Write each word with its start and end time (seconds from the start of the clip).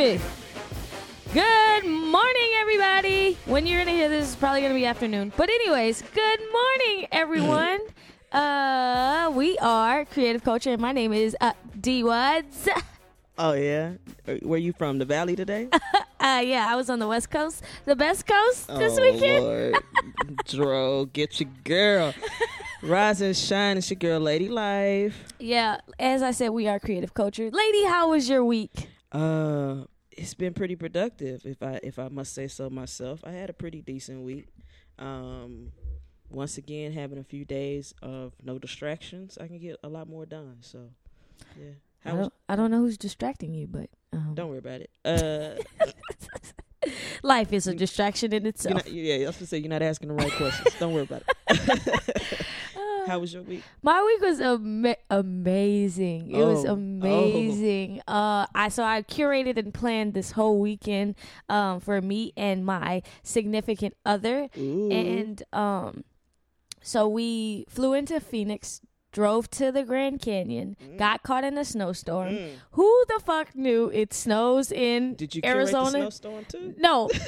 Me. 0.00 0.18
Good 1.34 1.84
morning, 1.84 2.50
everybody. 2.56 3.36
When 3.44 3.66
you're 3.66 3.80
gonna 3.80 3.90
hear 3.90 4.08
this, 4.08 4.28
it's 4.28 4.34
probably 4.34 4.62
gonna 4.62 4.72
be 4.72 4.86
afternoon. 4.86 5.30
But 5.36 5.50
anyways, 5.50 6.00
good 6.14 6.40
morning, 6.50 7.06
everyone. 7.12 7.80
uh, 8.32 9.30
we 9.34 9.58
are 9.58 10.06
Creative 10.06 10.42
Culture, 10.42 10.70
and 10.70 10.80
my 10.80 10.92
name 10.92 11.12
is 11.12 11.36
uh, 11.42 11.52
D 11.78 12.02
Wads. 12.02 12.66
Oh 13.36 13.52
yeah, 13.52 13.92
where 14.40 14.58
you 14.58 14.72
from? 14.72 14.96
The 14.96 15.04
Valley 15.04 15.36
today? 15.36 15.68
Uh, 16.20 16.42
yeah, 16.44 16.66
I 16.68 16.76
was 16.76 16.90
on 16.90 16.98
the 16.98 17.08
West 17.08 17.30
Coast, 17.30 17.62
the 17.86 17.96
best 17.96 18.26
coast 18.26 18.68
this 18.68 18.98
oh 18.98 19.02
weekend. 19.02 19.44
Lord, 19.44 19.74
Dro, 20.46 21.04
get 21.06 21.40
your 21.40 21.48
girl. 21.64 22.14
Rise 22.82 23.22
and 23.22 23.34
shine, 23.34 23.78
it's 23.78 23.90
your 23.90 23.98
girl, 23.98 24.20
Lady 24.20 24.50
Life. 24.50 25.24
Yeah, 25.38 25.78
as 25.98 26.20
I 26.20 26.30
said, 26.32 26.50
we 26.50 26.68
are 26.68 26.78
Creative 26.78 27.14
Culture. 27.14 27.50
Lady, 27.50 27.84
how 27.84 28.10
was 28.10 28.28
your 28.28 28.44
week? 28.44 28.88
Uh, 29.12 29.84
it's 30.10 30.34
been 30.34 30.54
pretty 30.54 30.76
productive, 30.76 31.44
if 31.44 31.62
I 31.62 31.80
if 31.82 31.98
I 31.98 32.08
must 32.08 32.34
say 32.34 32.48
so 32.48 32.68
myself. 32.70 33.20
I 33.24 33.32
had 33.32 33.50
a 33.50 33.52
pretty 33.52 33.82
decent 33.82 34.22
week. 34.22 34.48
Um, 34.98 35.72
once 36.28 36.58
again, 36.58 36.92
having 36.92 37.18
a 37.18 37.24
few 37.24 37.44
days 37.44 37.94
of 38.02 38.34
no 38.42 38.58
distractions, 38.58 39.38
I 39.40 39.46
can 39.48 39.58
get 39.58 39.76
a 39.82 39.88
lot 39.88 40.08
more 40.08 40.26
done. 40.26 40.58
So, 40.60 40.90
yeah. 41.58 41.72
I 42.04 42.08
How 42.10 42.14
was, 42.14 42.20
don't, 42.22 42.34
I 42.48 42.56
don't 42.56 42.70
know 42.70 42.78
who's 42.78 42.98
distracting 42.98 43.54
you, 43.54 43.66
but 43.66 43.90
um, 44.12 44.34
don't 44.34 44.48
worry 44.48 44.58
about 44.58 44.80
it. 44.80 44.90
Uh, 45.04 45.60
life 47.22 47.52
is 47.52 47.66
a 47.66 47.74
distraction 47.74 48.32
in 48.32 48.46
itself. 48.46 48.74
not, 48.76 48.92
yeah, 48.92 49.14
I 49.16 49.26
was 49.26 49.36
gonna 49.36 49.46
say 49.46 49.58
you're 49.58 49.68
not 49.68 49.82
asking 49.82 50.08
the 50.08 50.14
right 50.14 50.32
questions. 50.32 50.74
Don't 50.78 50.92
worry 50.94 51.02
about 51.04 51.22
it. 51.48 52.46
How 53.06 53.18
was 53.18 53.32
your 53.32 53.42
week? 53.42 53.62
My 53.82 54.02
week 54.04 54.20
was 54.20 54.40
ama- 54.40 54.96
amazing. 55.08 56.30
It 56.30 56.44
was 56.44 56.64
Oh. 56.66 56.74
amazing. 56.74 58.00
Uh, 58.06 58.46
I 58.54 58.68
so 58.68 58.84
I 58.84 59.02
curated 59.02 59.56
and 59.56 59.72
planned 59.72 60.14
this 60.14 60.32
whole 60.32 60.58
weekend 60.60 61.14
um, 61.48 61.80
for 61.80 62.00
me 62.00 62.32
and 62.36 62.64
my 62.64 63.02
significant 63.22 63.94
other, 64.04 64.48
Ooh. 64.56 64.90
and 64.90 65.42
um, 65.52 66.04
so 66.82 67.08
we 67.08 67.64
flew 67.68 67.94
into 67.94 68.20
Phoenix, 68.20 68.80
drove 69.12 69.50
to 69.50 69.72
the 69.72 69.82
Grand 69.82 70.20
Canyon, 70.20 70.76
got 70.98 71.22
caught 71.22 71.44
in 71.44 71.58
a 71.58 71.64
snowstorm. 71.64 72.34
Mm. 72.34 72.50
Who 72.72 73.04
the 73.08 73.20
fuck 73.24 73.54
knew 73.56 73.90
it 73.92 74.14
snows 74.14 74.70
in 74.70 75.14
Did 75.14 75.34
you 75.34 75.42
Arizona? 75.44 75.90
snowstorm 75.90 76.44
too? 76.46 76.74
no. 76.78 77.08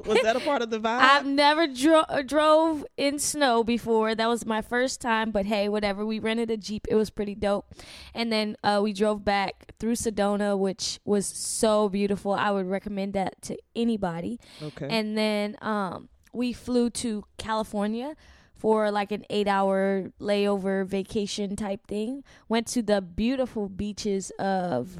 Was 0.06 0.20
that 0.22 0.36
a 0.36 0.40
part 0.40 0.62
of 0.62 0.70
the 0.70 0.78
vibe? 0.80 1.00
I've 1.00 1.26
never 1.26 1.66
dro- 1.66 2.04
uh, 2.08 2.22
drove 2.22 2.84
in 2.96 3.18
snow 3.18 3.62
before. 3.62 4.14
That 4.14 4.28
was 4.28 4.44
my 4.46 4.62
first 4.62 5.00
time, 5.00 5.30
but 5.30 5.46
hey, 5.46 5.68
whatever. 5.68 6.04
We 6.04 6.18
rented 6.18 6.50
a 6.50 6.56
Jeep. 6.56 6.86
It 6.90 6.94
was 6.94 7.10
pretty 7.10 7.34
dope. 7.34 7.72
And 8.14 8.32
then 8.32 8.56
uh, 8.64 8.80
we 8.82 8.92
drove 8.92 9.24
back 9.24 9.72
through 9.78 9.94
Sedona, 9.94 10.58
which 10.58 11.00
was 11.04 11.26
so 11.26 11.88
beautiful. 11.88 12.32
I 12.32 12.50
would 12.50 12.66
recommend 12.66 13.12
that 13.14 13.40
to 13.42 13.58
anybody. 13.76 14.40
okay. 14.62 14.88
And 14.90 15.16
then 15.16 15.56
um, 15.60 16.08
we 16.32 16.52
flew 16.52 16.90
to 16.90 17.24
California 17.38 18.16
for 18.60 18.90
like 18.90 19.10
an 19.10 19.24
eight 19.30 19.48
hour 19.48 20.12
layover 20.20 20.86
vacation 20.86 21.56
type 21.56 21.86
thing. 21.86 22.22
Went 22.48 22.66
to 22.68 22.82
the 22.82 23.00
beautiful 23.00 23.68
beaches 23.68 24.30
of 24.38 24.98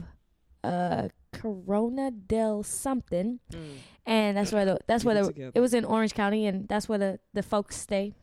uh, 0.64 1.08
Corona 1.32 2.10
del 2.10 2.62
something 2.62 3.38
Mm. 3.52 3.58
and 4.06 4.36
that's 4.36 4.52
where 4.52 4.64
the 4.64 4.78
that's 4.86 5.02
Keep 5.04 5.06
where 5.06 5.16
it 5.16 5.20
the 5.22 5.32
together. 5.32 5.52
it 5.54 5.60
was 5.60 5.74
in 5.74 5.84
Orange 5.84 6.14
County, 6.14 6.46
and 6.46 6.66
that's 6.68 6.88
where 6.88 6.98
the 6.98 7.18
the 7.34 7.42
folks 7.42 7.76
stay. 7.76 8.14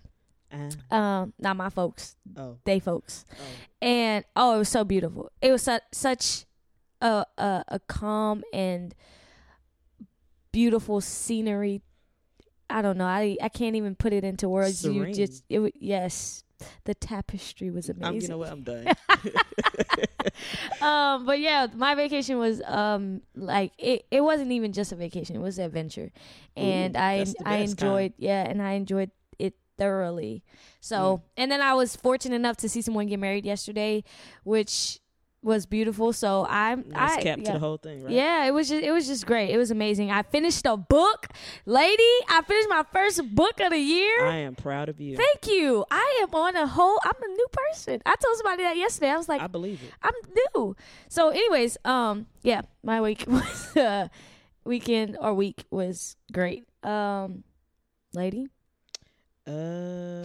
Ah, 0.52 0.70
Um, 1.22 1.34
not 1.40 1.56
my 1.58 1.70
folks, 1.70 2.16
oh, 2.38 2.58
they 2.66 2.80
folks, 2.80 3.26
oh. 3.32 3.44
and 3.82 4.24
oh, 4.36 4.56
it 4.56 4.60
was 4.60 4.70
so 4.70 4.84
beautiful. 4.84 5.32
It 5.42 5.52
was 5.52 5.62
such 5.64 5.84
such 5.92 6.46
a 7.02 7.26
a, 7.38 7.64
a 7.68 7.80
calm 7.88 8.44
and 8.54 8.94
beautiful 10.52 11.02
scenery. 11.02 11.82
I 12.70 12.82
don't 12.82 12.98
know. 12.98 13.06
I 13.06 13.38
I 13.42 13.50
can't 13.50 13.76
even 13.76 13.96
put 13.96 14.14
it 14.14 14.24
into 14.24 14.50
words. 14.50 14.84
You 14.86 15.12
just 15.14 15.44
it 15.50 15.74
yes, 15.80 16.44
the 16.86 16.94
tapestry 16.94 17.70
was 17.70 17.90
amazing. 17.90 18.16
I'm, 18.16 18.22
you 18.22 18.28
know 18.28 18.38
what? 18.38 18.52
I'm 18.52 18.62
done. 18.64 18.88
um, 20.82 21.26
but 21.26 21.40
yeah, 21.40 21.68
my 21.74 21.96
vacation 21.96 22.38
was 22.38 22.62
um 22.66 23.22
like 23.36 23.72
it, 23.78 24.06
it 24.12 24.22
wasn't 24.22 24.52
even 24.52 24.74
just 24.74 24.92
a 24.92 24.96
vacation; 24.96 25.36
it 25.36 25.40
was 25.42 25.58
an 25.60 25.66
adventure, 25.66 26.12
and 26.56 26.96
Ooh, 26.96 27.00
I 27.00 27.26
I 27.46 27.58
enjoyed 27.58 28.14
yeah, 28.18 28.44
and 28.48 28.62
I 28.62 28.74
enjoyed 28.74 29.12
it 29.40 29.56
thoroughly. 29.78 30.44
So, 30.80 31.18
Mm. 31.18 31.22
and 31.38 31.52
then 31.52 31.62
I 31.62 31.74
was 31.74 31.96
fortunate 31.96 32.36
enough 32.36 32.58
to 32.58 32.70
see 32.70 32.82
someone 32.82 33.08
get 33.08 33.20
married 33.20 33.46
yesterday, 33.46 34.04
which 34.44 35.00
was 35.48 35.66
beautiful. 35.66 36.14
So 36.14 36.46
I'm 36.48 36.90
nice 36.90 37.18
I 37.18 37.22
cap 37.22 37.40
yeah. 37.40 37.46
to 37.46 37.52
the 37.54 37.60
whole 37.60 37.78
thing, 37.78 38.04
right? 38.04 38.14
Yeah, 38.14 38.46
it 38.46 38.52
was 38.52 38.70
just 38.70 38.84
it 38.84 38.92
was 38.92 39.08
just 39.08 39.26
great. 39.26 39.50
It 39.50 39.58
was 39.58 39.72
amazing. 39.72 40.12
I 40.12 40.22
finished 40.22 40.66
a 40.66 40.78
book, 40.78 41.28
lady. 41.66 42.04
I 42.30 42.42
finished 42.46 42.70
my 42.70 42.84
first 42.92 43.34
book 43.34 43.60
of 43.60 43.72
the 43.72 43.80
year. 43.80 44.26
I 44.26 44.38
am 44.38 44.54
proud 44.56 44.90
of 44.90 45.00
you. 45.02 45.18
Thank 45.18 45.48
you. 45.48 45.86
I 45.90 46.20
am 46.22 46.36
on 46.36 46.56
a 46.56 46.68
whole. 46.68 47.00
I'm 47.04 47.24
a 47.24 47.28
new 47.28 47.48
person. 47.52 48.02
I 48.06 48.16
told 48.22 48.38
somebody 48.38 48.64
that 48.64 48.78
yesterday. 48.78 49.10
I 49.10 49.18
was 49.18 49.30
like, 49.30 49.42
I 49.42 49.48
believe 49.48 49.82
it. 49.82 49.92
I'm 50.04 50.14
new. 50.56 50.76
So, 51.08 51.30
anyways, 51.30 51.78
um, 51.86 52.28
yeah, 52.44 52.62
my 52.84 53.02
week 53.02 53.24
was 53.28 53.76
uh, 53.78 54.10
weekend 54.66 55.18
or 55.20 55.34
week 55.34 55.64
was 55.72 56.18
great. 56.32 56.68
Um, 56.84 57.44
lady, 58.14 58.48
Uh, 59.48 60.24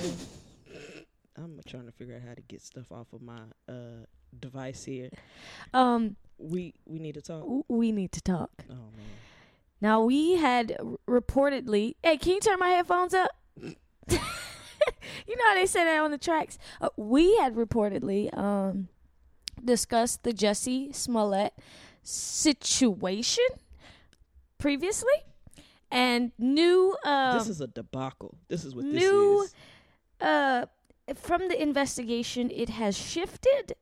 I'm 1.37 1.61
trying 1.67 1.87
to 1.87 1.93
figure 1.93 2.17
out 2.17 2.23
how 2.29 2.35
to 2.35 2.43
get 2.43 2.61
stuff 2.63 2.91
off 2.93 3.13
of 3.13 3.23
my 3.23 3.41
uh 3.69 4.05
device 4.39 4.85
here. 4.85 5.11
um, 5.75 6.17
We 6.39 6.75
we 6.87 6.99
need 6.99 7.15
to 7.15 7.23
talk. 7.23 7.45
we 7.69 7.93
need 7.93 8.13
to 8.13 8.21
talk 8.21 8.51
Oh 8.71 8.75
man. 8.75 9.07
now. 9.81 10.03
We 10.05 10.37
had 10.37 10.77
r- 10.79 11.21
reportedly. 11.21 11.95
Hey, 12.03 12.17
can 12.17 12.33
you 12.35 12.41
turn 12.41 12.59
my 12.59 12.69
headphones 12.71 13.15
up? 13.15 13.31
you 14.09 15.37
know 15.37 15.47
how 15.49 15.55
they 15.55 15.67
say 15.67 15.85
that 15.85 16.01
on 16.01 16.11
the 16.11 16.19
tracks. 16.19 16.59
Uh, 16.81 16.89
we 16.97 17.37
had 17.37 17.55
reportedly 17.55 18.37
um 18.37 18.89
discussed 19.65 20.23
the 20.25 20.33
Jesse 20.33 20.93
Smollett 20.93 21.53
situation 22.03 23.45
previously, 24.59 25.19
and 25.91 26.33
new. 26.39 26.97
um, 27.05 27.39
this 27.39 27.49
is 27.49 27.61
a 27.61 27.69
debacle. 27.69 28.37
This 28.49 28.65
is 28.65 28.75
what 28.75 28.85
new- 28.85 29.43
this 29.43 29.51
is. 29.51 29.55
uh, 30.21 30.67
from 31.15 31.49
the 31.49 31.61
investigation, 31.61 32.51
it 32.51 32.71
has 32.71 32.97
shifted, 32.97 33.75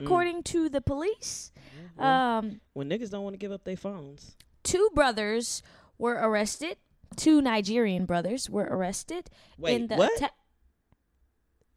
according 0.00 0.42
to 0.44 0.68
the 0.68 0.80
police. 0.80 1.52
Well, 1.96 2.06
Um, 2.38 2.60
when 2.74 2.88
niggas 2.88 3.10
don't 3.10 3.24
want 3.24 3.34
to 3.34 3.38
give 3.38 3.52
up 3.52 3.64
their 3.64 3.76
phones. 3.76 4.36
two 4.62 4.90
brothers 4.94 5.62
were 5.98 6.14
arrested. 6.14 6.76
Two 7.16 7.40
Nigerian 7.40 8.04
brothers 8.04 8.50
were 8.50 8.64
arrested 8.70 9.30
Wait, 9.58 9.74
in 9.74 9.86
the 9.86 9.96
what? 9.96 10.22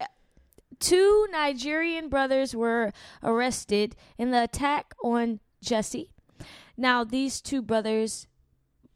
Uh, 0.00 0.06
two 0.78 1.26
Nigerian 1.30 2.08
brothers 2.08 2.54
were 2.54 2.92
arrested 3.22 3.96
in 4.18 4.30
the 4.30 4.42
attack 4.42 4.94
on 5.02 5.40
Jesse. 5.62 6.10
Now, 6.76 7.04
these 7.04 7.40
two 7.40 7.62
brothers 7.62 8.26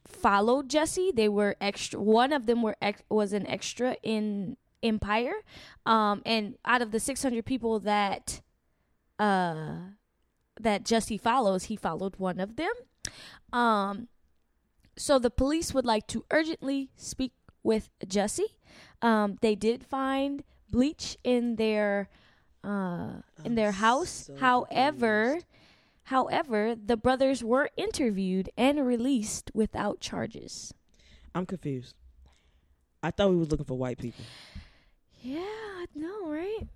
followed 0.06 0.68
Jesse. 0.70 1.12
They 1.14 1.28
were 1.28 1.56
extra. 1.60 2.00
One 2.00 2.32
of 2.32 2.46
them 2.46 2.62
were 2.62 2.76
ex- 2.80 3.02
was 3.08 3.32
an 3.32 3.46
extra 3.46 3.96
in 4.02 4.56
Empire, 4.82 5.34
um, 5.86 6.20
and 6.26 6.56
out 6.64 6.82
of 6.82 6.90
the 6.90 7.00
six 7.00 7.22
hundred 7.22 7.46
people 7.46 7.80
that 7.80 8.42
uh 9.18 9.76
that 10.60 10.84
Jesse 10.84 11.18
follows, 11.18 11.64
he 11.64 11.76
followed 11.76 12.16
one 12.16 12.38
of 12.38 12.56
them. 12.56 12.72
Um, 13.52 14.08
so 14.96 15.18
the 15.18 15.30
police 15.30 15.74
would 15.74 15.84
like 15.84 16.06
to 16.08 16.24
urgently 16.30 16.90
speak 16.96 17.32
with 17.64 17.90
Jesse. 18.06 18.56
Um, 19.02 19.36
they 19.40 19.56
did 19.56 19.84
find 19.84 20.44
bleach 20.70 21.16
in 21.24 21.56
their 21.56 22.08
uh, 22.62 23.20
in 23.44 23.56
their 23.56 23.72
house. 23.72 24.26
so 24.26 24.36
However, 24.36 25.24
confused. 25.24 25.46
however, 26.04 26.74
the 26.76 26.96
brothers 26.96 27.42
were 27.42 27.68
interviewed 27.76 28.48
and 28.56 28.86
released 28.86 29.50
without 29.54 30.00
charges. 30.00 30.72
I'm 31.34 31.46
confused. 31.46 31.94
I 33.02 33.10
thought 33.10 33.30
we 33.30 33.36
was 33.36 33.50
looking 33.50 33.66
for 33.66 33.76
white 33.76 33.98
people. 33.98 34.24
Yeah, 35.20 35.40
I 35.40 35.86
know, 35.94 36.28
right? 36.30 36.68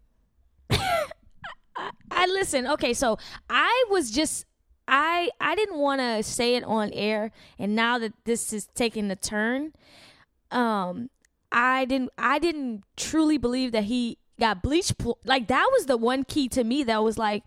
I, 1.79 1.91
I 2.11 2.27
listen. 2.27 2.67
Okay, 2.67 2.93
so 2.93 3.19
I 3.49 3.85
was 3.89 4.11
just 4.11 4.45
I 4.89 5.31
I 5.41 5.55
didn't 5.55 5.79
want 5.79 6.01
to 6.01 6.23
say 6.23 6.57
it 6.57 6.65
on 6.65 6.91
air, 6.93 7.31
and 7.59 7.77
now 7.77 7.99
that 7.99 8.13
this 8.25 8.53
is 8.53 8.67
taking 8.75 9.11
a 9.11 9.17
turn, 9.17 9.73
um, 10.51 11.11
I 11.53 11.85
didn't 11.85 12.11
I 12.19 12.39
didn't 12.39 12.85
truly 12.97 13.39
believe 13.39 13.73
that 13.73 13.85
he 13.85 14.19
got 14.41 14.63
bleach. 14.63 14.97
Pl- 14.99 15.19
like 15.25 15.47
that 15.49 15.69
was 15.73 15.87
the 15.87 15.97
one 15.97 16.25
key 16.25 16.49
to 16.49 16.65
me 16.65 16.83
that 16.85 17.05
was 17.05 17.19
like, 17.19 17.45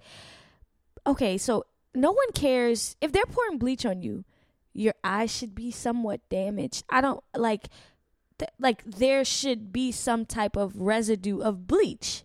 okay, 1.06 1.38
so 1.38 1.66
no 1.94 2.12
one 2.12 2.31
cares 2.33 2.95
if 3.01 3.12
they're 3.12 3.25
pouring 3.25 3.57
bleach 3.57 3.86
on 3.86 4.01
you. 4.01 4.24
Your 4.74 4.94
eyes 5.04 5.36
should 5.36 5.54
be 5.54 5.69
somewhat 5.69 6.22
damaged. 6.30 6.83
I 6.89 7.01
don't 7.01 7.22
like 7.36 7.68
th- 8.38 8.51
like 8.60 8.83
there 8.86 9.25
should 9.25 9.74
be 9.74 9.92
some 9.92 10.25
type 10.25 10.56
of 10.56 10.80
residue 10.80 11.42
of 11.42 11.68
bleach. 11.68 12.24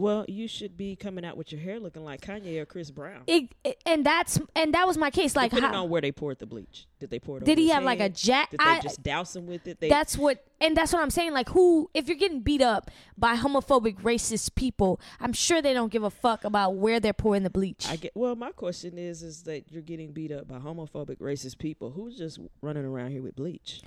Well, 0.00 0.24
you 0.28 0.48
should 0.48 0.78
be 0.78 0.96
coming 0.96 1.26
out 1.26 1.36
with 1.36 1.52
your 1.52 1.60
hair 1.60 1.78
looking 1.78 2.04
like 2.04 2.22
Kanye 2.22 2.58
or 2.58 2.64
Chris 2.64 2.90
Brown. 2.90 3.22
It, 3.26 3.54
it- 3.62 3.82
and 3.84 4.04
that's 4.04 4.40
and 4.56 4.72
that 4.72 4.86
was 4.86 4.96
my 4.96 5.10
case. 5.10 5.36
Like, 5.36 5.50
Depending 5.50 5.72
how, 5.74 5.84
on 5.84 5.90
where 5.90 6.00
they 6.00 6.10
poured 6.10 6.38
the 6.38 6.46
bleach. 6.46 6.86
Did 6.98 7.10
they 7.10 7.18
pour 7.18 7.36
it? 7.36 7.44
did 7.44 7.58
he 7.58 7.68
have 7.68 7.82
like 7.84 7.98
a 7.98 8.04
head? 8.04 8.14
jack? 8.14 8.50
Did 8.50 8.60
they 8.60 8.64
I, 8.64 8.80
just 8.80 9.02
douse 9.02 9.36
him 9.36 9.46
with 9.46 9.66
it? 9.66 9.78
They, 9.78 9.90
that's 9.90 10.16
what, 10.16 10.44
and 10.60 10.74
that's 10.76 10.92
what 10.92 11.02
I'm 11.02 11.10
saying. 11.10 11.32
Like, 11.32 11.50
who? 11.50 11.90
If 11.92 12.08
you're 12.08 12.16
getting 12.16 12.40
beat 12.40 12.62
up 12.62 12.90
by 13.18 13.36
homophobic, 13.36 14.00
racist 14.00 14.54
people, 14.54 15.00
I'm 15.20 15.34
sure 15.34 15.60
they 15.60 15.74
don't 15.74 15.92
give 15.92 16.02
a 16.02 16.10
fuck 16.10 16.44
about 16.44 16.76
where 16.76 16.98
they're 16.98 17.12
pouring 17.12 17.42
the 17.42 17.50
bleach. 17.50 17.86
I 17.88 17.96
get. 17.96 18.12
Well, 18.14 18.36
my 18.36 18.52
question 18.52 18.96
is, 18.96 19.22
is 19.22 19.42
that 19.42 19.70
you're 19.70 19.82
getting 19.82 20.12
beat 20.12 20.32
up 20.32 20.48
by 20.48 20.58
homophobic, 20.58 21.18
racist 21.18 21.58
people. 21.58 21.90
Who's 21.90 22.16
just 22.16 22.38
running 22.62 22.84
around 22.84 23.10
here 23.10 23.22
with 23.22 23.36
bleach? 23.36 23.82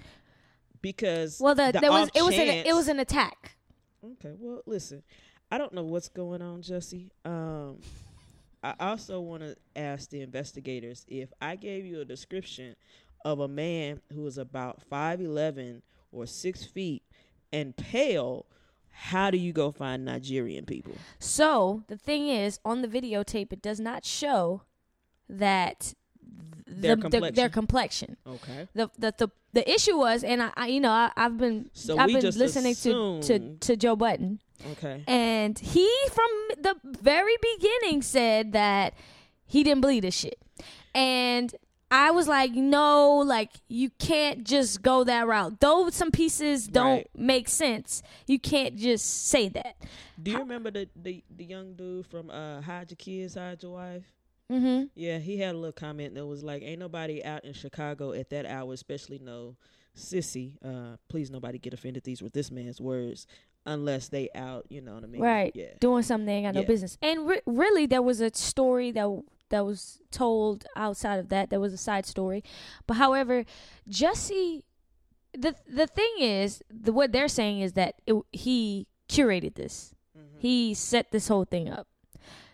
Because 0.81 1.39
well, 1.39 1.55
the, 1.55 1.71
the 1.71 1.79
there 1.79 1.91
was 1.91 2.09
it 2.13 2.21
was 2.21 2.35
an 2.35 2.47
it 2.47 2.73
was 2.73 2.87
an 2.87 2.99
attack. 2.99 3.55
Okay, 4.03 4.33
well, 4.37 4.61
listen, 4.65 5.01
I 5.53 5.59
don't 5.59 5.71
know 5.71 5.83
what's 5.83 6.09
going 6.09 6.41
on, 6.41 6.63
Jesse. 6.63 7.11
Um, 7.25 7.77
I 8.63 8.73
also 8.79 9.19
want 9.19 9.43
to 9.43 9.55
ask 9.75 10.09
the 10.09 10.21
investigators 10.21 11.05
if 11.07 11.31
I 11.39 11.55
gave 11.57 11.85
you 11.85 12.01
a 12.01 12.05
description 12.05 12.75
of 13.23 13.39
a 13.39 13.47
man 13.47 14.01
who 14.11 14.25
is 14.25 14.39
about 14.39 14.81
five 14.89 15.21
eleven 15.21 15.83
or 16.11 16.25
six 16.25 16.63
feet 16.65 17.03
and 17.51 17.75
pale. 17.77 18.47
How 18.95 19.29
do 19.29 19.37
you 19.37 19.53
go 19.53 19.71
find 19.71 20.05
Nigerian 20.05 20.65
people? 20.65 20.95
So 21.19 21.83
the 21.87 21.97
thing 21.97 22.29
is, 22.29 22.59
on 22.65 22.81
the 22.81 22.87
videotape, 22.87 23.53
it 23.53 23.61
does 23.61 23.79
not 23.79 24.05
show 24.05 24.63
that 25.29 25.93
Their 26.65 26.95
the, 26.95 27.09
the- 27.09 27.31
their 27.31 27.49
complexion. 27.49 28.17
complexion. 28.17 28.17
Okay, 28.25 28.67
The, 28.73 28.89
the 28.97 29.13
the 29.19 29.29
the 29.53 29.71
issue 29.71 29.97
was, 29.97 30.23
and 30.23 30.41
I, 30.41 30.51
I 30.55 30.67
you 30.67 30.79
know 30.79 30.89
I, 30.91 31.11
I've 31.15 31.37
been 31.37 31.69
So 31.73 31.95
I've 31.99 32.07
been 32.07 32.25
listening 32.25 32.73
to, 32.75 33.21
to 33.21 33.55
to 33.67 33.75
Joe 33.75 33.95
Budden, 33.95 34.39
okay, 34.71 35.03
and 35.07 35.57
he 35.59 35.89
from 36.11 36.61
the 36.61 36.75
very 37.01 37.35
beginning 37.41 38.01
said 38.01 38.53
that 38.53 38.93
he 39.45 39.63
didn't 39.63 39.81
believe 39.81 40.01
this 40.03 40.15
shit, 40.15 40.39
and 40.95 41.53
I 41.91 42.09
was 42.09 42.27
like, 42.27 42.51
no, 42.53 43.17
like 43.19 43.51
you 43.67 43.91
can't 43.99 44.43
just 44.43 44.81
go 44.81 45.03
that 45.03 45.27
route. 45.27 45.59
Though 45.59 45.89
some 45.91 46.09
pieces 46.11 46.67
don't 46.67 46.97
Right. 46.97 47.09
make 47.15 47.47
sense, 47.47 48.01
you 48.25 48.39
can't 48.39 48.75
just 48.77 49.27
say 49.27 49.47
that. 49.49 49.75
Do 50.21 50.31
you 50.31 50.39
remember 50.39 50.71
the, 50.71 50.89
the 50.95 51.23
the 51.35 51.45
young 51.45 51.73
dude 51.75 52.07
from 52.07 52.29
uh 52.31 52.61
Hide 52.61 52.89
Your 52.91 52.95
Kids, 52.97 53.35
Hide 53.35 53.61
Your 53.61 53.73
Wife? 53.73 54.03
Mm-hmm. 54.51 54.85
Yeah, 54.95 55.19
he 55.19 55.37
had 55.37 55.55
a 55.55 55.57
little 55.57 55.71
comment 55.71 56.15
that 56.15 56.25
was 56.25 56.43
like, 56.43 56.63
"Ain't 56.63 56.79
nobody 56.79 57.23
out 57.23 57.45
in 57.45 57.53
Chicago 57.53 58.11
at 58.11 58.29
that 58.31 58.45
hour, 58.45 58.73
especially 58.73 59.19
no 59.19 59.55
sissy. 59.95 60.53
Uh, 60.63 60.97
please, 61.09 61.29
nobody 61.31 61.57
get 61.59 61.73
offended. 61.73 62.03
These 62.03 62.21
were 62.21 62.29
this 62.29 62.51
man's 62.51 62.81
words, 62.81 63.25
unless 63.65 64.09
they 64.09 64.29
out. 64.35 64.65
You 64.69 64.81
know 64.81 64.95
what 64.95 65.03
I 65.03 65.07
mean? 65.07 65.21
Right. 65.21 65.51
Yeah. 65.55 65.73
doing 65.79 66.03
something 66.03 66.25
they 66.25 66.33
ain't 66.33 66.53
got 66.53 66.55
no 66.59 66.65
business. 66.65 66.97
And 67.01 67.27
re- 67.27 67.41
really, 67.45 67.85
there 67.85 68.01
was 68.01 68.21
a 68.21 68.31
story 68.33 68.91
that 68.91 69.23
that 69.49 69.65
was 69.65 69.99
told 70.11 70.65
outside 70.75 71.19
of 71.19 71.29
that. 71.29 71.49
There 71.49 71.59
was 71.59 71.73
a 71.73 71.77
side 71.77 72.05
story, 72.05 72.43
but 72.87 72.95
however, 72.95 73.45
Jesse, 73.87 74.65
the 75.33 75.55
the 75.67 75.87
thing 75.87 76.13
is, 76.19 76.61
the 76.69 76.91
what 76.91 77.11
they're 77.11 77.27
saying 77.27 77.61
is 77.61 77.73
that 77.73 77.95
it, 78.05 78.15
he 78.31 78.87
curated 79.09 79.55
this. 79.55 79.93
Mm-hmm. 80.17 80.39
He 80.39 80.73
set 80.73 81.11
this 81.11 81.27
whole 81.27 81.45
thing 81.45 81.69
up. 81.69 81.87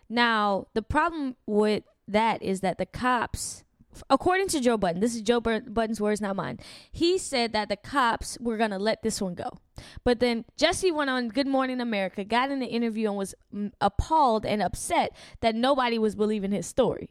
Now, 0.10 0.68
the 0.74 0.82
problem 0.82 1.36
with 1.46 1.84
that 2.08 2.42
is 2.42 2.62
that 2.62 2.80
the 2.80 2.86
cops, 2.86 3.64
according 4.09 4.47
to 4.50 4.59
Joe 4.59 4.77
Budden, 4.77 5.01
this 5.01 5.15
is 5.15 5.21
Joe 5.21 5.39
Budden's 5.39 6.00
words, 6.01 6.21
not 6.21 6.36
mine. 6.36 6.59
He 6.91 7.18
said 7.18 7.53
that 7.53 7.69
the 7.69 7.75
cops 7.75 8.38
were 8.39 8.57
going 8.57 8.71
to 8.71 8.77
let 8.80 9.01
this 9.03 9.21
one 9.21 9.36
go. 9.36 9.57
But 10.03 10.19
then 10.19 10.45
Jesse 10.57 10.91
went 10.91 11.09
on 11.09 11.30
Good 11.30 11.47
Morning 11.47 11.80
America, 11.81 12.24
got 12.24 12.51
in 12.51 12.59
the 12.59 12.68
interview, 12.68 13.07
and 13.09 13.18
was 13.18 13.36
mm, 13.53 13.71
appalled 13.80 14.45
and 14.45 14.62
upset 14.62 15.15
that 15.41 15.56
nobody 15.56 15.97
was 15.97 16.15
believing 16.15 16.51
his 16.51 16.68
story. 16.68 17.09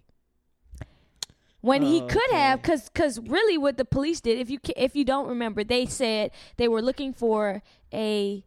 When 1.60 1.82
he 1.82 2.02
could 2.06 2.30
have, 2.30 2.62
because 2.62 2.88
because 2.88 3.18
really 3.18 3.58
what 3.58 3.78
the 3.78 3.84
police 3.84 4.20
did, 4.20 4.38
if 4.38 4.48
you 4.48 4.58
if 4.76 4.94
you 4.94 5.04
don't 5.04 5.26
remember, 5.26 5.64
they 5.64 5.86
said 5.86 6.30
they 6.56 6.68
were 6.68 6.80
looking 6.80 7.12
for 7.12 7.62
a 7.92 8.44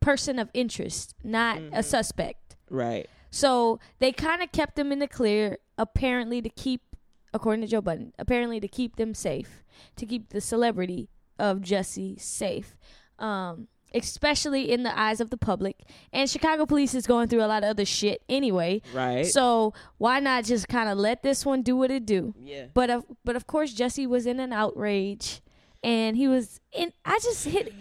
person 0.00 0.38
of 0.38 0.48
interest, 0.54 1.14
not 1.22 1.58
a 1.58 1.60
Mhm. 1.60 1.84
suspect. 1.84 2.56
Right. 2.70 3.08
So 3.30 3.78
they 3.98 4.12
kind 4.12 4.42
of 4.42 4.52
kept 4.52 4.78
him 4.78 4.90
in 4.90 5.00
the 5.00 5.06
clear, 5.06 5.58
apparently 5.76 6.40
to 6.40 6.48
keep, 6.48 6.87
according 7.34 7.62
to 7.62 7.68
Joe 7.68 7.80
Budden, 7.80 8.12
apparently 8.18 8.60
to 8.60 8.68
keep 8.68 8.96
them 8.96 9.14
safe, 9.14 9.62
to 9.96 10.06
keep 10.06 10.30
the 10.30 10.40
celebrity 10.40 11.08
of 11.38 11.60
Jesse 11.60 12.16
safe, 12.18 12.76
um, 13.18 13.68
especially 13.94 14.70
in 14.70 14.82
the 14.82 14.98
eyes 14.98 15.20
of 15.20 15.30
the 15.30 15.36
public. 15.36 15.80
And 16.12 16.28
Chicago 16.28 16.66
police 16.66 16.94
is 16.94 17.06
going 17.06 17.28
through 17.28 17.42
a 17.42 17.46
lot 17.46 17.62
of 17.62 17.70
other 17.70 17.84
shit 17.84 18.22
anyway. 18.28 18.82
Right. 18.92 19.26
So 19.26 19.72
why 19.98 20.20
not 20.20 20.44
just 20.44 20.68
kind 20.68 20.88
of 20.88 20.98
let 20.98 21.22
this 21.22 21.46
one 21.46 21.62
do 21.62 21.76
what 21.76 21.90
it 21.90 22.04
do? 22.06 22.34
yeah. 22.42 22.66
But 22.74 22.90
of 22.90 23.04
but 23.24 23.36
of 23.36 23.46
course 23.46 23.72
Jesse 23.72 24.06
was 24.06 24.26
in 24.26 24.40
an 24.40 24.52
outrage, 24.52 25.40
and 25.82 26.16
he 26.16 26.28
was 26.28 26.60
in. 26.72 26.92
I 27.04 27.18
just 27.18 27.44
hit 27.46 27.72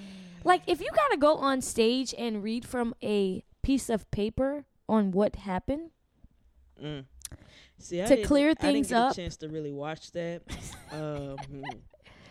like 0.44 0.62
if 0.68 0.80
you 0.80 0.90
gotta 0.96 1.18
go 1.18 1.36
on 1.38 1.62
stage 1.62 2.14
and 2.18 2.44
read 2.44 2.66
from 2.66 2.94
a 3.04 3.44
piece 3.62 3.90
of 3.90 4.10
paper 4.12 4.66
on 4.88 5.12
what 5.12 5.36
happened. 5.36 5.92
Mm. 6.82 7.06
See, 7.80 8.02
I 8.02 8.06
To 8.08 8.24
clear 8.24 8.50
I 8.50 8.54
didn't 8.54 8.74
things 8.74 8.90
get 8.90 8.98
up. 8.98 9.12
a 9.14 9.16
chance 9.16 9.38
to 9.38 9.50
really 9.50 9.72
watch 9.72 10.12
that. 10.14 10.42
um. 10.92 11.38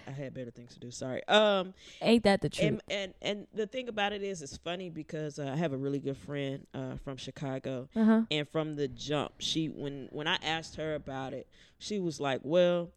I 0.08 0.12
had 0.12 0.34
better 0.34 0.52
things 0.52 0.72
to 0.74 0.78
do. 0.78 0.92
Sorry. 0.92 1.20
Um, 1.26 1.74
Ain't 2.00 2.22
that 2.22 2.40
the 2.40 2.48
truth? 2.48 2.68
and 2.68 2.80
and 2.88 3.14
and 3.20 3.46
the 3.52 3.66
thing 3.66 3.88
about 3.88 4.12
it 4.12 4.22
is, 4.22 4.40
it's 4.40 4.56
funny 4.56 4.88
because 4.88 5.40
uh, 5.40 5.50
I 5.52 5.56
have 5.56 5.72
a 5.72 5.76
really 5.76 5.98
good 5.98 6.16
friend 6.16 6.64
uh, 6.72 6.94
from 7.02 7.16
Chicago, 7.16 7.88
Uh 7.96 8.04
huh. 8.04 8.22
and 8.30 8.48
from 8.48 8.76
the 8.76 8.86
jump, 8.86 9.32
she 9.38 9.66
when 9.66 10.08
when 10.12 10.28
I 10.28 10.36
asked 10.44 10.76
her 10.76 10.94
about 10.94 11.34
it, 11.34 11.48
she 11.80 11.98
was 11.98 12.20
like, 12.20 12.40
"Well," 12.44 12.92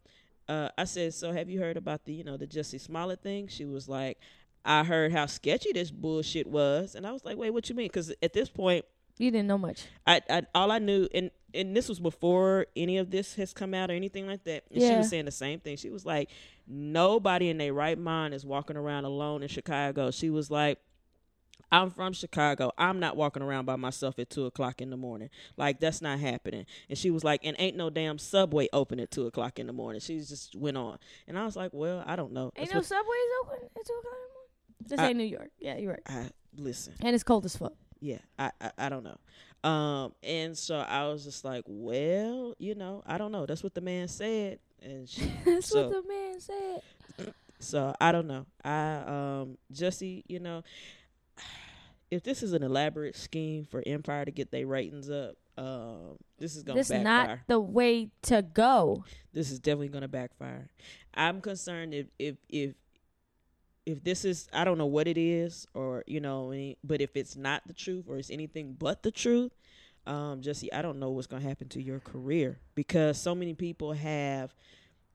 uh, 0.48 0.68
I 0.78 0.84
said, 0.84 1.14
"So 1.14 1.32
have 1.32 1.50
you 1.50 1.58
heard 1.58 1.76
about 1.76 2.04
the 2.04 2.12
you 2.12 2.22
know 2.22 2.36
the 2.36 2.46
Jesse 2.46 2.78
Smollett 2.78 3.22
thing?" 3.24 3.48
She 3.48 3.64
was 3.64 3.88
like, 3.88 4.18
"I 4.64 4.84
heard 4.84 5.10
how 5.10 5.26
sketchy 5.26 5.72
this 5.72 5.90
bullshit 5.90 6.46
was," 6.46 6.94
and 6.94 7.04
I 7.04 7.10
was 7.10 7.24
like, 7.24 7.36
"Wait, 7.36 7.50
what 7.50 7.68
you 7.68 7.74
mean?" 7.74 7.86
Because 7.88 8.14
at 8.22 8.32
this 8.32 8.48
point, 8.48 8.84
You 9.18 9.32
didn't 9.32 9.48
know 9.48 9.58
much. 9.58 9.82
I, 10.06 10.22
I 10.30 10.42
all 10.54 10.70
I 10.70 10.78
knew, 10.78 11.08
and 11.12 11.32
and 11.54 11.76
this 11.76 11.88
was 11.88 12.00
before 12.00 12.66
any 12.76 12.98
of 12.98 13.10
this 13.10 13.34
has 13.34 13.52
come 13.52 13.74
out 13.74 13.90
or 13.90 13.94
anything 13.94 14.26
like 14.26 14.44
that. 14.44 14.64
And 14.70 14.82
she 14.82 14.94
was 14.94 15.08
saying 15.08 15.24
the 15.24 15.30
same 15.30 15.60
thing. 15.60 15.76
She 15.76 15.90
was 15.90 16.04
like, 16.06 16.30
nobody 16.66 17.48
in 17.48 17.58
their 17.58 17.72
right 17.72 17.98
mind 17.98 18.34
is 18.34 18.44
walking 18.44 18.76
around 18.76 19.04
alone 19.04 19.42
in 19.42 19.48
Chicago. 19.48 20.10
She 20.10 20.30
was 20.30 20.50
like. 20.50 20.78
I'm 21.72 21.90
from 21.90 22.12
Chicago. 22.14 22.72
I'm 22.76 22.98
not 22.98 23.16
walking 23.16 23.44
around 23.44 23.64
by 23.64 23.76
myself 23.76 24.18
at 24.18 24.28
two 24.28 24.44
o'clock 24.44 24.80
in 24.80 24.90
the 24.90 24.96
morning. 24.96 25.30
Like 25.56 25.78
that's 25.78 26.02
not 26.02 26.18
happening. 26.18 26.66
And 26.88 26.98
she 26.98 27.12
was 27.12 27.22
like, 27.22 27.42
and 27.44 27.54
ain't 27.60 27.76
no 27.76 27.90
damn 27.90 28.18
subway 28.18 28.68
open 28.72 28.98
at 28.98 29.12
two 29.12 29.26
o'clock 29.28 29.60
in 29.60 29.68
the 29.68 29.72
morning. 29.72 30.00
She 30.00 30.18
just 30.18 30.56
went 30.56 30.76
on, 30.76 30.98
and 31.28 31.38
I 31.38 31.44
was 31.44 31.54
like, 31.54 31.70
well, 31.72 32.02
I 32.04 32.16
don't 32.16 32.32
know. 32.32 32.50
Ain't 32.56 32.72
That's 32.72 32.90
no 32.90 32.96
subways 32.96 33.20
open 33.44 33.58
at 33.76 33.86
two 33.86 33.92
o'clock 33.92 34.14
in 34.16 34.26
the 34.26 34.34
morning. 34.34 34.88
This 34.88 34.98
I- 34.98 35.08
ain't 35.10 35.16
New 35.18 35.24
York. 35.24 35.50
Yeah, 35.60 35.76
you're 35.76 35.92
right. 35.92 36.02
I 36.08 36.30
listen. 36.56 36.94
And 37.02 37.14
it's 37.14 37.22
cold 37.22 37.44
as 37.44 37.54
fuck. 37.56 37.74
yeah 38.00 38.18
I, 38.38 38.50
I 38.60 38.70
i 38.78 38.88
don't 38.88 39.04
know 39.04 39.18
um 39.64 40.12
and 40.22 40.56
so 40.56 40.76
i 40.76 41.06
was 41.06 41.22
just 41.24 41.44
like 41.44 41.62
well 41.66 42.54
you 42.58 42.74
know 42.74 43.02
i 43.06 43.18
don't 43.18 43.30
know 43.32 43.44
that's 43.46 43.62
what 43.62 43.74
the 43.74 43.80
man 43.80 44.08
said 44.08 44.58
and 44.82 45.08
she 45.08 45.30
That's 45.44 45.66
So- 45.66 45.88
what 45.88 46.02
the 46.02 46.08
man 46.08 46.40
said. 46.40 47.34
so 47.58 47.94
i 48.00 48.10
don't 48.10 48.26
know 48.26 48.46
i 48.64 48.94
um 49.06 49.58
jesse 49.70 50.24
you 50.28 50.40
know 50.40 50.62
if 52.10 52.22
this 52.22 52.42
is 52.42 52.52
an 52.54 52.62
elaborate 52.62 53.14
scheme 53.16 53.64
for 53.70 53.82
empire 53.86 54.24
to 54.24 54.30
get 54.30 54.50
their 54.50 54.66
ratings 54.66 55.10
up 55.10 55.34
um 55.58 56.16
this 56.38 56.56
is 56.56 56.62
gonna 56.62 56.78
This 56.80 56.88
backfire 56.88 57.26
not 57.26 57.38
the 57.48 57.60
way 57.60 58.08
to 58.22 58.40
go. 58.40 59.04
this 59.34 59.50
is 59.50 59.58
definitely 59.58 59.88
going 59.88 60.00
to 60.02 60.08
backfire. 60.08 60.70
I'm 61.12 61.42
concerned 61.42 61.92
if 61.92 62.06
if 62.18 62.36
if 62.48 62.72
if 63.86 64.02
this 64.04 64.24
is 64.24 64.48
I 64.52 64.64
don't 64.64 64.78
know 64.78 64.86
what 64.86 65.08
it 65.08 65.18
is 65.18 65.66
or 65.74 66.04
you 66.06 66.20
know, 66.20 66.50
any- 66.50 66.78
but 66.84 67.00
if 67.00 67.16
it's 67.16 67.36
not 67.36 67.62
the 67.66 67.72
truth 67.72 68.04
or 68.08 68.18
it's 68.18 68.30
anything 68.30 68.74
but 68.78 69.02
the 69.02 69.10
truth, 69.10 69.52
um, 70.06 70.40
Jesse, 70.42 70.72
I 70.72 70.82
don't 70.82 70.98
know 70.98 71.10
what's 71.10 71.26
going 71.26 71.42
to 71.42 71.48
happen 71.48 71.68
to 71.70 71.82
your 71.82 72.00
career 72.00 72.58
because 72.74 73.18
so 73.18 73.34
many 73.34 73.54
people 73.54 73.92
have 73.92 74.54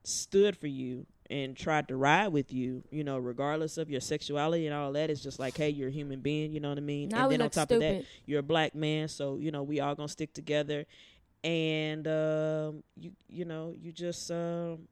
stood 0.04 0.56
for 0.56 0.66
you 0.68 1.06
and 1.28 1.56
tried 1.56 1.88
to 1.88 1.96
ride 1.96 2.28
with 2.28 2.52
you, 2.52 2.84
you 2.92 3.02
know, 3.02 3.18
regardless 3.18 3.78
of 3.78 3.90
your 3.90 4.00
sexuality 4.00 4.66
and 4.66 4.74
all 4.74 4.92
that. 4.92 5.10
It's 5.10 5.20
just 5.22 5.40
like, 5.40 5.56
hey, 5.56 5.70
you're 5.70 5.88
a 5.88 5.92
human 5.92 6.20
being, 6.20 6.52
you 6.52 6.60
know 6.60 6.68
what 6.68 6.78
I 6.78 6.82
mean? 6.82 7.08
Now 7.08 7.22
and 7.24 7.32
then 7.32 7.40
on 7.42 7.46
top 7.54 7.70
of 7.72 7.80
that, 7.80 8.04
you're 8.26 8.40
a 8.40 8.44
black 8.44 8.74
man, 8.76 9.08
so 9.08 9.36
you 9.36 9.50
know 9.50 9.64
we 9.64 9.80
all 9.80 9.94
gonna 9.96 10.08
stick 10.08 10.32
together, 10.32 10.86
and 11.42 12.06
um, 12.06 12.82
you 12.96 13.10
you 13.28 13.44
know 13.44 13.74
you 13.80 13.90
just 13.92 14.30
um, 14.30 14.86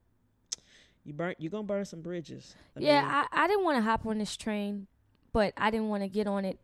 you 1.04 1.12
burn 1.12 1.34
you're 1.38 1.50
gonna 1.50 1.64
burn 1.64 1.84
some 1.84 2.00
bridges. 2.02 2.54
I 2.76 2.80
mean, 2.80 2.88
yeah, 2.88 3.26
I, 3.32 3.44
I 3.44 3.46
didn't 3.48 3.64
want 3.64 3.76
to 3.78 3.82
hop 3.82 4.06
on 4.06 4.18
this 4.18 4.36
train, 4.36 4.86
but 5.32 5.52
I 5.56 5.70
didn't 5.70 5.88
want 5.88 6.02
to 6.02 6.08
get 6.08 6.26
on 6.26 6.44
it, 6.44 6.58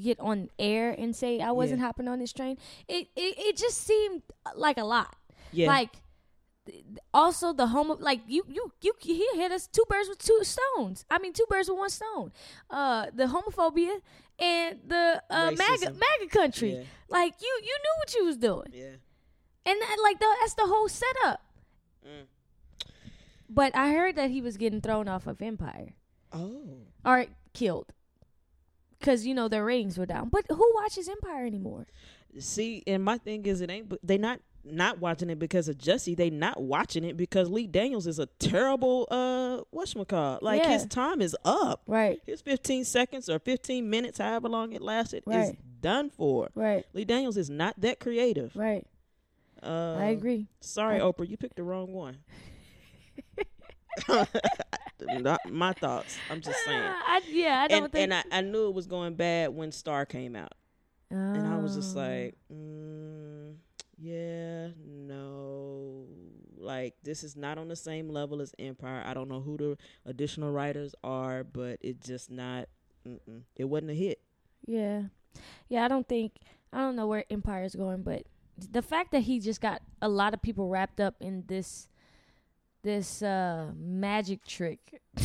get 0.00 0.18
on 0.20 0.50
air 0.58 0.90
and 0.96 1.14
say 1.16 1.40
I 1.40 1.50
wasn't 1.52 1.80
Yeah. 1.80 1.86
hopping 1.86 2.08
on 2.08 2.18
this 2.18 2.32
train. 2.32 2.58
It, 2.88 3.08
it 3.16 3.34
it 3.38 3.56
just 3.56 3.78
seemed 3.78 4.22
like 4.54 4.76
a 4.78 4.84
lot. 4.84 5.16
yeah, 5.52 5.68
Like 5.68 5.90
also 7.12 7.52
the 7.52 7.68
homo 7.68 7.96
like 7.98 8.20
you 8.28 8.44
you 8.48 8.70
you 8.82 8.92
he 9.00 9.26
hit 9.34 9.50
us 9.50 9.66
two 9.66 9.84
birds 9.88 10.08
with 10.08 10.18
two 10.18 10.40
stones. 10.42 11.04
I 11.10 11.18
mean 11.18 11.32
two 11.32 11.46
birds 11.48 11.68
with 11.68 11.78
one 11.78 11.90
stone. 11.90 12.32
Uh 12.68 13.06
the 13.12 13.24
homophobia 13.26 14.00
and 14.38 14.78
the 14.86 15.22
uh 15.30 15.50
MAGA 15.56 15.94
MAGA 15.94 16.28
country. 16.30 16.72
Yeah. 16.74 16.82
Like 17.08 17.34
you 17.40 17.60
you 17.64 17.76
knew 17.82 17.94
what 17.98 18.14
you 18.14 18.24
was 18.26 18.36
doing. 18.36 18.68
Yeah. 18.72 18.96
And 19.66 19.80
that, 19.80 19.96
like 20.02 20.18
the, 20.18 20.26
that's 20.40 20.54
the 20.54 20.66
whole 20.66 20.88
setup. 20.88 21.40
Mm. 22.06 22.24
But 23.52 23.74
I 23.74 23.92
heard 23.92 24.14
that 24.16 24.30
he 24.30 24.40
was 24.40 24.56
getting 24.56 24.80
thrown 24.80 25.08
off 25.08 25.26
of 25.26 25.42
Empire 25.42 25.94
Oh. 26.32 26.78
or 27.04 27.26
killed. 27.52 27.92
Cuz 29.02 29.26
you 29.26 29.34
know 29.34 29.48
their 29.48 29.64
ratings 29.64 29.98
were 29.98 30.06
down. 30.06 30.28
But 30.28 30.44
who 30.48 30.72
watches 30.74 31.08
Empire 31.08 31.44
anymore? 31.46 31.86
See, 32.38 32.82
and 32.86 33.02
my 33.02 33.18
thing 33.18 33.44
is, 33.46 33.60
it 33.60 33.70
ain't. 33.70 33.92
They 34.06 34.18
not 34.18 34.40
not 34.62 35.00
watching 35.00 35.30
it 35.30 35.38
because 35.38 35.68
of 35.68 35.78
Jesse. 35.78 36.14
They 36.14 36.28
not 36.28 36.62
watching 36.62 37.02
it 37.02 37.16
because 37.16 37.48
Lee 37.48 37.66
Daniels 37.66 38.06
is 38.06 38.18
a 38.18 38.26
terrible 38.38 39.08
uh 39.10 39.62
whatchamacallit. 39.74 40.42
Like 40.42 40.62
Yeah. 40.62 40.72
his 40.72 40.84
time 40.84 41.20
is 41.22 41.34
up. 41.44 41.82
Right. 41.86 42.20
His 42.26 42.42
15 42.42 42.84
seconds 42.84 43.28
or 43.30 43.38
15 43.38 43.88
minutes, 43.88 44.18
however 44.18 44.48
long 44.50 44.72
it 44.74 44.82
lasted, 44.82 45.24
is 45.26 45.52
done 45.80 46.10
for. 46.10 46.50
Right. 46.54 46.84
Lee 46.92 47.06
Daniels 47.06 47.38
is 47.38 47.48
not 47.50 47.80
that 47.80 47.98
creative. 48.00 48.54
Right. 48.54 48.86
Uh, 49.62 49.96
I 49.98 50.04
agree. 50.06 50.46
Sorry, 50.60 50.96
I- 50.96 51.00
Oprah, 51.00 51.28
you 51.28 51.36
picked 51.38 51.56
the 51.56 51.62
wrong 51.62 51.92
one. 51.94 52.18
not 55.20 55.40
my 55.50 55.72
thoughts. 55.72 56.16
I'm 56.30 56.40
just 56.40 56.58
saying. 56.64 56.80
I, 56.82 57.20
yeah, 57.28 57.62
I 57.62 57.68
don't 57.68 57.84
And, 57.84 57.92
think 57.92 58.02
and 58.12 58.14
I, 58.14 58.38
I 58.38 58.40
knew 58.42 58.68
it 58.68 58.74
was 58.74 58.86
going 58.86 59.14
bad 59.14 59.50
when 59.54 59.72
Star 59.72 60.06
came 60.06 60.36
out. 60.36 60.52
And 61.10 61.44
I 61.46 61.56
was 61.58 61.74
just 61.74 61.96
Oh. 61.96 62.00
like, 62.00 62.36
mm, 62.52 63.56
yeah, 63.98 64.68
no. 64.86 66.06
Like, 66.56 66.94
this 67.02 67.24
is 67.24 67.36
not 67.36 67.58
on 67.58 67.66
the 67.68 67.74
same 67.76 68.08
level 68.08 68.40
as 68.40 68.54
Empire. 68.58 69.02
I 69.04 69.12
don't 69.14 69.28
know 69.28 69.40
who 69.40 69.56
the 69.56 69.78
additional 70.06 70.52
writers 70.52 70.94
are, 71.02 71.42
but 71.42 71.78
it 71.80 72.00
just 72.00 72.30
not, 72.30 72.68
it 73.56 73.64
wasn't 73.64 73.90
a 73.90 73.94
hit. 73.94 74.20
Yeah. 74.66 75.04
Yeah, 75.68 75.84
I 75.84 75.88
don't 75.88 76.06
think 76.06 76.32
I 76.72 76.78
don't 76.78 76.94
know 76.96 77.06
where 77.06 77.24
Empire 77.30 77.64
is 77.64 77.74
going, 77.74 78.02
but 78.02 78.24
the 78.70 78.82
fact 78.82 79.10
that 79.12 79.20
he 79.20 79.40
just 79.40 79.60
got 79.60 79.80
a 80.02 80.08
lot 80.08 80.34
of 80.34 80.42
people 80.42 80.68
wrapped 80.68 81.00
up 81.00 81.14
in 81.20 81.44
this 81.48 81.88
this 82.82 83.22
uh 83.22 83.70
magic 83.76 84.44
trick. 84.44 85.00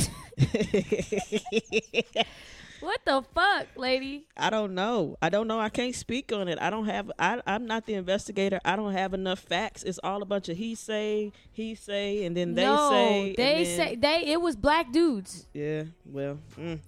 what 2.82 3.00
the 3.06 3.24
fuck, 3.34 3.68
lady? 3.76 4.28
I 4.38 4.50
don't 4.50 4.76
know. 4.76 5.18
I 5.22 5.30
don't 5.30 5.48
know. 5.48 5.60
I 5.60 5.70
can't 5.70 5.96
speak 5.96 6.32
on 6.34 6.48
it. 6.48 6.60
I 6.60 6.70
don't 6.70 6.86
have. 6.86 7.12
I, 7.18 7.42
I'm 7.48 7.66
not 7.66 7.86
the 7.86 7.94
investigator. 7.96 8.60
I 8.66 8.76
don't 8.76 8.94
have 8.94 9.14
enough 9.14 9.40
facts. 9.40 9.84
It's 9.84 10.00
all 10.04 10.22
a 10.22 10.26
bunch 10.26 10.50
of 10.50 10.58
he 10.58 10.76
say, 10.76 11.32
he 11.52 11.76
say, 11.76 12.26
and 12.26 12.36
then 12.36 12.56
they 12.56 12.66
no, 12.66 12.90
say. 12.90 13.36
they 13.38 13.64
then- 13.64 13.78
say 13.78 13.96
they 13.96 14.26
it 14.32 14.42
was 14.42 14.56
black 14.56 14.92
dudes. 14.92 15.48
Yeah. 15.54 15.84
Well. 16.06 16.40
Mm. 16.58 16.80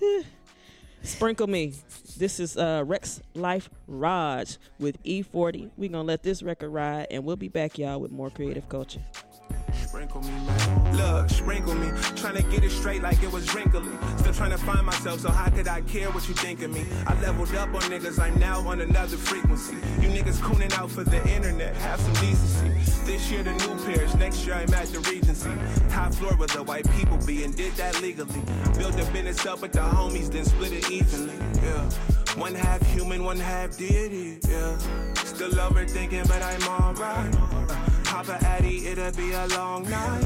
Sprinkle 1.02 1.46
me. 1.46 1.72
This 2.16 2.40
is 2.40 2.56
uh, 2.56 2.82
Rexx 2.82 3.20
Life 3.34 3.70
Raj 3.86 4.56
with 4.80 5.00
E40. 5.04 5.70
We're 5.76 5.90
going 5.90 5.92
to 5.92 6.00
let 6.02 6.24
this 6.24 6.42
record 6.42 6.70
ride, 6.70 7.06
and 7.12 7.24
we'll 7.24 7.36
be 7.36 7.46
back, 7.48 7.78
y'all, 7.78 8.00
with 8.00 8.10
more 8.10 8.28
creative 8.28 8.68
culture. 8.68 9.00
Sprinkle 10.06 10.30
me. 10.30 10.96
Look, 10.96 11.30
sprinkle 11.30 11.74
me. 11.74 11.90
Trying 12.14 12.36
to 12.36 12.42
get 12.42 12.62
it 12.62 12.70
straight 12.70 13.02
like 13.02 13.20
it 13.24 13.32
was 13.32 13.52
wrinkly. 13.54 13.82
Still 14.18 14.32
trying 14.32 14.52
to 14.52 14.58
find 14.58 14.86
myself, 14.86 15.20
so 15.20 15.30
how 15.30 15.50
could 15.50 15.66
I 15.66 15.80
care 15.80 16.10
what 16.10 16.28
you 16.28 16.34
think 16.34 16.62
of 16.62 16.70
me? 16.70 16.84
I 17.08 17.20
leveled 17.20 17.52
up 17.56 17.74
on 17.74 17.82
niggas, 17.82 18.20
I'm 18.20 18.38
now 18.38 18.60
on 18.68 18.80
another 18.80 19.16
frequency. 19.16 19.74
You 20.00 20.08
niggas 20.08 20.38
cooning 20.40 20.72
out 20.74 20.90
for 20.90 21.02
the 21.02 21.18
internet, 21.34 21.74
have 21.76 22.00
some 22.00 22.12
decency. 22.14 22.68
This 23.04 23.30
year 23.32 23.42
the 23.42 23.52
new 23.52 23.84
pairs, 23.84 24.14
next 24.14 24.46
year 24.46 24.54
I'm 24.54 24.72
at 24.74 24.86
the 24.88 25.00
Regency. 25.00 25.50
Top 25.88 26.14
floor 26.14 26.36
where 26.36 26.48
the 26.48 26.62
white 26.62 26.88
people 26.92 27.18
be 27.26 27.42
and 27.42 27.56
did 27.56 27.72
that 27.74 28.00
legally. 28.00 28.40
Built 28.78 28.92
the 28.92 29.08
business 29.12 29.44
up 29.44 29.62
with 29.62 29.72
the 29.72 29.80
homies, 29.80 30.30
then 30.30 30.44
split 30.44 30.72
it 30.72 30.88
evenly. 30.88 31.34
Yeah. 31.62 32.25
One 32.36 32.54
half 32.54 32.84
human, 32.92 33.24
one 33.24 33.40
half 33.40 33.78
deity. 33.78 34.38
Yeah. 34.46 34.76
Still 35.14 35.52
overthinking, 35.52 36.28
but 36.28 36.42
I'm 36.42 36.62
alright. 36.68 37.32
Pop 38.04 38.28
a 38.28 38.44
Addy, 38.44 38.86
it'll 38.86 39.10
be 39.12 39.32
a 39.32 39.46
long 39.48 39.88
night. 39.88 40.24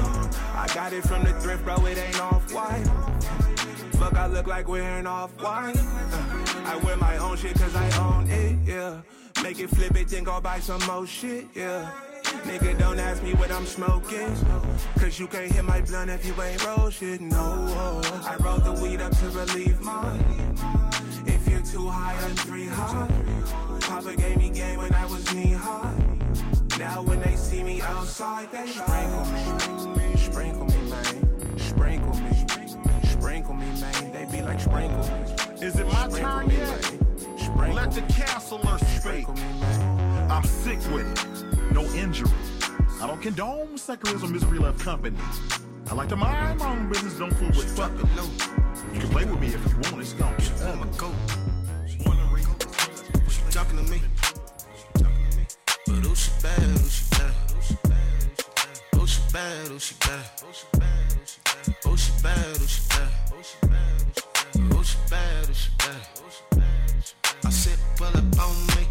I 0.54 0.66
got 0.74 0.92
it 0.92 1.02
from 1.04 1.22
the 1.22 1.32
thrift, 1.34 1.64
bro, 1.64 1.86
it 1.86 1.98
ain't 1.98 2.20
off 2.20 2.52
white. 2.52 2.84
Fuck, 3.94 4.14
I 4.14 4.26
look 4.26 4.48
like 4.48 4.68
wearing 4.68 5.06
off 5.06 5.30
white. 5.40 5.76
I 6.64 6.80
wear 6.82 6.96
my 6.96 7.16
own 7.18 7.36
shit 7.36 7.54
cause 7.54 7.76
I 7.76 7.88
own 7.98 8.28
it, 8.28 8.56
yeah. 8.66 9.02
Make 9.42 9.60
it 9.60 9.70
flip 9.70 9.96
it, 9.96 10.08
then 10.08 10.24
go 10.24 10.40
buy 10.40 10.58
some 10.58 10.84
more 10.86 11.06
shit, 11.06 11.46
yeah. 11.54 11.90
Nigga, 12.44 12.76
don't 12.78 12.98
ask 12.98 13.22
me 13.22 13.34
what 13.34 13.52
I'm 13.52 13.66
smoking. 13.66 14.34
Cause 14.98 15.18
you 15.20 15.28
can't 15.28 15.50
hit 15.50 15.64
my 15.64 15.80
blunt 15.82 16.10
if 16.10 16.26
you 16.26 16.34
ain't 16.42 16.66
roll 16.66 16.90
shit, 16.90 17.20
no. 17.20 17.70
I 18.24 18.36
roll 18.40 18.58
the 18.58 18.72
weed 18.82 19.00
up 19.00 19.16
to 19.18 19.26
relieve 19.30 19.80
mine. 19.80 20.56
Too 21.70 21.88
high, 21.88 22.16
I'm 22.24 22.34
three 22.34 22.66
high. 22.66 23.08
Papa 23.82 24.16
gave 24.16 24.36
me 24.38 24.50
game 24.50 24.78
when 24.78 24.92
I 24.92 25.06
was 25.06 25.32
knee 25.32 25.52
high. 25.52 25.94
Now 26.80 27.00
when 27.02 27.20
they 27.20 27.36
see 27.36 27.62
me 27.62 27.80
outside, 27.80 28.50
they 28.50 28.66
sprinkle 28.66 29.24
me, 29.26 30.16
sprinkle 30.16 30.64
me, 30.64 30.90
man, 30.90 31.58
sprinkle 31.58 32.14
me, 32.14 32.46
sprinkle 33.04 33.54
me, 33.54 33.66
man. 33.80 34.12
They 34.12 34.36
be 34.36 34.42
like 34.42 34.58
sprinkle 34.58 34.98
me. 34.98 35.64
Is 35.64 35.78
it 35.78 35.86
my 35.86 36.08
Sprinkle 36.08 36.18
turn 36.18 36.48
me, 36.48 36.56
yet? 36.56 36.84
Sprinkle 37.38 37.74
Let 37.74 37.92
the 37.92 38.02
counselor 38.14 38.78
speak. 38.78 39.28
me. 39.28 39.42
I'm 40.28 40.42
sick 40.42 40.80
with 40.92 41.06
it. 41.06 41.72
No 41.72 41.84
injury. 41.94 42.32
I 43.00 43.06
don't 43.06 43.22
condone 43.22 43.78
secularism, 43.78 44.32
misery 44.32 44.58
left 44.58 44.80
company. 44.80 45.16
I 45.88 45.94
like 45.94 46.08
to 46.08 46.16
mind 46.16 46.58
my 46.58 46.72
own 46.72 46.88
business, 46.88 47.14
don't 47.14 47.32
fool 47.34 47.48
with 47.48 47.76
Fucking. 47.76 48.08
You 48.92 49.00
can 49.00 49.08
play 49.10 49.24
with 49.24 49.38
me 49.40 49.48
if 49.48 49.64
you 49.70 49.76
want, 49.92 50.00
it's 50.00 50.14
gonna 50.14 50.36
get 50.36 50.62
ugly. 50.62 51.49
To 53.84 53.90
me. 53.90 54.00
But 54.94 56.04
who 56.04 56.14
she 56.14 56.30
bad, 56.42 56.58
who 56.58 56.88
she 56.88 57.04
bad? 57.12 57.34
Who 58.94 59.06
she 59.06 59.22
bad, 59.32 59.68
who 59.68 59.78
she 59.78 59.94
bad? 60.00 60.24
Who 61.84 61.96
she 61.96 62.12
bad, 62.22 62.56
who 62.56 62.66
she 62.66 62.82
bad? 62.88 63.10
Who 64.54 64.84
she 64.84 64.96
bad, 65.10 65.46
who 65.46 65.54
she 65.54 65.70
bad? 65.78 66.02
I 67.44 67.50
said, 67.50 67.78
pull 67.96 68.06
up 68.08 68.38
on 68.40 68.66
me. 68.66 68.86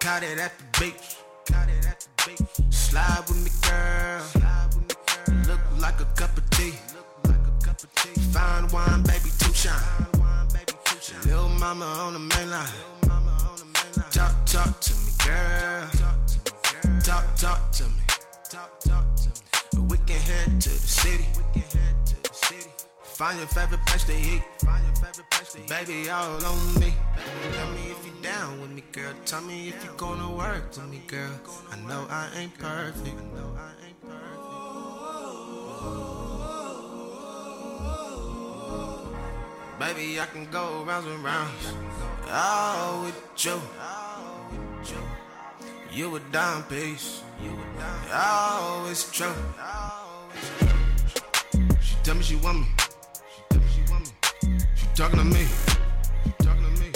Caught 0.00 0.22
it 0.22 0.38
at 0.38 0.52
the 0.58 0.64
beach. 0.80 1.16
Slide 2.70 3.24
with 3.28 3.44
me, 3.44 3.50
girl. 3.62 4.22
Look 5.48 5.60
like 5.78 6.00
a 6.00 6.04
cup 6.16 6.36
of 6.36 6.50
tea. 6.50 6.74
Fine 8.32 8.68
wine, 8.68 9.02
baby, 9.02 9.30
too 9.38 9.52
shine. 9.52 10.15
Little 11.26 11.48
mama 11.48 11.84
on 11.84 12.12
the 12.12 12.18
main 12.20 12.50
line. 12.50 12.68
Talk, 14.12 14.34
talk 14.46 14.80
to 14.80 14.92
me, 14.94 15.12
girl. 15.24 15.90
Talk, 17.02 17.36
talk 17.36 17.72
to 17.72 17.84
me. 17.84 18.02
We 19.88 19.98
can 19.98 20.20
head 20.20 20.60
to 20.60 20.68
the 20.68 20.86
city. 20.86 21.26
Find 23.02 23.38
your 23.38 23.48
favorite 23.48 23.84
place 23.86 24.04
to 24.04 24.14
eat. 24.14 24.42
Baby, 25.68 26.08
all 26.10 26.44
on 26.44 26.74
me. 26.80 26.94
Tell 27.52 27.70
me 27.70 27.90
if 27.90 28.06
you 28.06 28.12
down 28.22 28.60
with 28.60 28.70
me, 28.70 28.84
girl. 28.92 29.12
Tell 29.24 29.40
me 29.40 29.68
if 29.68 29.84
you 29.84 29.90
gonna 29.96 30.30
work 30.30 30.68
with 30.76 30.88
me, 30.88 31.02
girl. 31.08 31.32
I 31.72 31.76
know 31.88 32.06
I 32.08 32.28
ain't 32.36 32.56
perfect. 32.56 33.18
I 33.18 33.24
know 33.34 33.50
I 33.58 33.72
ain't 33.86 34.00
perfect. 34.00 34.36
Baby, 39.78 40.18
I 40.18 40.24
can 40.24 40.46
go 40.50 40.84
rounds 40.84 41.06
and 41.06 41.22
rounds. 41.22 41.74
All 42.30 43.02
with 43.02 43.44
you. 43.44 43.60
You 45.92 46.16
a 46.16 46.20
dime 46.32 46.62
piece. 46.64 47.22
Always 48.10 49.10
true. 49.12 49.34
She 51.80 51.94
tell 52.02 52.14
me 52.14 52.22
she 52.22 52.36
want 52.36 52.60
me. 52.60 52.66
She 54.76 54.86
talking 54.94 55.18
to 55.18 55.24
me. 55.24 55.46
She 56.24 56.32
talking 56.38 56.64
to 56.64 56.70
me. 56.80 56.90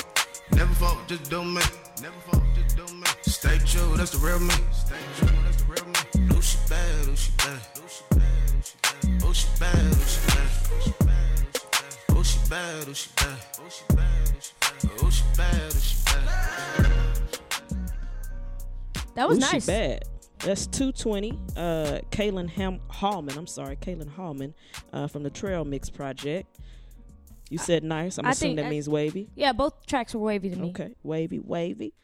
Never 0.53 0.75
fall, 0.75 0.97
just 1.07 1.29
do 1.29 1.45
me. 1.45 1.61
Never 2.01 2.21
fall, 2.29 2.43
just 2.55 2.77
do 2.79 2.85
me. 2.95 3.07
Stay 3.23 3.59
true, 3.67 3.97
that's 3.97 4.13
the 4.13 4.19
real 4.27 4.41
me. 4.41 4.55
Stay 4.73 4.97
true, 5.19 5.29
that's 5.45 5.57
the 5.63 5.65
real 5.65 5.85
me. 5.85 6.41
She 6.41 6.57
bad, 6.69 7.19
she 7.19 7.31
bad? 7.37 7.61
She 7.89 8.03
bad, 8.11 8.65
she 8.65 9.47
bad? 9.61 9.95
She 9.97 10.00
bad, 12.51 12.85
who 12.85 12.95
she 12.95 13.09
bad? 13.17 13.39
Who 13.59 13.71
she 13.71 13.85
bad, 13.95 14.29
who 14.29 14.41
she 14.41 14.53
bad? 14.61 15.01
Who 15.01 15.11
she 15.11 15.25
bad, 15.37 15.73
who 15.73 15.81
she 15.81 15.97
bad? 16.05 16.87
That 19.15 19.29
was 19.29 19.39
Ooh, 19.39 19.41
nice. 19.41 19.65
She 19.65 19.71
bad. 19.71 20.05
That's 20.41 20.67
220. 20.67 21.33
Uh, 21.57 22.01
Kaylin 22.11 22.49
Ham- 22.51 22.81
Hallman. 22.89 23.37
I'm 23.39 23.47
sorry, 23.47 23.77
Kaylin 23.77 24.09
Hallman 24.09 24.55
uh, 24.93 25.07
from 25.07 25.23
the 25.23 25.31
Trail 25.31 25.65
Mix 25.65 25.91
Project. 25.91 26.59
You 27.51 27.59
said 27.59 27.83
nice. 27.85 28.19
I'm 28.19 28.27
I 28.27 28.31
assuming 28.31 28.51
think 28.51 28.57
that 28.59 28.63
that- 28.65 28.71
means 28.71 28.89
wavy. 28.89 29.29
Yeah, 29.35 29.53
both 29.53 29.87
tracks 29.87 30.15
were 30.15 30.21
wavy 30.21 30.51
to 30.51 30.57
me. 30.57 30.71
Okay, 30.71 30.95
wavy, 31.03 31.39
wavy. 31.41 31.95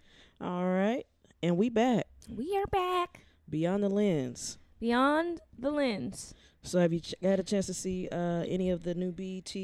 All 0.41 0.65
right, 0.67 1.07
and 1.43 1.57
we 1.57 1.71
back. 1.71 2.07
We 2.29 2.57
are 2.57 2.67
back. 2.67 3.27
Beyond 3.49 3.83
the 3.85 3.89
Lens. 3.89 4.59
Beyond 4.81 5.41
the 5.59 5.71
Lens. 5.71 6.35
So 6.63 6.79
have 6.81 6.93
you 6.93 7.01
ch- 7.01 7.15
had 7.23 7.39
a 7.41 7.45
chance 7.45 7.67
to 7.67 7.75
see 7.75 8.09
uh, 8.11 8.43
any 8.47 8.71
of 8.71 8.83
the 8.83 8.95
new 8.95 9.13
BET 9.13 9.55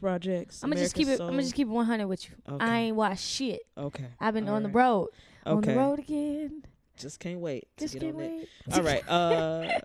projects? 0.00 0.62
I'm 0.62 0.70
gonna 0.70 0.80
just 0.82 0.94
keep 0.94 1.08
it. 1.08 1.20
I'm 1.20 1.28
gonna 1.30 1.42
just 1.42 1.54
keep 1.54 1.66
it 1.68 1.70
100 1.70 2.06
with 2.06 2.28
you. 2.28 2.34
Okay. 2.48 2.64
I 2.64 2.78
ain't 2.80 2.96
watched 2.96 3.24
shit. 3.24 3.60
Okay. 3.76 4.06
I've 4.20 4.34
been 4.34 4.48
All 4.48 4.54
on 4.56 4.62
the 4.62 4.68
right. 4.68 4.74
road. 4.84 5.08
On 5.46 5.60
the 5.60 5.74
road 5.74 5.98
again. 5.98 6.64
Just 6.96 7.20
can't 7.20 7.40
wait 7.40 7.68
to 7.76 7.84
Just 7.84 7.94
get 7.94 8.00
can't 8.02 8.14
on 8.16 8.20
wait. 8.20 8.48
it. 8.66 8.74
All 8.74 8.82
right. 8.82 9.02
Uh, 9.08 9.80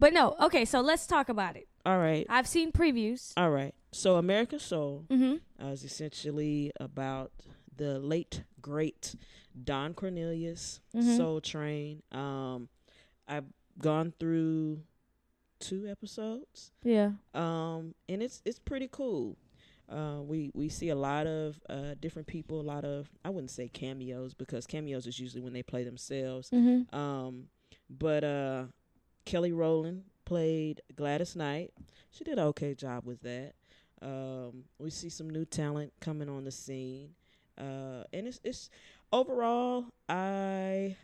But 0.00 0.12
no. 0.12 0.34
Okay. 0.40 0.64
So 0.64 0.80
let's 0.80 1.06
talk 1.06 1.28
about 1.28 1.56
it. 1.56 1.68
all 1.86 1.98
right. 1.98 2.26
I've 2.28 2.46
seen 2.48 2.72
previews. 2.72 3.32
All 3.36 3.50
right. 3.50 3.74
So 3.92 4.16
American 4.16 4.58
Soul 4.58 5.04
Mm-hmm. 5.08 5.64
uh, 5.64 5.70
is 5.70 5.84
essentially 5.84 6.72
about 6.80 7.30
the 7.76 7.98
late 7.98 8.42
great 8.60 9.14
Don 9.62 9.94
Cornelius 9.94 10.80
Mhm. 10.94 11.16
Soul 11.16 11.40
Train. 11.40 12.02
Um, 12.12 12.68
I've 13.28 13.44
gone 13.78 14.12
through 14.18 14.80
two 15.60 15.86
episodes. 15.88 16.72
Yeah. 16.82 17.12
um, 17.32 17.94
and 18.08 18.22
it's 18.22 18.42
it's 18.44 18.58
pretty 18.58 18.88
cool. 18.90 19.36
Uh, 19.88 20.20
we 20.20 20.50
we 20.54 20.68
see 20.68 20.88
a 20.88 20.96
lot 20.96 21.26
of 21.26 21.60
uh, 21.68 21.94
different 22.00 22.26
people, 22.26 22.60
a 22.60 22.62
lot 22.62 22.84
of 22.84 23.08
I 23.24 23.30
wouldn't 23.30 23.50
say 23.50 23.68
cameos 23.68 24.34
because 24.34 24.66
cameos 24.66 25.06
is 25.06 25.20
usually 25.20 25.42
when 25.42 25.52
they 25.52 25.62
play 25.62 25.84
themselves. 25.84 26.50
Mm-hmm. 26.50 26.94
Um, 26.96 27.44
but 27.88 28.24
uh, 28.24 28.64
Kelly 29.24 29.52
Rowland 29.52 30.04
played 30.24 30.82
Gladys 30.94 31.36
Knight. 31.36 31.72
She 32.10 32.24
did 32.24 32.38
an 32.38 32.46
okay 32.46 32.74
job 32.74 33.06
with 33.06 33.20
that. 33.22 33.52
Um, 34.02 34.64
we 34.78 34.90
see 34.90 35.08
some 35.08 35.30
new 35.30 35.44
talent 35.44 35.92
coming 36.00 36.28
on 36.28 36.44
the 36.44 36.50
scene, 36.50 37.10
uh, 37.56 38.04
and 38.12 38.26
it's 38.26 38.40
it's 38.42 38.70
overall 39.12 39.86
I. 40.08 40.96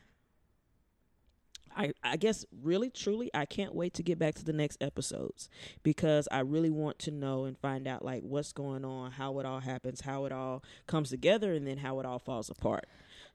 I, 1.76 1.92
I 2.02 2.16
guess 2.16 2.44
really 2.62 2.90
truly 2.90 3.30
I 3.34 3.44
can't 3.46 3.74
wait 3.74 3.94
to 3.94 4.02
get 4.02 4.18
back 4.18 4.34
to 4.36 4.44
the 4.44 4.52
next 4.52 4.82
episodes 4.82 5.48
because 5.82 6.28
I 6.30 6.40
really 6.40 6.70
want 6.70 6.98
to 7.00 7.10
know 7.10 7.44
and 7.44 7.56
find 7.58 7.86
out 7.88 8.04
like 8.04 8.22
what's 8.22 8.52
going 8.52 8.84
on, 8.84 9.12
how 9.12 9.38
it 9.38 9.46
all 9.46 9.60
happens, 9.60 10.00
how 10.02 10.24
it 10.26 10.32
all 10.32 10.62
comes 10.86 11.10
together 11.10 11.52
and 11.54 11.66
then 11.66 11.78
how 11.78 11.98
it 12.00 12.06
all 12.06 12.18
falls 12.18 12.50
apart. 12.50 12.86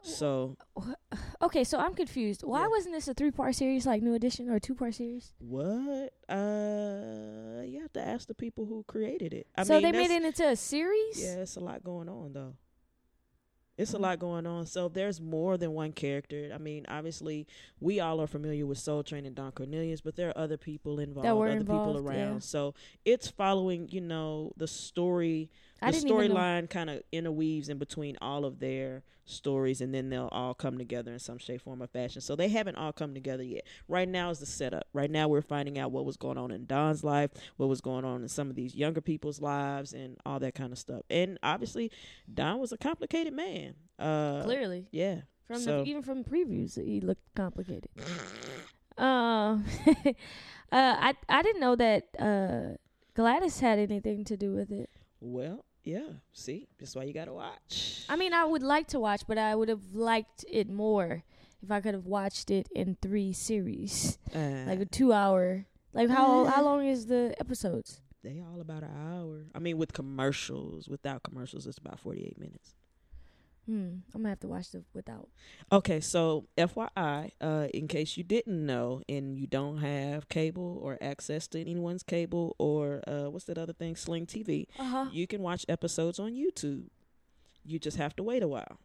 So 0.03 0.55
Okay. 1.41 1.63
So 1.63 1.79
I'm 1.79 1.93
confused. 1.93 2.43
Why 2.43 2.61
Yeah. 2.61 2.67
wasn't 2.67 2.95
this 2.95 3.07
a 3.07 3.13
three 3.13 3.31
part 3.31 3.55
series 3.55 3.85
like 3.85 4.01
New 4.03 4.13
Edition 4.13 4.49
or 4.49 4.55
a 4.55 4.59
two 4.59 4.75
part 4.75 4.93
series? 4.93 5.33
What? 5.39 6.13
Uh, 6.29 7.61
you 7.65 7.79
have 7.81 7.91
to 7.93 8.01
ask 8.05 8.27
the 8.27 8.35
people 8.35 8.65
who 8.65 8.83
created 8.87 9.33
it. 9.33 9.47
I 9.55 9.63
so 9.63 9.73
mean, 9.73 9.83
they 9.83 9.91
made 9.91 10.11
it 10.11 10.23
into 10.23 10.47
a 10.47 10.55
series. 10.55 11.21
Yeah, 11.21 11.37
it's 11.41 11.55
a 11.55 11.59
lot 11.59 11.83
going 11.83 12.09
on 12.09 12.33
though. 12.33 12.53
It's 13.77 13.93
a 13.93 13.97
lot 13.97 14.17
going 14.19 14.47
on. 14.47 14.65
So 14.65 14.89
there's 14.89 15.21
more 15.21 15.57
than 15.57 15.73
one 15.73 15.91
character. 15.91 16.51
I 16.53 16.57
mean, 16.57 16.85
obviously, 16.89 17.47
we 17.79 17.99
all 17.99 18.19
are 18.19 18.27
familiar 18.27 18.65
with 18.65 18.79
Soul 18.79 19.03
Train 19.03 19.25
and 19.25 19.35
Don 19.35 19.51
Cornelius, 19.51 20.01
but 20.01 20.15
there 20.15 20.29
are 20.29 20.37
other 20.37 20.57
people 20.57 20.99
involved, 20.99 21.29
were 21.37 21.47
other 21.47 21.59
people 21.59 21.97
around. 21.97 22.33
yeah. 22.33 22.39
So 22.39 22.73
it's 23.05 23.27
following, 23.27 23.87
you 23.91 24.01
know, 24.01 24.51
the 24.57 24.67
story 24.67 25.49
the 25.85 25.91
didn't 25.91 26.09
even 26.09 26.29
know. 26.29 26.35
storyline 26.35 26.69
kind 26.69 26.89
of 26.89 27.03
interweaves 27.11 27.69
in 27.69 27.77
between 27.77 28.17
all 28.21 28.45
of 28.45 28.59
their 28.59 29.03
stories 29.25 29.81
and 29.81 29.93
then 29.93 30.09
they'll 30.09 30.29
all 30.31 30.53
come 30.53 30.77
together 30.77 31.11
in 31.11 31.19
some 31.19 31.37
shape 31.37 31.61
form 31.61 31.83
or 31.83 31.87
fashion. 31.87 32.21
So 32.21 32.35
they 32.35 32.47
haven't 32.49 32.75
all 32.77 32.93
come 32.93 33.13
together 33.13 33.43
yet. 33.43 33.65
Right 33.87 34.07
now 34.07 34.29
is 34.29 34.39
the 34.39 34.45
setup. 34.45 34.87
Right 34.93 35.11
now 35.11 35.27
we're 35.27 35.41
finding 35.41 35.77
out 35.77 35.91
what 35.91 36.05
was 36.05 36.17
going 36.17 36.37
on 36.37 36.51
in 36.51 36.65
don's 36.65 37.03
life 37.03 37.31
what 37.57 37.67
was 37.67 37.81
going 37.81 38.05
on 38.05 38.21
in 38.21 38.29
some 38.29 38.49
of 38.49 38.55
these 38.55 38.73
younger 38.73 39.01
people's 39.01 39.41
lives 39.41 39.93
and 39.93 40.17
all 40.25 40.39
that 40.39 40.55
kind 40.55 40.71
of 40.71 40.79
stuff. 40.79 41.01
And 41.09 41.37
obviously 41.43 41.91
don 42.33 42.59
was 42.59 42.71
a 42.71 42.77
complicated 42.77 43.33
man. 43.33 43.75
Uh 43.99 44.43
Clearly, 44.43 44.87
yeah. 44.91 45.21
From 45.45 45.59
so- 45.59 45.83
the, 45.83 45.89
even 45.89 46.01
from 46.03 46.23
previews, 46.23 46.81
he 46.83 46.99
looked 47.01 47.23
complicated. 47.35 47.89
Um, 48.97 49.65
uh, 49.87 50.13
I 50.71 51.13
I 51.29 51.41
didn't 51.41 51.61
know 51.61 51.75
that 51.75 52.07
uh 52.19 52.77
Gladys 53.13 53.59
had 53.59 53.79
anything 53.79 54.23
to 54.25 54.37
do 54.37 54.53
with 54.53 54.71
it. 54.71 54.89
well 55.19 55.65
yeah 55.87 56.19
see 56.33 56.67
that's 56.77 56.95
why 56.95 57.03
you 57.03 57.13
gotta 57.13 57.33
watch 57.33 58.03
I 58.09 58.15
mean, 58.15 58.33
I 58.33 58.45
would 58.45 58.63
like 58.63 58.87
to 58.89 58.99
watch, 58.99 59.23
but 59.27 59.37
I 59.37 59.53
would 59.55 59.69
have 59.69 59.93
liked 59.93 60.45
it 60.49 60.69
more 60.69 61.23
if 61.61 61.71
I 61.71 61.81
could 61.81 61.93
have 61.93 62.05
watched 62.05 62.49
it 62.51 62.69
in 62.73 62.97
three 63.01 63.33
series, 63.33 64.17
uh, 64.33 64.63
like 64.65 64.79
a 64.79 64.85
two-hour. 64.85 65.65
Like 65.93 66.09
how 66.09 66.45
how 66.45 66.63
long 66.63 66.85
is 66.85 67.07
the 67.07 67.35
episodes? 67.39 68.01
they 68.23 68.41
all 68.41 68.59
about 68.59 68.83
an 68.83 68.89
hour 68.91 69.45
i 69.55 69.59
mean 69.59 69.77
with 69.77 69.93
commercials 69.93 70.89
without 70.89 71.23
commercials 71.23 71.65
it's 71.67 71.77
about 71.77 71.99
48 71.99 72.37
minutes 72.37 72.73
Hmm, 73.67 73.97
I'm 74.15 74.21
gonna 74.21 74.29
have 74.29 74.39
to 74.39 74.47
watch 74.47 74.71
the 74.71 74.83
without. 74.93 75.27
Okay, 75.71 75.99
so 75.99 76.47
FYI, 76.57 77.31
uh, 77.41 77.67
in 77.73 77.87
case 77.87 78.15
you 78.17 78.23
didn't 78.23 78.65
know 78.65 79.01
and 79.09 79.37
you 79.37 79.45
don't 79.45 79.77
have 79.79 80.29
cable 80.29 80.79
or 80.81 80.97
access 81.01 81.47
to 81.49 81.59
anyone's 81.59 82.01
cable 82.01 82.55
or 82.57 83.01
uh, 83.07 83.29
what's 83.29 83.45
that 83.45 83.57
other 83.57 83.73
thing, 83.73 83.95
Sling 83.97 84.25
TV, 84.25 84.67
Uh 84.79 84.83
huh. 84.85 85.05
you 85.11 85.27
can 85.27 85.41
watch 85.41 85.65
episodes 85.67 86.17
on 86.17 86.31
YouTube. 86.31 86.85
You 87.65 87.77
just 87.77 87.97
have 87.97 88.15
to 88.15 88.23
wait 88.23 88.41
a 88.41 88.47
while. 88.47 88.79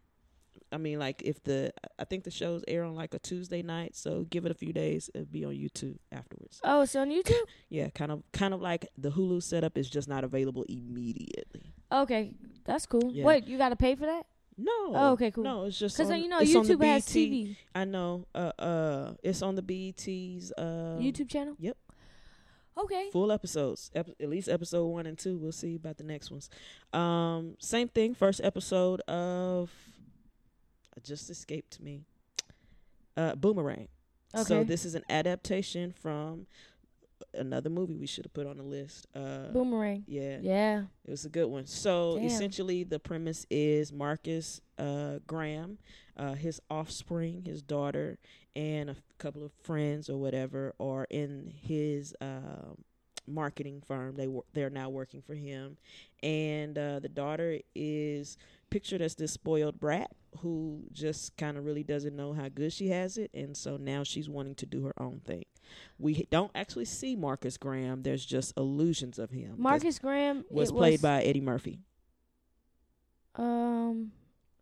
I 0.73 0.79
mean, 0.79 0.99
like 0.99 1.23
if 1.23 1.43
the 1.45 1.73
I 1.99 2.05
think 2.05 2.25
the 2.25 2.31
shows 2.31 2.65
air 2.67 2.83
on 2.83 2.95
like 2.97 3.15
a 3.15 3.19
Tuesday 3.19 3.63
night, 3.63 3.95
so 3.95 4.25
give 4.31 4.45
it 4.47 4.51
a 4.51 4.55
few 4.55 4.73
days. 4.73 5.09
It'll 5.15 5.27
be 5.27 5.45
on 5.45 5.53
YouTube 5.53 5.99
afterwards. 6.11 6.61
Oh, 6.65 6.85
so 6.87 7.01
on 7.03 7.11
YouTube? 7.11 7.39
Yeah, 7.69 7.89
kind 7.91 8.11
of, 8.11 8.23
kind 8.33 8.53
of 8.53 8.61
like 8.61 8.87
the 8.99 9.11
Hulu 9.13 9.43
setup 9.43 9.79
is 9.79 9.89
just 9.89 10.09
not 10.09 10.25
available 10.25 10.65
immediately. 10.69 11.73
Okay, 11.91 12.35
that's 12.65 12.85
cool. 12.87 13.11
Yeah. 13.13 13.25
Wait, 13.25 13.47
you 13.47 13.57
got 13.59 13.69
to 13.71 13.77
pay 13.77 13.95
for 13.95 14.07
that? 14.07 14.27
No. 14.65 14.93
Oh, 14.95 15.13
okay, 15.13 15.31
cool. 15.31 15.45
No, 15.45 15.65
it's 15.65 15.79
just 15.79 15.97
Because 15.97 16.17
you 16.17 16.29
know 16.29 16.39
it's 16.41 16.55
on 16.55 16.67
the 16.67 16.75
YouTube 16.75 16.85
has 16.85 17.05
BET 17.05 17.15
TV 17.15 17.57
I 17.75 17.85
know. 17.85 18.27
Uh, 18.35 18.53
uh, 18.59 19.13
it's 19.23 19.43
on 19.43 19.57
the 19.57 19.63
BET's 19.63 20.53
uh 20.57 20.99
YouTube 21.01 21.29
channel. 21.29 21.57
yep. 21.59 21.77
Okay. 22.79 23.11
full 23.13 23.31
episodes. 23.33 23.91
Ep- 23.95 24.17
at 24.19 24.29
least 24.31 24.49
episode 24.49 24.87
one 24.87 25.07
and 25.07 25.19
two. 25.19 25.37
We'll 25.37 25.53
see 25.53 25.75
about 25.75 25.99
the 25.99 26.05
next 26.05 26.31
ones. 26.31 26.49
Um, 26.93 27.57
same 27.59 27.89
thing. 27.89 28.15
First 28.15 28.41
episode 28.43 29.01
of 29.03 29.71
it 30.97 31.05
just 31.05 31.29
escaped 31.29 31.81
me. 31.81 32.05
Uh, 33.17 33.35
Boomerang. 33.35 33.89
Okay. 34.35 34.45
So 34.45 34.65
this 34.65 34.87
is 34.87 34.95
an 34.95 35.05
adaptation 35.11 35.93
from 35.93 36.47
another 37.35 37.71
movie 37.71 37.95
we 37.97 38.07
should 38.07 38.25
have 38.25 38.33
put 38.35 38.47
on 38.47 38.57
the 38.57 38.63
list. 38.63 39.07
Uh, 39.15 39.49
Boomerang. 39.53 40.05
yeah, 40.07 40.39
Yeah. 40.41 40.83
it 41.05 41.11
was 41.11 41.25
a 41.25 41.29
good 41.29 41.47
one. 41.47 41.67
So 41.67 42.17
Damn. 42.17 42.27
essentially, 42.27 42.85
the 42.85 42.99
premise 42.99 43.47
is 43.51 43.93
Marcus 43.93 44.61
uh, 44.79 45.19
Graham, 45.27 45.79
uh, 46.17 46.35
his 46.35 46.61
offspring, 46.71 47.43
his 47.45 47.63
daughter, 47.63 48.19
and 48.57 48.89
a 48.91 48.93
f- 48.93 49.03
couple 49.19 49.45
of 49.45 49.53
friends 49.63 50.11
or 50.11 50.19
whatever 50.19 50.75
are 50.81 51.07
in 51.11 51.53
his 51.63 52.15
um 52.21 52.85
marketing 53.27 53.81
firm. 53.87 54.17
They 54.17 54.27
wor- 54.27 54.45
they're 54.53 54.69
now 54.71 54.91
working 54.91 55.23
for 55.23 55.35
him, 55.35 55.77
and 56.23 56.77
uh, 56.77 56.99
the 56.99 57.09
daughter 57.09 57.59
is 57.75 58.37
pictured 58.69 59.01
as 59.01 59.15
this 59.15 59.33
spoiled 59.33 59.79
brat 59.79 60.11
who 60.39 60.83
just 60.93 61.37
kind 61.37 61.57
of 61.57 61.65
really 61.65 61.85
doesn't 61.85 62.17
know 62.17 62.33
how 62.33 62.49
good 62.49 62.73
she 62.73 62.89
has 62.89 63.17
it, 63.19 63.31
and 63.33 63.57
so 63.57 63.77
now 63.77 64.03
she's 64.03 64.29
wanting 64.29 64.55
to 64.57 64.67
do 64.67 64.85
her 64.85 64.93
own 65.01 65.21
thing. 65.25 65.45
We 65.99 66.27
don't 66.31 66.51
actually 66.55 66.85
see 66.87 67.17
Marcus 67.17 67.57
Graham. 67.57 68.03
There's 68.03 68.25
just 68.25 68.53
illusions 68.57 69.19
of 69.19 69.31
him. 69.31 69.55
Marcus 69.59 69.99
Graham 69.99 70.45
was 70.51 70.73
played 70.73 71.01
by 71.03 71.23
Eddie 71.23 71.41
Murphy 71.41 71.81
Um. 73.35 74.13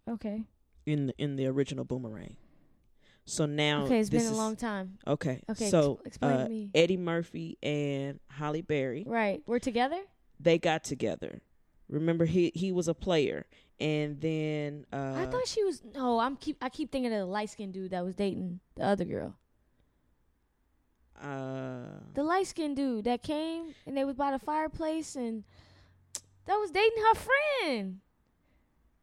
Okay. 0.09 0.45
in 0.87 1.07
the, 1.09 1.15
in 1.19 1.37
the 1.37 1.47
original 1.47 1.85
Boomerang. 1.85 2.37
So 3.27 3.47
now 3.47 3.85
okay, 3.85 4.01
it's 4.01 4.11
been 4.11 4.27
a 4.27 4.33
long 4.35 4.57
time. 4.57 4.99
Okay, 5.07 5.41
Okay, 5.49 5.71
so 5.71 5.99
ex- 6.01 6.17
explain 6.17 6.33
uh, 6.33 6.45
to 6.45 6.51
me. 6.51 6.71
Eddie 6.75 6.97
Murphy 6.97 7.59
and 7.63 8.19
Halle 8.29 8.63
Berry 8.63 9.05
Right. 9.07 9.43
We're 9.47 9.59
together. 9.61 10.01
they 10.41 10.59
got 10.59 10.83
together. 10.85 11.41
Remember 11.89 12.25
he 12.25 12.51
he 12.55 12.71
was 12.73 12.87
a 12.89 12.95
player, 12.95 13.47
and 13.81 14.21
then 14.21 14.87
uh, 14.93 15.15
I 15.17 15.27
thought 15.27 15.47
she 15.49 15.65
was. 15.65 15.83
No, 15.95 16.21
I'm 16.21 16.37
keep. 16.37 16.57
I 16.63 16.69
keep 16.69 16.91
thinking 16.93 17.13
of 17.13 17.19
the 17.19 17.27
light 17.27 17.51
skinned 17.51 17.73
dude 17.73 17.91
that 17.91 18.05
was 18.05 18.15
dating 18.15 18.61
the 18.77 18.85
other 18.85 19.05
girl. 19.05 19.35
Uh, 21.23 22.01
The 22.15 22.23
light 22.23 22.47
skinned 22.47 22.77
dude 22.77 23.05
that 23.05 23.23
came 23.23 23.75
and 23.87 23.97
they 23.97 24.05
was 24.05 24.17
by 24.17 24.31
the 24.33 24.39
fireplace 24.39 25.17
and 25.17 25.45
that 26.47 26.55
was 26.57 26.71
dating 26.71 27.03
her 27.09 27.15
friend. 27.15 28.01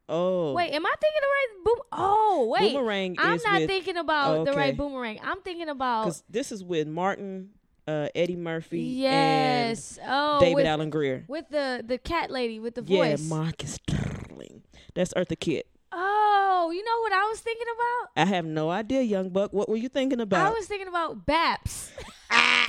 oh 0.08 0.52
Wait, 0.54 0.72
am 0.72 0.84
I 0.84 0.94
thinking 1.00 1.20
the 1.20 1.26
right 1.26 1.64
boom? 1.64 1.78
Oh, 1.92 2.48
wait. 2.50 2.72
Boomerang 2.74 3.16
I'm 3.18 3.38
not 3.44 3.60
with 3.60 3.68
thinking 3.68 3.96
about 3.96 4.44
the 4.46 4.52
right 4.52 4.76
boomerang. 4.76 5.20
I'm 5.22 5.40
thinking 5.42 5.68
about 5.68 6.04
because 6.04 6.24
this 6.28 6.50
is 6.50 6.64
with 6.64 6.88
Martin, 6.88 7.50
uh, 7.86 8.08
Eddie 8.14 8.36
Murphy, 8.36 8.80
yes. 8.80 9.98
oh, 10.06 10.40
David 10.40 10.54
with, 10.56 10.66
Alan 10.66 10.90
Grier. 10.90 11.24
with 11.28 11.48
the 11.50 11.84
the 11.86 11.98
cat 11.98 12.30
lady 12.30 12.58
with 12.58 12.74
the 12.74 12.82
voice. 12.82 13.22
Yeah. 13.22 13.28
Marcus 13.28 13.78
Darling. 13.86 14.62
That's 14.94 15.14
Eartha 15.14 15.38
Kitt. 15.38 15.68
Oh, 15.90 16.70
you 16.74 16.84
know 16.84 17.00
what 17.00 17.12
I 17.12 17.24
was 17.30 17.40
thinking 17.40 17.66
about? 17.74 18.10
I 18.16 18.24
have 18.34 18.44
no 18.44 18.70
idea, 18.70 19.02
Young 19.02 19.30
Buck. 19.30 19.52
What 19.52 19.68
were 19.68 19.76
you 19.76 19.88
thinking 19.88 20.20
about? 20.20 20.46
I 20.46 20.50
was 20.50 20.66
thinking 20.66 20.88
about 20.88 21.24
Baps. 21.26 21.90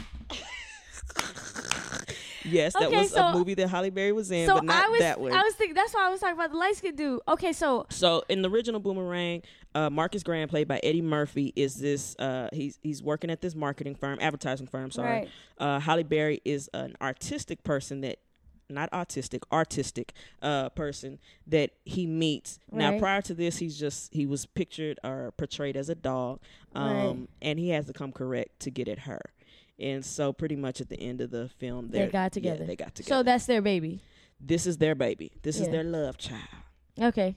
Yes, 2.46 2.74
that 2.74 2.84
Okay, 2.88 2.98
was 2.98 3.12
so- 3.12 3.22
a 3.28 3.34
movie 3.34 3.54
that 3.56 3.68
Halle 3.68 3.90
Berry 3.92 4.12
was 4.12 4.32
in, 4.32 4.48
so 4.48 4.56
but 4.56 4.64
not 4.64 4.86
I 4.86 4.90
was 4.90 5.00
that 5.02 5.20
one. 5.20 5.34
I 5.34 5.44
was 5.44 5.54
thinking 5.56 5.76
that's 5.76 5.94
why 5.94 6.08
I 6.08 6.10
was 6.10 6.20
talking 6.20 6.34
about 6.36 6.52
the 6.52 6.58
light 6.58 6.76
skinned 6.76 6.98
dude. 6.98 7.20
Okay, 7.28 7.52
so 7.54 7.86
So 7.90 8.24
in 8.28 8.42
the 8.42 8.50
original 8.50 8.80
Boomerang, 8.80 9.44
uh, 9.76 9.90
Marcus 9.92 10.24
Graham, 10.24 10.48
played 10.48 10.68
by 10.68 10.80
Eddie 10.82 11.02
Murphy, 11.04 11.54
is 11.56 11.76
this 11.76 12.16
uh, 12.18 12.48
he's 12.52 12.80
he's 12.82 13.04
working 13.04 13.30
at 13.30 13.42
this 13.42 13.54
marketing 13.56 13.94
firm, 13.94 14.18
advertising 14.22 14.66
firm. 14.66 14.90
Sorry, 14.90 15.10
Right. 15.10 15.30
uh, 15.60 15.80
Halle 15.80 16.02
Berry 16.04 16.42
is 16.46 16.70
an 16.74 16.96
artistic 17.02 17.64
person 17.64 18.02
that. 18.02 18.18
Not 18.70 18.92
autistic, 18.92 19.42
artistic 19.52 20.14
uh, 20.42 20.70
person 20.70 21.20
that 21.48 21.72
he 21.86 22.06
meets. 22.06 22.60
Now, 22.72 23.00
prior 23.00 23.22
to 23.24 23.34
this, 23.34 23.58
he's 23.58 23.78
just 23.80 24.14
he 24.14 24.26
was 24.26 24.46
pictured 24.46 25.00
or 25.04 25.32
portrayed 25.38 25.76
as 25.76 25.90
a 25.90 25.96
dog, 25.96 26.40
um, 26.76 26.86
Right. 26.88 27.28
and 27.42 27.60
he 27.60 27.70
has 27.70 27.86
to 27.88 27.94
come 27.94 28.12
correct 28.12 28.60
to 28.62 28.70
get 28.72 28.88
at 28.88 29.00
her. 29.00 29.22
And 29.80 30.06
so, 30.06 30.34
pretty 30.34 30.56
much 30.56 30.82
at 30.82 30.90
the 30.90 31.00
end 31.00 31.22
of 31.22 31.32
the 31.32 31.50
film, 31.58 31.90
they 31.90 32.06
got 32.08 32.14
yeah, 32.14 32.30
together. 32.30 32.66
they 32.66 32.76
got 32.76 32.94
together. 32.96 33.16
So 33.16 33.24
that's 33.24 33.46
their 33.46 33.62
baby. 33.62 34.02
this 34.40 34.68
is 34.68 34.78
their 34.78 34.94
baby. 34.96 35.32
This 35.42 35.60
is 35.60 35.68
their 35.70 35.84
love 35.84 36.18
child. 36.18 36.44
Okay. 37.02 37.36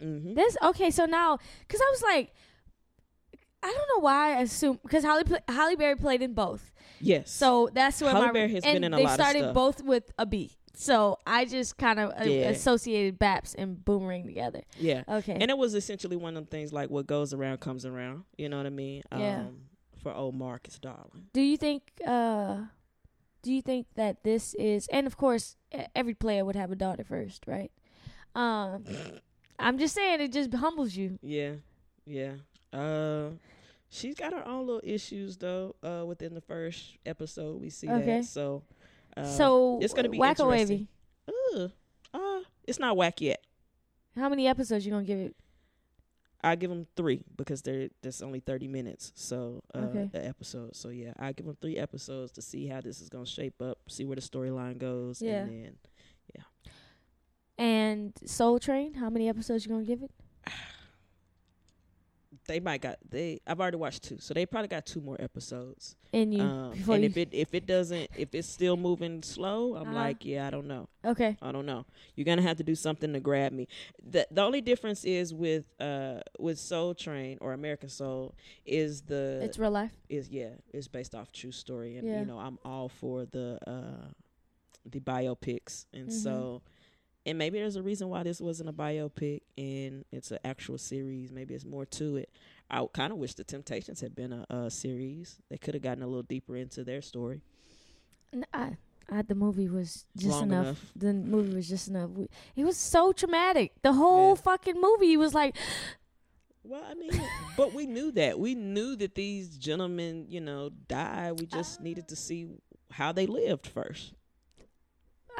hmm 0.00 0.34
This 0.34 0.56
okay. 0.62 0.90
So 0.90 1.04
now, 1.04 1.38
because 1.60 1.80
I 1.80 1.90
was 1.90 2.02
like, 2.02 2.32
I 3.62 3.66
don't 3.68 3.88
know 3.98 4.02
why 4.04 4.36
I 4.38 4.40
assume 4.42 4.78
because 4.82 5.04
Halle 5.04 5.22
Halle 5.48 5.76
Berry 5.76 5.96
played 5.96 6.22
in 6.22 6.32
both. 6.32 6.72
Yes. 7.00 7.30
So 7.30 7.68
that's 7.72 8.00
where 8.00 8.10
Halle 8.12 8.26
my 8.26 8.32
Berry 8.32 8.52
has 8.54 8.64
and 8.64 8.76
been 8.76 8.84
in 8.84 8.94
a 8.94 8.96
they 8.96 9.02
lot 9.04 9.18
of 9.18 9.24
started 9.24 9.38
stuff. 9.40 9.54
both 9.54 9.82
with 9.82 10.10
a 10.18 10.24
B. 10.26 10.56
So 10.74 11.18
I 11.26 11.44
just 11.44 11.76
kind 11.76 11.98
of 11.98 12.10
uh, 12.18 12.24
Yeah. 12.24 12.48
associated 12.50 13.18
Baps 13.18 13.54
and 13.54 13.84
Boomerang 13.84 14.24
together. 14.26 14.62
yeah. 14.78 15.02
Okay. 15.08 15.36
And 15.40 15.50
it 15.50 15.58
was 15.58 15.74
essentially 15.74 16.16
one 16.16 16.36
of 16.36 16.44
them 16.44 16.46
things 16.46 16.72
like 16.72 16.90
what 16.90 17.06
goes 17.06 17.34
around 17.34 17.58
comes 17.60 17.84
around. 17.84 18.24
You 18.38 18.48
know 18.48 18.56
what 18.56 18.66
I 18.66 18.70
mean? 18.70 19.02
Yeah. 19.16 19.40
Um, 19.40 19.62
for 20.02 20.14
old 20.14 20.34
Marcus 20.34 20.78
Darling. 20.78 21.26
do 21.32 21.40
you 21.42 21.56
think? 21.58 21.82
uh 22.06 22.62
Do 23.42 23.52
you 23.52 23.60
think 23.62 23.86
that 23.96 24.22
this 24.22 24.54
is? 24.54 24.86
And 24.92 25.06
of 25.06 25.16
course, 25.16 25.56
every 25.94 26.14
player 26.14 26.44
would 26.44 26.56
have 26.56 26.70
a 26.70 26.76
daughter 26.76 27.04
first, 27.04 27.46
right? 27.46 27.70
Um, 28.34 28.84
I'm 29.58 29.76
just 29.78 29.94
saying 29.94 30.20
it 30.22 30.32
just 30.32 30.54
humbles 30.54 30.96
you. 30.96 31.18
Yeah. 31.22 31.54
Yeah. 32.06 32.32
Uh, 32.72 33.30
she's 33.90 34.14
got 34.14 34.32
her 34.32 34.46
own 34.46 34.66
little 34.66 34.80
issues 34.84 35.36
though. 35.36 35.74
Uh, 35.82 36.04
within 36.06 36.32
the 36.34 36.40
first 36.40 36.96
episode, 37.04 37.60
we 37.60 37.68
see 37.70 37.90
Okay. 37.90 38.06
that. 38.20 38.24
So. 38.24 38.62
Uh, 39.16 39.24
so 39.24 39.78
it's 39.82 39.92
gonna 39.94 40.08
be 40.08 40.18
interesting. 40.18 40.48
wavy. 40.48 40.88
Ugh. 41.56 41.70
uh, 42.14 42.40
it's 42.66 42.78
not 42.78 42.96
whack 42.96 43.20
yet. 43.20 43.42
How 44.16 44.28
many 44.28 44.46
episodes 44.48 44.84
you 44.84 44.92
gonna 44.92 45.04
give 45.04 45.18
it? 45.18 45.36
I 46.42 46.56
give 46.56 46.70
them 46.70 46.86
three 46.96 47.22
because 47.36 47.60
they're 47.62 47.90
that's 48.02 48.22
only 48.22 48.40
thirty 48.40 48.66
minutes. 48.66 49.12
So 49.14 49.62
uh, 49.74 49.78
Okay. 49.78 50.08
the 50.12 50.26
episode. 50.26 50.74
So 50.74 50.88
yeah, 50.88 51.12
I 51.18 51.32
give 51.32 51.44
them 51.46 51.56
three 51.60 51.76
episodes 51.76 52.32
to 52.32 52.42
see 52.42 52.66
how 52.66 52.80
this 52.80 53.00
is 53.00 53.08
gonna 53.08 53.26
shape 53.26 53.60
up, 53.60 53.78
see 53.88 54.04
where 54.04 54.16
the 54.16 54.22
storyline 54.22 54.78
goes, 54.78 55.20
Yeah. 55.20 55.42
and 55.42 55.50
then 55.64 55.76
yeah. 56.34 56.42
And 57.58 58.12
Soul 58.24 58.58
Train, 58.58 58.94
how 58.94 59.10
many 59.10 59.28
episodes 59.28 59.66
you 59.66 59.70
gonna 59.72 59.84
give 59.84 60.02
it? 60.02 60.10
they 62.50 62.60
might 62.60 62.80
got 62.82 62.98
they. 63.08 63.40
I've 63.46 63.60
already 63.60 63.76
watched 63.76 64.02
two, 64.02 64.18
so 64.18 64.34
they 64.34 64.44
probably 64.44 64.68
got 64.68 64.84
two 64.84 65.00
more 65.00 65.16
episodes. 65.20 65.94
And 66.12 66.34
you 66.34 66.40
Um, 66.42 66.72
and 66.90 67.02
you 67.02 67.06
if 67.06 67.16
it 67.16 67.28
if 67.32 67.54
it 67.54 67.66
doesn't 67.66 68.10
if 68.16 68.34
it's 68.34 68.48
still 68.48 68.76
moving 68.76 69.22
slow, 69.22 69.76
I'm 69.76 69.88
Uh-huh. 69.88 69.94
like, 69.94 70.24
yeah, 70.24 70.46
I 70.46 70.50
don't 70.50 70.66
know. 70.66 70.88
okay. 71.04 71.36
I 71.40 71.52
don't 71.52 71.64
know. 71.66 71.86
You're 72.16 72.24
gonna 72.24 72.42
have 72.42 72.56
to 72.58 72.64
do 72.64 72.74
something 72.74 73.12
to 73.12 73.20
grab 73.20 73.52
me. 73.52 73.68
The 74.02 74.26
the 74.30 74.42
only 74.42 74.60
difference 74.60 75.04
is 75.04 75.32
with 75.32 75.64
uh 75.80 76.20
with 76.38 76.58
Soul 76.58 76.94
Train 76.94 77.38
or 77.40 77.52
American 77.52 77.88
Soul 77.88 78.34
is 78.66 79.02
the 79.02 79.38
It's 79.42 79.58
real 79.58 79.70
life. 79.70 79.92
is 80.08 80.28
yeah 80.28 80.50
it's 80.74 80.88
based 80.88 81.14
off 81.14 81.30
true 81.32 81.52
story 81.52 81.96
and 81.96 82.08
Yeah. 82.08 82.18
you 82.20 82.24
know 82.26 82.38
I'm 82.38 82.58
all 82.64 82.88
for 82.88 83.26
the 83.26 83.58
uh 83.66 84.08
the 84.84 85.00
biopics 85.00 85.86
and 85.92 86.08
Mhm. 86.08 86.12
so 86.12 86.62
and 87.30 87.38
maybe 87.38 87.58
there's 87.58 87.76
a 87.76 87.82
reason 87.82 88.08
why 88.08 88.22
this 88.24 88.40
wasn't 88.40 88.68
a 88.68 88.72
biopic 88.72 89.42
and 89.56 90.04
it's 90.12 90.30
an 90.32 90.38
actual 90.44 90.76
series. 90.78 91.30
Maybe 91.32 91.54
it's 91.54 91.64
more 91.64 91.86
to 91.86 92.16
it. 92.16 92.28
I 92.70 92.84
kind 92.92 93.12
of 93.12 93.18
wish 93.18 93.34
the 93.34 93.44
Temptations 93.44 94.00
had 94.00 94.14
been 94.14 94.32
a, 94.32 94.46
a 94.50 94.70
series. 94.70 95.38
They 95.48 95.56
could 95.58 95.74
have 95.74 95.82
gotten 95.82 96.02
a 96.02 96.06
little 96.06 96.22
deeper 96.24 96.56
into 96.56 96.84
their 96.84 97.02
story. 97.02 97.40
I, 98.52 98.76
I, 99.10 99.22
the 99.22 99.34
movie 99.34 99.68
was 99.68 100.06
just 100.16 100.30
Long 100.30 100.42
enough. 100.44 100.66
enough. 100.66 100.92
The 100.96 101.12
movie 101.14 101.54
was 101.54 101.68
just 101.68 101.88
enough. 101.88 102.10
It 102.56 102.64
was 102.64 102.76
so 102.76 103.12
traumatic. 103.12 103.72
The 103.82 103.92
whole 103.92 104.30
Yeah. 104.30 104.34
fucking 104.42 104.80
movie 104.80 105.16
was 105.16 105.32
like, 105.34 105.56
Well, 106.62 106.82
I 106.84 106.94
mean, 106.94 107.10
but 107.56 107.72
we 107.72 107.86
knew 107.86 108.12
that. 108.12 108.38
We 108.38 108.54
knew 108.54 108.94
that 108.96 109.14
these 109.14 109.56
gentlemen, 109.56 110.26
you 110.28 110.40
know, 110.40 110.70
died. 110.88 111.40
We 111.40 111.46
just 111.46 111.80
uh, 111.80 111.82
needed 111.84 112.08
to 112.08 112.16
see 112.16 112.48
how 112.90 113.12
they 113.12 113.26
lived 113.26 113.66
first. 113.66 114.14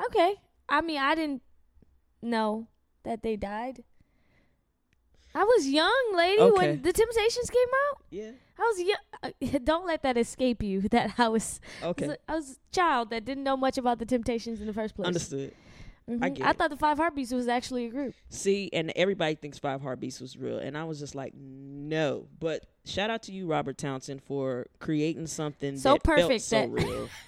okay. 0.07 0.35
I 0.69 0.81
mean, 0.83 0.99
I 0.99 1.15
didn't 1.15 1.43
know 2.23 2.67
that 3.05 3.23
they 3.23 3.37
died. 3.37 3.85
I 5.35 5.45
was 5.45 5.69
young, 5.69 6.13
lady, 6.15 6.41
Okay. 6.43 6.57
when 6.57 6.83
the 6.83 6.93
Temptations 6.93 7.51
came 7.51 7.69
out. 7.91 8.03
Yeah. 8.11 8.31
I 8.59 8.63
was 8.63 9.33
young. 9.53 9.61
Don't 9.65 9.87
let 9.87 10.03
that 10.03 10.17
escape 10.17 10.63
you. 10.63 10.81
That 10.91 11.15
I 11.19 11.29
was, 11.29 11.61
Okay. 11.83 12.17
I 12.29 12.35
was 12.35 12.53
a 12.53 12.75
child 12.75 13.11
that 13.11 13.25
didn't 13.25 13.45
know 13.45 13.57
much 13.57 13.79
about 13.79 13.99
the 14.01 14.07
Temptations 14.07 14.61
in 14.61 14.67
the 14.67 14.73
first 14.73 14.97
place. 14.97 15.07
Understood. 15.07 15.55
Mhm. 16.09 16.25
I 16.25 16.29
get 16.31 16.47
I 16.47 16.51
it. 16.51 16.57
thought 16.57 16.71
the 16.71 16.77
Five 16.77 16.97
Heartbeats 16.99 17.31
was 17.31 17.47
actually 17.47 17.87
a 17.87 17.91
group. 17.91 18.15
See, 18.29 18.71
and 18.73 18.93
everybody 18.97 19.37
thinks 19.37 19.59
Five 19.61 19.81
Heartbeats 19.83 20.21
was 20.21 20.37
real, 20.37 20.59
and 20.59 20.77
I 20.77 20.83
was 20.83 20.99
just 20.99 21.15
like, 21.15 21.33
no. 21.37 22.27
But 22.41 22.67
shout 22.85 23.11
out 23.11 23.23
to 23.25 23.33
you, 23.33 23.47
Robert 23.47 23.79
Townsend, 23.79 24.23
for 24.25 24.67
creating 24.81 25.29
something 25.29 25.77
So 25.79 25.93
that 25.93 26.03
felt 26.05 26.19
perfect 26.19 26.43
so 26.43 26.61
that- 26.63 26.71
real. 26.71 27.09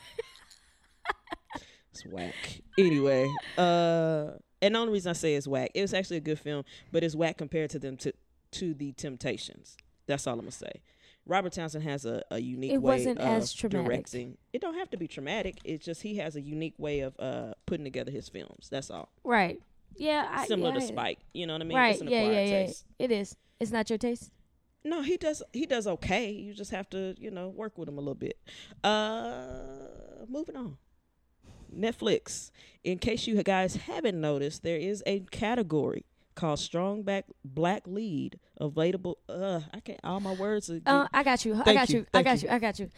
it's 1.92 2.04
whack. 2.06 2.34
Anyway, 2.78 3.30
uh, 3.56 4.30
and 4.62 4.74
the 4.74 4.78
only 4.78 4.92
reason 4.94 5.10
I 5.10 5.12
say 5.12 5.34
it's 5.34 5.46
whack, 5.46 5.72
it 5.74 5.82
was 5.82 5.92
actually 5.92 6.16
a 6.18 6.20
good 6.20 6.38
film, 6.38 6.64
but 6.90 7.04
it's 7.04 7.14
whack 7.14 7.36
compared 7.36 7.70
to 7.70 7.78
them 7.78 7.96
to 7.98 8.12
to 8.52 8.72
the 8.74 8.92
Temptations. 8.92 9.76
That's 10.06 10.26
all 10.26 10.34
I'm 10.34 10.40
gonna 10.40 10.52
say. 10.52 10.80
Robert 11.24 11.52
Townsend 11.52 11.84
has 11.84 12.04
a, 12.04 12.22
a 12.30 12.40
unique 12.40 12.72
It 12.72 12.78
way 12.78 12.96
wasn't 12.96 13.18
of 13.18 13.26
as 13.26 13.52
traumatic. 13.52 13.86
directing. 13.86 14.38
It 14.52 14.60
don't 14.60 14.74
have 14.74 14.90
to 14.90 14.96
be 14.96 15.06
traumatic. 15.06 15.58
It's 15.64 15.84
just 15.84 16.02
he 16.02 16.16
has 16.16 16.34
a 16.34 16.40
unique 16.40 16.74
way 16.78 17.00
of 17.00 17.14
uh, 17.20 17.54
putting 17.66 17.84
together 17.84 18.10
his 18.10 18.28
films. 18.28 18.68
That's 18.70 18.90
all. 18.90 19.08
Right. 19.22 19.60
Yeah. 19.96 20.28
I, 20.30 20.46
Similar 20.46 20.72
yeah, 20.72 20.80
to 20.80 20.86
Spike. 20.86 21.18
You 21.32 21.46
know 21.46 21.52
what 21.52 21.62
I 21.62 21.64
mean? 21.64 21.76
Right. 21.76 22.02
Yeah. 22.02 22.22
Yeah. 22.22 22.30
Yeah. 22.30 22.66
taste. 22.66 22.86
It 22.98 23.12
is. 23.12 23.36
It's 23.60 23.70
not 23.70 23.88
your 23.88 23.98
taste. 23.98 24.32
No, 24.84 25.02
he 25.02 25.16
does. 25.16 25.44
He 25.52 25.64
does 25.64 25.86
okay. 25.86 26.30
You 26.30 26.54
just 26.54 26.72
have 26.72 26.90
to, 26.90 27.14
you 27.18 27.30
know, 27.30 27.48
work 27.48 27.78
with 27.78 27.88
him 27.88 27.98
a 27.98 28.00
little 28.00 28.16
bit. 28.16 28.36
Uh, 28.82 30.24
moving 30.28 30.56
on. 30.56 30.76
Netflix. 31.76 32.50
In 32.84 32.98
case 32.98 33.26
you 33.26 33.42
guys 33.42 33.76
haven't 33.76 34.20
noticed, 34.20 34.62
there 34.62 34.76
is 34.76 35.02
a 35.06 35.20
category 35.30 36.04
called 36.34 36.58
Strong 36.58 37.02
Back 37.02 37.26
Black 37.44 37.82
Lead 37.86 38.38
available. 38.58 39.18
Uh, 39.28 39.60
I 39.72 39.80
can't. 39.80 40.00
All 40.02 40.20
my 40.20 40.34
words 40.34 40.70
are. 40.70 40.80
Uh, 40.86 41.06
I 41.12 41.22
got 41.22 41.44
you. 41.44 41.60
I 41.64 41.74
got 41.74 41.88
you, 41.90 42.00
you. 42.00 42.06
I 42.14 42.22
got 42.22 42.42
you. 42.42 42.48
you. 42.48 42.54
I 42.54 42.58
got 42.58 42.78
you. 42.78 42.90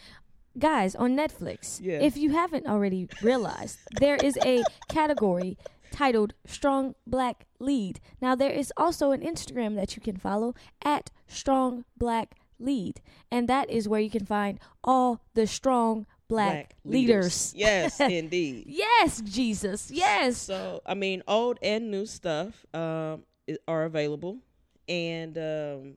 Guys, 0.57 0.95
on 0.95 1.17
Netflix, 1.17 1.81
Yeah. 1.81 1.99
if 1.99 2.15
you 2.15 2.29
haven't 2.31 2.65
already 2.65 3.09
realized, 3.21 3.77
there 3.99 4.15
is 4.15 4.37
a 4.45 4.63
category 4.87 5.57
titled 5.91 6.33
Strong 6.45 6.95
Black 7.05 7.45
Lead. 7.59 7.99
Now, 8.21 8.35
there 8.35 8.51
is 8.51 8.71
also 8.77 9.11
an 9.11 9.21
Instagram 9.21 9.75
that 9.75 9.95
you 9.97 10.01
can 10.01 10.15
follow 10.15 10.55
at 10.83 11.11
Strong 11.27 11.83
Black 11.97 12.35
Lead, 12.57 13.01
and 13.29 13.49
that 13.49 13.69
is 13.69 13.89
where 13.89 13.99
you 13.99 14.09
can 14.09 14.25
find 14.25 14.59
all 14.81 15.19
the 15.33 15.45
strong 15.45 16.05
black, 16.27 16.75
leaders. 16.83 17.53
Yes, 17.57 17.99
indeed. 17.99 18.65
Yes, 18.67 19.21
Jesus. 19.21 19.91
Yes. 19.91 20.37
So 20.37 20.81
I 20.85 20.93
mean, 20.93 21.23
old 21.27 21.59
and 21.61 21.91
new 21.91 22.05
stuff 22.05 22.65
um, 22.73 23.23
are 23.67 23.83
available, 23.85 24.39
and 24.87 25.37
um, 25.37 25.93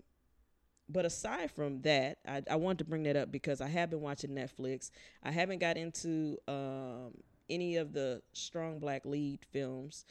but 0.88 1.04
aside 1.04 1.50
from 1.50 1.82
that, 1.82 2.18
I, 2.26 2.42
I 2.50 2.56
wanted 2.56 2.78
to 2.78 2.84
bring 2.84 3.02
that 3.04 3.16
up 3.16 3.30
because 3.30 3.60
I 3.60 3.68
have 3.68 3.90
been 3.90 4.00
watching 4.00 4.30
Netflix. 4.30 4.90
I 5.22 5.30
haven't 5.30 5.58
got 5.58 5.76
into 5.76 6.38
um, 6.48 7.12
any 7.50 7.76
of 7.76 7.92
the 7.92 8.22
strong 8.32 8.78
black 8.78 9.04
lead 9.04 9.40
films, 9.52 10.04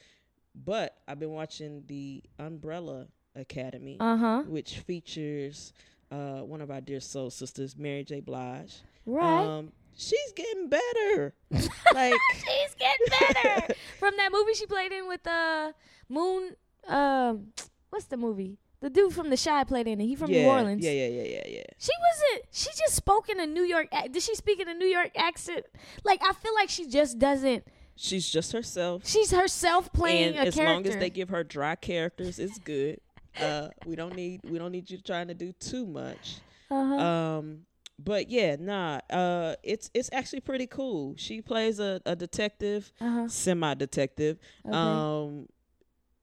but 0.55 0.97
I've 1.07 1.19
been 1.19 1.31
watching 1.31 1.83
the 1.87 2.23
Umbrella 2.39 3.07
Academy, 3.35 3.97
Uh 3.99 4.17
huh. 4.17 4.43
which 4.47 4.79
features 4.79 5.73
uh, 6.11 6.39
one 6.41 6.61
of 6.61 6.69
our 6.71 6.81
dear 6.81 6.99
soul 6.99 7.29
sisters, 7.29 7.75
Mary 7.77 8.03
J. 8.03 8.19
Blige. 8.21 8.75
Right. 9.05 9.43
Um, 9.45 9.71
she's 9.97 10.31
getting 10.35 10.69
better. 10.69 11.33
like 11.93 12.13
She's 12.35 12.75
getting 12.79 13.07
better 13.33 13.73
from 13.99 14.13
that 14.17 14.31
movie 14.31 14.53
she 14.53 14.65
played 14.65 14.91
in 14.93 15.07
with 15.07 15.25
uh 15.27 15.73
Moon. 16.07 16.55
Um, 16.87 17.47
what's 17.89 18.05
the 18.05 18.15
movie? 18.15 18.57
The 18.79 18.89
dude 18.89 19.11
from 19.11 19.29
The 19.29 19.37
Chi 19.37 19.63
played 19.63 19.87
in 19.87 19.99
it. 19.99 20.05
He 20.05 20.15
from 20.15 20.29
yeah, 20.29 20.43
New 20.43 20.49
Orleans. 20.49 20.85
Yeah, 20.85 20.91
yeah, 20.91 21.07
yeah, 21.07 21.23
yeah, 21.23 21.43
yeah. 21.47 21.63
She 21.79 21.91
wasn't. 22.11 22.45
She 22.51 22.69
just 22.77 22.95
spoke 22.95 23.27
in 23.27 23.39
a 23.39 23.47
New 23.47 23.63
York. 23.63 23.87
Did 24.11 24.21
she 24.21 24.35
speak 24.35 24.59
in 24.59 24.69
a 24.69 24.73
New 24.73 24.85
York 24.85 25.11
accent? 25.17 25.65
Like 26.03 26.21
I 26.23 26.31
feel 26.33 26.53
like 26.53 26.69
she 26.69 26.87
just 26.87 27.17
doesn't. 27.17 27.65
She's 27.95 28.29
just 28.29 28.51
herself. 28.51 29.07
She's 29.07 29.31
herself 29.31 29.91
playing 29.91 30.35
and 30.35 30.45
a 30.45 30.47
as 30.47 30.55
character. 30.55 30.61
As 30.61 30.85
long 30.85 30.85
as 30.85 30.95
they 30.97 31.09
give 31.09 31.29
her 31.29 31.43
dry 31.43 31.75
characters, 31.75 32.37
it's 32.37 32.59
good. 32.59 33.01
Uh, 33.41 33.69
we 33.85 33.95
don't 33.95 34.15
need 34.15 34.41
we 34.43 34.59
don't 34.59 34.71
need 34.71 34.89
you 34.89 34.99
trying 34.99 35.27
to 35.27 35.33
do 35.33 35.51
too 35.53 35.85
much. 35.85 36.35
uh-huh. 36.69 36.95
Um, 36.95 37.61
but 37.99 38.29
yeah, 38.29 38.55
nah. 38.59 38.99
Uh, 39.09 39.55
it's 39.63 39.89
it's 39.93 40.09
actually 40.13 40.41
pretty 40.41 40.67
cool. 40.67 41.15
She 41.17 41.41
plays 41.41 41.79
a, 41.79 42.01
a 42.05 42.15
detective, 42.15 42.91
Uh-huh. 43.01 43.27
semi 43.27 43.73
detective. 43.73 44.37
Okay. 44.65 44.75
Um, 44.77 45.47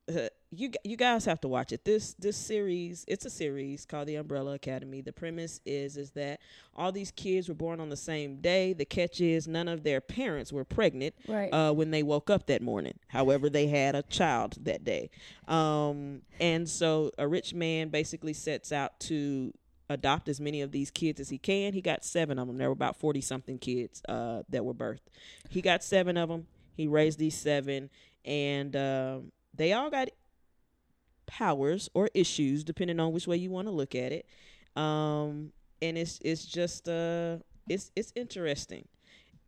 uh, 0.07 0.29
you 0.51 0.71
you 0.85 0.97
guys 0.99 1.25
have 1.25 1.41
to 1.41 1.49
watch 1.49 1.73
it. 1.73 1.85
This 1.87 2.13
this 2.15 2.37
series, 2.37 3.05
it's 3.09 3.25
a 3.25 3.31
series 3.31 3.87
called 3.87 4.07
The 4.07 4.17
Umbrella 4.17 4.53
Academy. 4.53 5.01
The 5.01 5.13
premise 5.15 5.61
is 5.65 5.97
is 5.97 6.11
that 6.13 6.41
all 6.77 6.93
these 6.93 7.11
kids 7.11 7.49
were 7.49 7.55
born 7.55 7.81
on 7.81 7.89
the 7.89 7.97
same 7.97 8.37
day. 8.43 8.75
The 8.75 8.85
catch 8.85 9.21
is 9.23 9.49
none 9.49 9.67
of 9.67 9.83
their 9.83 10.01
parents 10.03 10.53
were 10.53 10.65
pregnant 10.65 11.15
Right. 11.27 11.49
uh, 11.53 11.73
when 11.73 11.91
they 11.91 12.03
woke 12.03 12.29
up 12.29 12.47
that 12.49 12.61
morning. 12.63 12.99
However, 13.09 13.49
they 13.49 13.67
had 13.67 13.95
a 13.97 14.03
child 14.03 14.59
that 14.65 14.85
day. 14.85 15.09
Um, 15.49 16.21
and 16.39 16.69
so 16.69 17.11
a 17.19 17.27
rich 17.27 17.55
man 17.55 17.89
basically 17.89 18.35
sets 18.35 18.73
out 18.73 19.01
to 19.01 19.53
adopt 19.89 20.29
as 20.29 20.41
many 20.41 20.63
of 20.63 20.73
these 20.73 20.91
kids 20.91 21.21
as 21.21 21.29
he 21.29 21.39
can. 21.39 21.73
He 21.73 21.81
got 21.81 22.05
seven 22.05 22.39
of 22.39 22.47
them. 22.47 22.59
There 22.59 22.69
were 22.69 22.75
about 22.75 22.97
40 22.97 23.21
something 23.21 23.59
kids 23.59 24.03
uh, 24.09 24.43
that 24.49 24.65
were 24.65 24.75
birthed. 24.75 25.01
He 25.51 25.61
got 25.61 25.85
seven 25.85 26.17
of 26.17 26.29
them. 26.29 26.47
He 26.77 26.87
raised 26.87 27.19
these 27.19 27.37
seven, 27.37 27.91
and 28.25 28.75
um, 28.75 29.33
they 29.55 29.73
all 29.73 29.91
got 29.91 30.09
powers 31.27 31.89
or 31.95 32.11
issues, 32.15 32.65
depending 32.65 32.99
on 32.99 33.13
which 33.13 33.27
way 33.27 33.37
you 33.37 33.51
want 33.51 33.69
to 33.69 33.73
look 33.73 33.95
at 33.95 34.13
it. 34.13 34.27
Um, 34.77 35.53
and 35.81 35.97
it's 35.97 36.19
it's 36.25 36.45
just 36.45 36.89
uh, 36.89 37.37
it's 37.69 37.93
it's 37.95 38.13
interesting. 38.17 38.89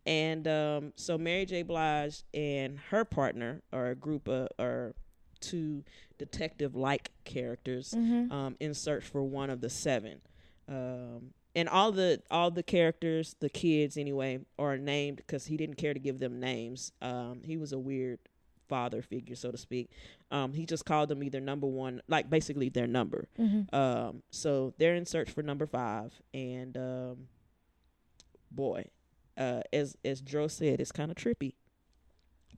And 0.05 0.47
um, 0.47 0.93
so 0.95 1.17
Mary 1.17 1.45
J. 1.45 1.63
Blige 1.63 2.23
and 2.33 2.79
her 2.91 3.03
partner 3.03 3.61
or 3.73 3.87
a 3.87 3.95
group 3.95 4.29
of 4.29 4.47
are 4.57 4.95
two 5.41 5.83
detective 6.17 6.75
like 6.75 7.11
characters 7.23 7.93
Mhm. 7.95 8.31
um, 8.31 8.57
in 8.59 8.73
search 8.73 9.03
for 9.03 9.23
one 9.23 9.49
of 9.49 9.61
the 9.61 9.69
seven. 9.69 10.21
Um, 10.67 11.33
and 11.55 11.67
all 11.69 11.91
the 11.91 12.21
all 12.29 12.51
the 12.51 12.63
characters, 12.63 13.35
the 13.39 13.49
kids 13.49 13.97
anyway, 13.97 14.39
are 14.59 14.77
named 14.77 15.17
because 15.17 15.45
he 15.47 15.57
didn't 15.57 15.75
care 15.75 15.93
to 15.93 15.99
give 15.99 16.19
them 16.19 16.39
names. 16.39 16.91
Um, 17.01 17.41
he 17.43 17.57
was 17.57 17.71
a 17.73 17.79
weird 17.79 18.19
father 18.67 19.01
figure, 19.01 19.35
so 19.35 19.49
to 19.49 19.57
speak. 19.57 19.89
Um, 20.29 20.53
he 20.53 20.65
just 20.65 20.85
called 20.85 21.09
them 21.09 21.23
either 21.23 21.39
number 21.39 21.65
one, 21.67 22.01
like 22.07 22.29
basically 22.29 22.69
their 22.69 22.85
number. 22.85 23.29
Mhm. 23.39 23.73
Um, 23.73 24.23
so 24.29 24.73
they're 24.77 24.93
in 24.95 25.05
search 25.05 25.29
for 25.31 25.41
number 25.41 25.65
five, 25.65 26.21
and 26.33 26.77
um, 26.77 27.27
boy, 28.51 28.85
uh, 29.37 29.61
as 29.73 29.97
as 30.03 30.21
Dro 30.21 30.47
said, 30.47 30.79
it's 30.81 30.91
kind 30.91 31.09
of 31.11 31.17
trippy. 31.17 31.53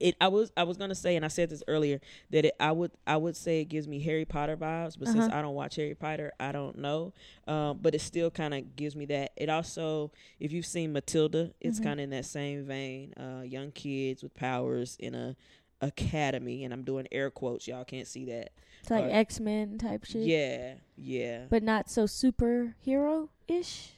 It 0.00 0.16
I 0.20 0.28
was 0.28 0.50
I 0.56 0.62
was 0.64 0.76
gonna 0.78 0.94
say, 0.94 1.14
and 1.16 1.24
I 1.24 1.28
said 1.28 1.50
this 1.50 1.62
earlier 1.68 2.00
that 2.30 2.46
it 2.46 2.54
I 2.58 2.72
would 2.72 2.90
I 3.06 3.16
would 3.18 3.36
say 3.36 3.60
it 3.60 3.66
gives 3.66 3.86
me 3.86 4.00
Harry 4.00 4.24
Potter 4.24 4.56
vibes, 4.56 4.98
but 4.98 5.08
since 5.08 5.26
Uh-huh. 5.26 5.38
I 5.38 5.42
don't 5.42 5.54
watch 5.54 5.76
Harry 5.76 5.94
Potter, 5.94 6.32
I 6.40 6.52
don't 6.52 6.78
know. 6.78 7.12
Um, 7.46 7.78
but 7.82 7.94
it 7.94 8.00
still 8.00 8.30
kind 8.30 8.54
of 8.54 8.76
gives 8.76 8.96
me 8.96 9.04
that. 9.06 9.32
It 9.36 9.48
also, 9.48 10.10
if 10.38 10.52
you've 10.52 10.66
seen 10.66 10.92
Matilda, 10.92 11.52
it's 11.60 11.78
Mhm. 11.78 11.84
kind 11.84 12.00
of 12.00 12.04
in 12.04 12.10
that 12.10 12.24
same 12.24 12.64
vein. 12.64 13.12
Uh, 13.14 13.42
young 13.42 13.70
kids 13.72 14.22
with 14.22 14.34
powers 14.34 14.96
in 14.98 15.14
a 15.14 15.36
academy, 15.82 16.64
and 16.64 16.72
I'm 16.72 16.82
doing 16.82 17.06
air 17.10 17.30
quotes. 17.30 17.66
Y'all 17.66 17.84
can't 17.84 18.06
see 18.06 18.24
that. 18.26 18.50
It's 18.80 18.90
like 18.90 19.04
uh, 19.04 19.08
X 19.08 19.40
Men 19.40 19.78
type 19.78 20.04
shit. 20.04 20.22
Yeah, 20.22 20.74
yeah. 20.96 21.44
But 21.48 21.62
not 21.62 21.90
so 21.90 22.04
superhero 22.04 23.28
ish. 23.48 23.92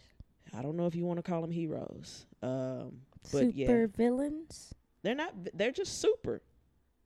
I 0.57 0.63
don't 0.63 0.77
know 0.77 0.87
if 0.87 0.95
you 0.95 1.05
want 1.05 1.19
to 1.19 1.23
call 1.23 1.41
them 1.41 1.51
heroes. 1.51 2.27
Um, 2.43 3.03
but 3.33 3.47
Super 3.47 3.51
yeah, 3.55 3.87
villains. 3.97 4.75
They're 5.03 5.15
not. 5.15 5.35
They're 5.55 5.73
just 5.73 6.01
super. 6.01 6.43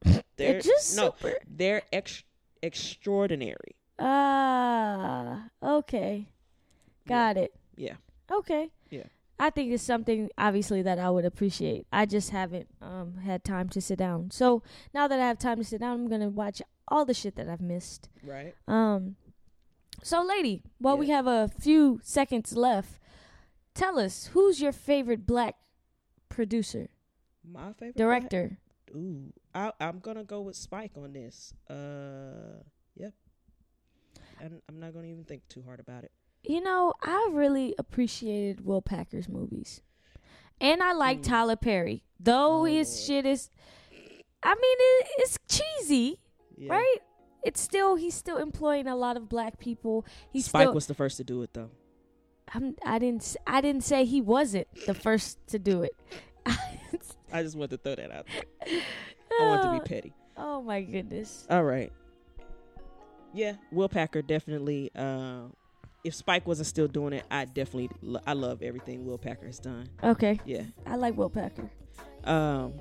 They're, 0.36 0.60
just 0.60 0.94
no. 0.96 1.14
super. 1.18 1.38
They're 1.48 1.82
ex- 1.90 2.22
extraordinary. 2.62 3.74
Ah, 3.98 5.48
okay. 5.62 6.28
Got 7.08 7.38
it. 7.38 7.54
Yeah. 7.76 7.94
Okay. 8.30 8.70
Yeah. 8.90 9.04
I 9.38 9.50
think 9.50 9.72
it's 9.72 9.82
something 9.82 10.30
obviously 10.38 10.82
that 10.82 10.98
I 10.98 11.10
would 11.10 11.24
appreciate. 11.24 11.86
I 11.92 12.06
just 12.06 12.30
haven't 12.30 12.68
um 12.80 13.18
had 13.24 13.44
time 13.44 13.68
to 13.70 13.80
sit 13.80 13.98
down. 13.98 14.30
So 14.30 14.62
now 14.94 15.08
that 15.08 15.20
I 15.20 15.26
have 15.26 15.38
time 15.38 15.58
to 15.58 15.64
sit 15.64 15.80
down, 15.80 16.00
I'm 16.00 16.08
gonna 16.08 16.28
watch 16.28 16.62
all 16.88 17.04
the 17.04 17.14
shit 17.14 17.36
that 17.36 17.48
I've 17.48 17.60
missed. 17.60 18.08
Right. 18.22 18.54
Um 18.66 19.16
so 20.02 20.22
lady, 20.22 20.62
while 20.78 20.96
we 20.96 21.08
have 21.10 21.26
a 21.26 21.50
few 21.60 22.00
seconds 22.02 22.56
left, 22.56 22.98
tell 23.74 23.98
us 23.98 24.30
who's 24.32 24.60
your 24.60 24.72
favorite 24.72 25.26
black 25.26 25.56
producer, 26.28 26.88
My 27.48 27.72
favorite 27.74 27.96
director? 27.96 28.58
Ooh, 28.94 29.32
I, 29.54 29.72
I'm 29.80 29.98
gonna 30.00 30.24
go 30.24 30.40
with 30.42 30.56
Spike 30.56 30.92
on 30.96 31.12
this. 31.12 31.52
Uh, 31.68 32.62
yep. 32.96 33.12
And 34.40 34.60
I'm 34.68 34.78
not 34.80 34.92
gonna 34.94 35.06
even 35.06 35.24
think 35.24 35.46
too 35.48 35.62
hard 35.62 35.80
about 35.80 36.04
it. 36.04 36.12
You 36.42 36.60
know, 36.60 36.92
I 37.02 37.28
really 37.32 37.74
appreciated 37.78 38.64
Will 38.64 38.82
Packer's 38.82 39.28
movies. 39.28 39.82
And 40.60 40.82
I 40.82 40.92
like 40.92 41.18
Hmm. 41.18 41.22
Tyler 41.22 41.56
Perry. 41.56 42.04
Though 42.20 42.60
Oh, 42.60 42.64
his 42.64 43.04
shit 43.04 43.26
is 43.26 43.50
I 44.42 44.50
mean 44.54 44.56
it, 44.78 45.06
it's 45.18 45.38
cheesy, 45.48 46.20
Yeah. 46.56 46.72
right? 46.74 46.98
It's 47.44 47.60
still 47.60 47.96
he's 47.96 48.14
still 48.14 48.36
employing 48.38 48.86
a 48.86 48.96
lot 48.96 49.16
of 49.16 49.28
black 49.28 49.58
people. 49.58 50.04
He's 50.30 50.46
Spike 50.46 50.62
still 50.64 50.74
was 50.74 50.86
the 50.86 50.94
first 50.94 51.16
to 51.18 51.24
do 51.24 51.42
it 51.42 51.50
though. 51.54 51.70
I'm, 52.54 52.76
I 52.84 52.98
didn't 53.00 53.36
I 53.46 53.60
didn't 53.60 53.82
say 53.82 54.04
he 54.04 54.20
wasn't 54.20 54.68
the 54.86 54.94
first 54.94 55.38
to 55.48 55.58
do 55.58 55.82
it. 55.82 55.96
I 57.32 57.42
just 57.42 57.56
wanted 57.56 57.70
to 57.70 57.76
throw 57.78 57.94
that 57.96 58.10
out 58.12 58.26
there. 58.66 58.80
I 59.40 59.46
want 59.48 59.62
to 59.62 59.72
be 59.72 59.94
petty. 59.94 60.12
Oh 60.36 60.62
my 60.62 60.82
goodness. 60.82 61.46
All 61.50 61.64
right. 61.64 61.92
Yeah, 63.32 63.54
Will 63.72 63.88
Packer 63.88 64.22
definitely. 64.22 64.90
Uh, 64.94 65.48
if 66.04 66.14
Spike 66.14 66.46
wasn't 66.46 66.68
still 66.68 66.86
doing 66.88 67.12
it, 67.12 67.24
I 67.30 67.44
definitely 67.44 67.90
lo- 68.00 68.20
I 68.26 68.32
love 68.32 68.62
everything 68.62 69.04
Will 69.04 69.18
Packer 69.18 69.46
has 69.46 69.58
done. 69.58 69.88
Okay. 70.02 70.40
Yeah. 70.44 70.62
I 70.86 70.96
like 70.96 71.16
Will 71.16 71.28
Packer. 71.28 71.68
Um, 72.24 72.72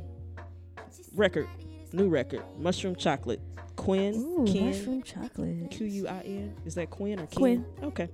record, 1.14 1.48
new 1.92 2.08
record, 2.08 2.44
Mushroom 2.58 2.96
Chocolate, 2.96 3.42
Quinn, 3.76 4.16
Ooh, 4.16 4.46
Ken, 4.52 4.68
mushroom 4.68 5.04
chocolate. 5.04 5.72
Q 5.72 5.88
U 5.88 6.08
I 6.08 6.22
N. 6.22 6.56
Is 6.66 6.76
that 6.76 6.90
Quinn 6.90 7.20
or 7.20 7.26
Ken? 7.28 7.38
Quinn. 7.38 7.66
Okay. 7.84 8.10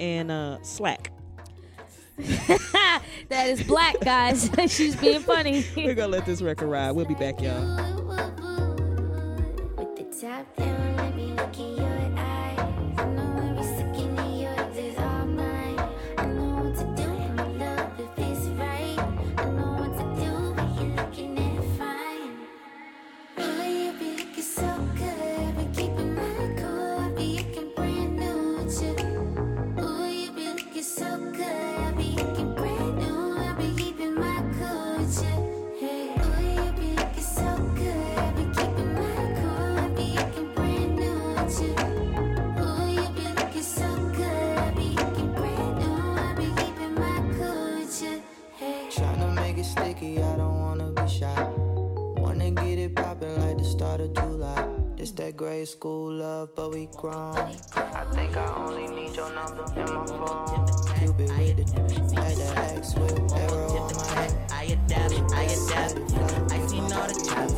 And 0.00 0.30
uh, 0.30 0.58
Slack. 0.62 1.12
that 3.28 3.46
is 3.46 3.62
black, 3.62 4.00
guys. 4.00 4.50
She's 4.68 4.96
being 4.96 5.20
funny. 5.20 5.64
We're 5.76 5.94
gonna 5.94 6.08
let 6.08 6.26
this 6.26 6.40
record 6.40 6.68
ride. 6.68 6.92
We'll 6.92 7.04
be 7.04 7.14
back, 7.14 7.40
y'all. 7.40 7.95
This 55.06 55.14
that 55.14 55.36
grade 55.36 55.68
school 55.68 56.14
love, 56.14 56.56
but 56.56 56.72
we 56.72 56.88
grown. 56.96 57.36
I 57.36 58.04
think 58.10 58.36
I 58.36 58.54
only 58.56 58.88
need 58.88 59.14
your 59.14 59.32
number 59.32 59.62
in 59.76 59.94
my 59.94 60.04
phone. 60.04 60.66
Cupid 60.98 61.30
with 61.30 61.58
it, 61.60 61.68
had 62.18 62.36
the 62.36 62.74
X 62.74 62.96
with 62.96 63.32
arrow 63.34 63.68
on 63.68 63.94
my 63.94 64.04
head. 64.14 64.34
I 64.50 64.64
adapt, 64.64 65.14
I 65.32 65.42
adapt. 65.44 65.94
I 66.50 66.66
seen 66.66 66.90
all 66.90 67.06
the 67.06 67.14
traps. 67.24 67.54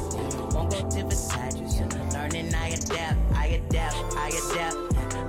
Won't 0.54 0.70
go 0.72 0.80
to 0.90 1.02
Versace. 1.08 2.12
Learning, 2.12 2.54
I 2.54 2.68
adapt, 2.68 3.18
I 3.34 3.46
adapt, 3.46 3.96
I 4.14 4.28
adapt. 4.28 4.76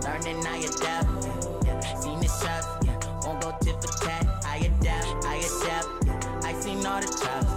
Learning, 0.03 0.45
I 0.45 0.57
adapt. 0.57 2.03
Seen 2.03 2.19
the 2.19 2.27
shots. 2.27 2.67
Won't 3.25 3.39
go 3.39 3.55
tit 3.61 3.81
for 3.81 3.93
tat. 4.03 4.27
I 4.45 4.57
adapt, 4.57 5.25
I 5.25 5.37
adapt. 5.37 6.43
I 6.43 6.51
seen 6.59 6.85
all 6.85 6.99
the 6.99 7.07
traps. 7.07 7.48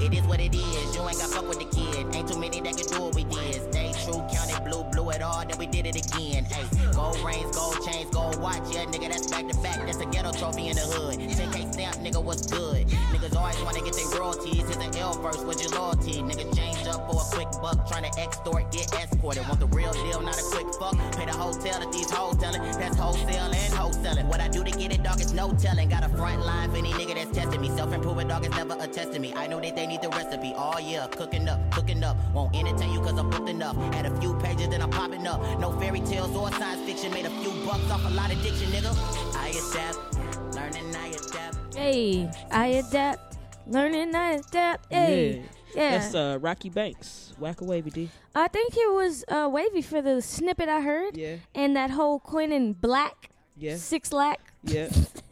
It 0.00 0.14
is 0.14 0.22
what 0.24 0.40
it 0.40 0.54
is. 0.54 0.96
You 0.96 1.02
ain't 1.06 1.18
got 1.18 1.28
fuck 1.28 1.46
with 1.46 1.58
the 1.58 1.66
kid. 1.66 2.06
Ain't 2.14 2.26
too 2.26 2.38
many 2.38 2.60
that 2.62 2.76
can 2.76 2.86
do 2.86 3.02
what 3.02 3.14
we 3.14 3.24
did. 3.24 3.60
Stay 3.70 3.92
true, 4.04 4.24
count 4.32 4.48
it 4.48 4.64
blue, 4.64 4.82
blue 4.92 5.10
it 5.10 5.20
all, 5.20 5.44
then 5.46 5.58
we 5.58 5.66
did 5.66 5.84
it 5.84 5.94
again. 5.94 6.44
Hey, 6.44 6.64
gold 6.94 7.20
rings, 7.20 7.54
gold 7.54 7.76
chains, 7.84 8.08
gold 8.10 8.40
watch. 8.40 8.62
Yeah, 8.72 8.86
nigga, 8.86 9.12
that's 9.12 9.26
back 9.30 9.46
to 9.48 9.56
back. 9.58 9.76
That's 9.84 10.00
a 10.00 10.06
ghetto 10.06 10.32
trophy 10.32 10.68
in 10.68 10.76
the 10.76 10.82
hood. 10.82 11.18
10K 11.20 11.72
stamp, 11.74 11.96
nigga, 11.96 12.22
what's 12.22 12.46
good? 12.46 12.86
Niggas 13.12 13.36
always 13.36 13.60
wanna 13.62 13.82
get 13.82 13.94
their 13.94 14.08
royalties. 14.18 14.64
Here's 14.64 14.76
an 14.76 14.96
L 14.96 15.12
first, 15.20 15.44
with 15.46 15.60
your 15.62 15.72
loyalty. 15.78 16.22
Nigga, 16.22 16.48
change 16.56 16.79
up 16.90 17.10
for 17.10 17.20
a 17.20 17.24
quick 17.34 17.50
buck. 17.62 17.88
Trying 17.88 18.10
to 18.10 18.20
extort, 18.20 18.70
get 18.70 18.92
escorted. 18.92 19.46
Want 19.48 19.60
the 19.60 19.66
real 19.66 19.92
deal, 19.92 20.20
not 20.20 20.38
a 20.38 20.42
quick 20.42 20.66
fuck. 20.74 20.96
Pay 21.16 21.26
the 21.26 21.32
hotel 21.32 21.80
that 21.80 21.92
these 21.92 22.10
hoes 22.10 22.36
tellin'. 22.36 22.62
That's 22.78 22.96
wholesale 22.96 23.52
and 23.54 23.70
selling. 24.02 24.28
What 24.28 24.40
I 24.40 24.48
do 24.48 24.64
to 24.64 24.70
get 24.70 24.92
it, 24.92 25.02
dog, 25.02 25.20
is 25.20 25.32
no 25.32 25.52
telling. 25.52 25.88
Got 25.88 26.04
a 26.04 26.08
front 26.08 26.44
line 26.44 26.70
for 26.70 26.76
any 26.76 26.92
nigga 26.92 27.14
that's 27.14 27.36
testing 27.36 27.60
me. 27.60 27.68
Self 27.68 27.92
improving, 27.92 28.28
dog, 28.28 28.44
is 28.44 28.50
never 28.50 28.76
a 28.78 28.86
test 28.86 29.12
to 29.12 29.18
me. 29.18 29.32
I 29.34 29.46
know 29.46 29.60
that 29.60 29.76
they 29.76 29.86
need 29.86 30.02
the 30.02 30.08
recipe. 30.08 30.52
Oh, 30.56 30.78
yeah, 30.78 31.06
cooking 31.06 31.48
up, 31.48 31.58
cooking 31.70 32.02
up. 32.02 32.16
Won't 32.34 32.54
entertain 32.56 32.92
you 32.92 33.00
cause 33.00 33.18
I'm 33.18 33.30
booked 33.30 33.48
enough. 33.48 33.76
Had 33.94 34.06
a 34.06 34.20
few 34.20 34.34
pages, 34.36 34.68
then 34.68 34.82
I'm 34.82 34.90
popping 34.90 35.26
up. 35.26 35.40
No 35.60 35.78
fairy 35.78 36.00
tales 36.00 36.34
or 36.36 36.50
science 36.52 36.82
fiction. 36.86 37.12
Made 37.12 37.26
a 37.26 37.30
few 37.30 37.50
bucks 37.66 37.90
off 37.90 38.04
a 38.04 38.14
lot 38.14 38.32
of 38.32 38.42
diction, 38.42 38.70
nigga. 38.70 38.92
I 39.36 39.48
adapt, 39.60 40.54
learning 40.54 40.96
I 40.96 41.08
adapt. 41.08 41.74
Hey, 41.74 42.30
I 42.50 42.66
adapt, 42.66 43.38
learning 43.66 44.14
I 44.14 44.30
adapt. 44.32 44.92
Hey, 44.92 45.36
yeah. 45.36 45.59
That's 45.74 46.14
uh, 46.14 46.38
Rocky 46.40 46.68
Banks. 46.68 47.32
Whack 47.38 47.60
a 47.60 47.64
wavy 47.64 47.90
D. 47.90 48.10
I 48.34 48.48
think 48.48 48.74
it 48.76 48.92
was 48.92 49.24
uh, 49.28 49.48
wavy 49.50 49.82
for 49.82 50.02
the 50.02 50.20
snippet 50.20 50.68
I 50.68 50.80
heard, 50.80 51.16
Yeah. 51.16 51.36
and 51.54 51.74
that 51.76 51.90
whole 51.90 52.18
Quinn 52.20 52.52
and 52.52 52.78
Black 52.80 53.30
Yeah. 53.56 53.76
six 53.76 54.12
lack 54.12 54.40
Yeah. 54.64 54.88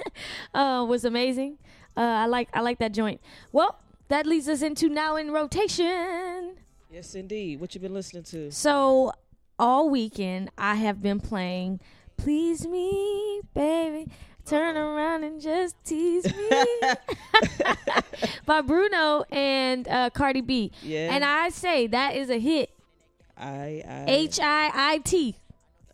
uh, 0.54 0.84
was 0.88 1.04
amazing. 1.04 1.58
Uh, 1.96 2.00
I 2.00 2.26
like 2.26 2.48
I 2.54 2.60
like 2.60 2.78
that 2.78 2.92
joint. 2.92 3.20
Well, 3.52 3.78
that 4.08 4.26
leads 4.26 4.48
us 4.48 4.62
into 4.62 4.88
now 4.88 5.16
in 5.16 5.30
rotation. 5.32 6.56
yes, 6.90 7.14
indeed. 7.14 7.60
What 7.60 7.74
you 7.74 7.80
been 7.80 7.94
listening 7.94 8.22
to? 8.24 8.50
So 8.50 9.12
all 9.58 9.90
weekend 9.90 10.50
I 10.56 10.76
have 10.76 11.02
been 11.02 11.20
playing 11.20 11.80
"Please 12.16 12.66
Me, 12.66 13.40
Baby." 13.54 14.10
Turn 14.48 14.76
around 14.76 15.24
and 15.24 15.40
just 15.40 15.76
tease 15.84 16.24
me 16.24 16.50
by 18.46 18.62
Bruno 18.62 19.24
and 19.30 19.86
uh, 19.86 20.10
Cardi 20.10 20.40
B. 20.40 20.72
Yeah. 20.82 21.12
And 21.14 21.24
I 21.24 21.50
say 21.50 21.86
that 21.88 22.16
is 22.16 22.30
a 22.30 22.38
hit. 22.38 22.70
I, 23.36 23.82
I 23.86 24.04
H 24.08 24.40
I 24.40 24.70
I 24.74 24.98
T. 24.98 25.36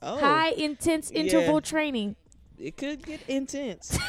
oh, 0.03 0.21
High 0.21 0.51
intense 0.51 1.11
Yeah. 1.13 1.23
interval 1.23 1.61
training. 1.61 2.17
it 2.59 2.77
could 2.77 3.05
get 3.05 3.21
intense. 3.29 3.99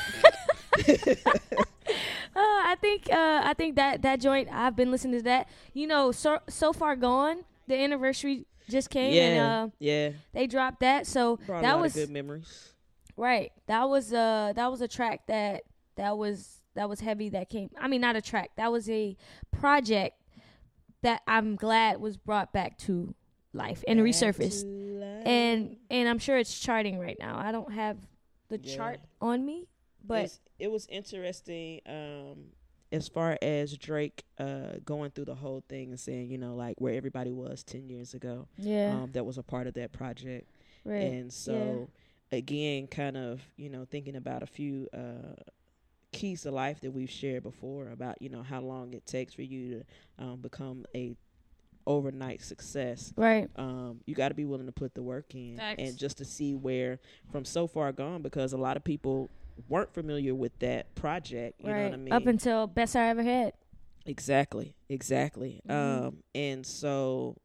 Uh, 2.38 2.41
I 2.41 2.75
think 2.81 3.08
uh, 3.10 3.41
I 3.45 3.53
think 3.53 3.77
that 3.77 4.01
that 4.01 4.19
joint 4.19 4.49
I've 4.51 4.75
been 4.75 4.91
listening 4.91 5.19
to 5.19 5.23
that. 5.23 5.47
You 5.73 5.88
know, 5.88 6.12
so 6.12 6.39
so 6.49 6.73
far 6.73 6.97
gone. 6.97 7.45
The 7.67 7.75
anniversary 7.75 8.45
just 8.69 8.89
came 8.89 9.13
yeah. 9.13 9.21
and 9.21 9.39
uh, 9.39 9.73
yeah. 9.79 10.10
they 10.34 10.45
dropped 10.45 10.81
that. 10.81 11.08
So 11.08 11.38
Brought 11.45 11.62
that 11.62 11.79
was 11.79 11.93
good 11.93 12.10
memories. 12.10 12.73
Right. 13.17 13.51
That 13.67 13.89
was 13.89 14.13
uh 14.13 14.54
that 14.56 14.69
was 14.71 14.82
a 14.82 14.88
track 14.88 15.28
that 15.28 15.63
that 15.95 16.17
was 16.17 16.62
that 16.75 16.89
was 16.89 16.99
heavy. 16.99 17.30
That 17.30 17.49
came. 17.49 17.69
I 17.80 17.88
mean, 17.88 18.01
not 18.01 18.15
a 18.15 18.21
track. 18.21 18.51
That 18.58 18.71
was 18.71 18.89
a 18.89 19.15
project 19.51 20.15
that 21.01 21.21
I'm 21.28 21.56
glad 21.56 21.99
was 22.01 22.17
brought 22.17 22.51
back 22.51 22.78
to 22.80 23.13
life 23.54 23.84
and 23.88 23.99
resurfaced. 24.01 24.63
And 25.25 25.78
and 25.89 26.10
I'm 26.10 26.19
sure 26.19 26.38
it's 26.38 26.58
charting 26.60 26.99
right 26.99 27.17
now. 27.19 27.38
I 27.38 27.51
don't 27.51 27.71
have 27.73 27.97
the 28.49 28.60
Yeah. 28.62 28.75
chart 28.75 28.99
on 29.21 29.45
me, 29.45 29.67
but 30.04 30.25
It's- 30.25 30.39
it 30.60 30.71
was 30.71 30.86
interesting 30.88 31.82
um 31.86 32.51
as 32.91 33.08
far 33.08 33.38
as 33.41 33.78
Drake 33.78 34.23
uh 34.38 34.78
going 34.86 35.12
through 35.12 35.25
the 35.25 35.36
whole 35.36 35.62
thing 35.67 35.89
and 35.91 35.99
saying, 35.99 36.30
you 36.30 36.38
know, 36.38 36.56
like 36.56 36.80
where 36.80 36.93
everybody 36.93 37.32
was 37.32 37.63
10 37.63 37.89
years 37.89 38.13
ago. 38.13 38.47
yeah, 38.58 39.04
Um 39.04 39.12
that 39.13 39.25
was 39.25 39.38
a 39.38 39.43
part 39.43 39.67
of 39.67 39.73
that 39.75 39.91
project. 39.91 40.49
right. 40.84 41.01
And 41.13 41.32
so 41.34 41.89
again 42.31 42.88
kind 42.88 43.17
of, 43.17 43.41
you 43.57 43.69
know, 43.69 43.85
thinking 43.89 44.15
about 44.15 44.43
a 44.43 44.47
few 44.47 44.88
uh 44.93 45.33
keys 46.11 46.43
to 46.43 46.51
life 46.51 46.79
that 46.81 46.91
we've 46.91 47.09
shared 47.09 47.43
before 47.43 47.89
about, 47.89 48.21
you 48.21 48.29
know, 48.29 48.41
how 48.41 48.61
long 48.61 48.93
it 48.93 49.05
takes 49.05 49.33
for 49.33 49.41
you 49.41 49.83
to 50.17 50.23
um 50.23 50.38
become 50.41 50.85
a 50.95 51.15
overnight 51.88 52.41
success 52.41 53.13
right. 53.15 53.47
um, 53.57 53.99
you 54.07 54.15
got 54.15 54.29
to 54.29 54.33
be 54.33 54.43
willing 54.43 54.65
to 54.65 54.71
put 54.71 54.95
the 54.95 55.03
work 55.03 55.35
in 55.35 55.55
Facts. 55.57 55.75
and 55.77 55.95
just 55.97 56.17
to 56.17 56.25
see 56.25 56.55
where 56.55 56.99
from 57.31 57.45
so 57.45 57.67
far 57.67 57.91
gone 57.91 58.23
because 58.23 58.53
a 58.53 58.57
lot 58.57 58.75
of 58.75 58.83
people 58.83 59.29
weren't 59.69 59.93
familiar 59.93 60.33
with 60.33 60.57
that 60.57 60.95
project 60.95 61.61
you 61.61 61.67
know 61.67 61.73
right. 61.75 61.83
what 61.83 61.93
i 61.93 61.97
mean 61.97 62.13
Up 62.15 62.25
until 62.25 62.65
best 62.65 62.95
I 62.95 63.09
ever 63.09 63.21
had. 63.21 63.53
exactly 64.07 64.73
exactly 64.89 65.61
Mhm. 65.69 66.07
um 66.07 66.23
and 66.33 66.65
so 66.65 67.38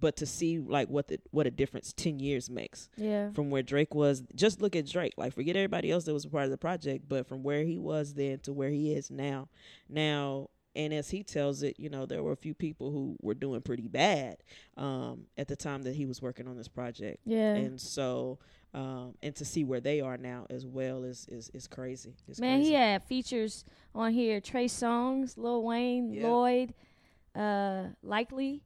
but 0.00 0.16
to 0.16 0.26
see 0.26 0.58
like 0.58 0.88
what 0.88 1.08
the 1.08 1.18
what 1.30 1.46
a 1.46 1.50
difference 1.50 1.92
10 1.92 2.20
years 2.20 2.48
makes 2.50 2.88
Yeah. 2.96 3.30
from 3.32 3.50
where 3.50 3.62
Drake 3.62 3.94
was 3.94 4.22
just 4.34 4.60
look 4.62 4.76
at 4.76 4.86
Drake 4.86 5.14
like 5.16 5.32
forget 5.34 5.56
everybody 5.56 5.90
else 5.90 6.04
that 6.04 6.12
was 6.14 6.24
a 6.24 6.30
part 6.30 6.44
of 6.44 6.50
the 6.50 6.58
project 6.58 7.08
but 7.08 7.26
from 7.26 7.42
where 7.42 7.64
he 7.64 7.78
was 7.78 8.14
then 8.14 8.38
to 8.40 8.52
where 8.52 8.70
he 8.70 8.92
is 8.92 9.10
now 9.10 9.48
now 9.88 10.50
and 10.76 10.92
as 10.92 11.10
he 11.10 11.22
tells 11.22 11.62
it 11.62 11.80
you 11.80 11.88
know 11.88 12.06
there 12.06 12.22
were 12.22 12.32
a 12.32 12.36
few 12.36 12.54
people 12.54 12.90
who 12.90 13.16
were 13.22 13.34
doing 13.34 13.60
pretty 13.60 13.88
bad 13.88 14.36
um 14.76 15.22
at 15.36 15.48
the 15.48 15.56
time 15.56 15.82
that 15.82 15.96
he 15.96 16.06
was 16.06 16.20
working 16.22 16.46
on 16.46 16.56
this 16.56 16.68
project 16.68 17.18
Yeah. 17.24 17.54
and 17.54 17.80
so 17.80 18.38
um 18.74 19.14
and 19.22 19.34
to 19.36 19.44
see 19.46 19.64
where 19.64 19.80
they 19.80 20.00
are 20.02 20.18
now 20.18 20.46
as 20.50 20.66
well 20.66 21.02
is 21.02 21.26
is 21.30 21.50
is 21.54 21.66
crazy 21.66 22.14
it's 22.28 22.38
Man, 22.38 22.58
crazy. 22.58 22.68
he 22.70 22.74
had 22.74 23.02
features 23.02 23.64
on 23.94 24.12
here: 24.12 24.40
Trey 24.42 24.66
Songz, 24.66 25.38
Lil 25.38 25.62
Wayne. 25.64 26.22
Lloyd, 26.22 26.74
uh, 27.34 27.86
Lykke 28.04 28.32
Li, 28.32 28.62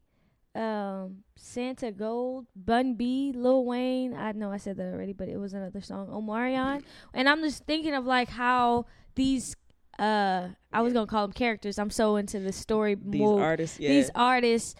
um, 0.55 1.23
Santigold, 1.39 2.45
Bun 2.55 2.95
B, 2.95 3.31
Lil 3.35 3.65
Wayne. 3.65 4.13
I 4.13 4.31
know 4.33 4.51
I 4.51 4.57
said 4.57 4.77
that 4.77 4.93
already, 4.93 5.13
but 5.13 5.27
it 5.29 5.37
was 5.37 5.53
another 5.53 5.81
song. 5.81 6.07
Omarion, 6.07 6.83
and 7.13 7.27
I'm 7.29 7.41
just 7.41 7.65
thinking 7.65 7.93
of 7.93 8.05
like 8.05 8.29
how 8.29 8.85
these. 9.15 9.55
Uh, 9.99 10.49
I 10.71 10.81
was 10.81 10.91
gonna 10.93 11.05
call 11.05 11.27
them 11.27 11.33
characters. 11.33 11.77
I'm 11.77 11.91
so 11.91 12.15
into 12.15 12.39
the 12.39 12.51
story 12.51 12.95
these 12.95 13.21
mode. 13.21 13.41
artists 13.41 13.79
yeah 13.79 13.89
These 13.89 14.09
artists 14.15 14.73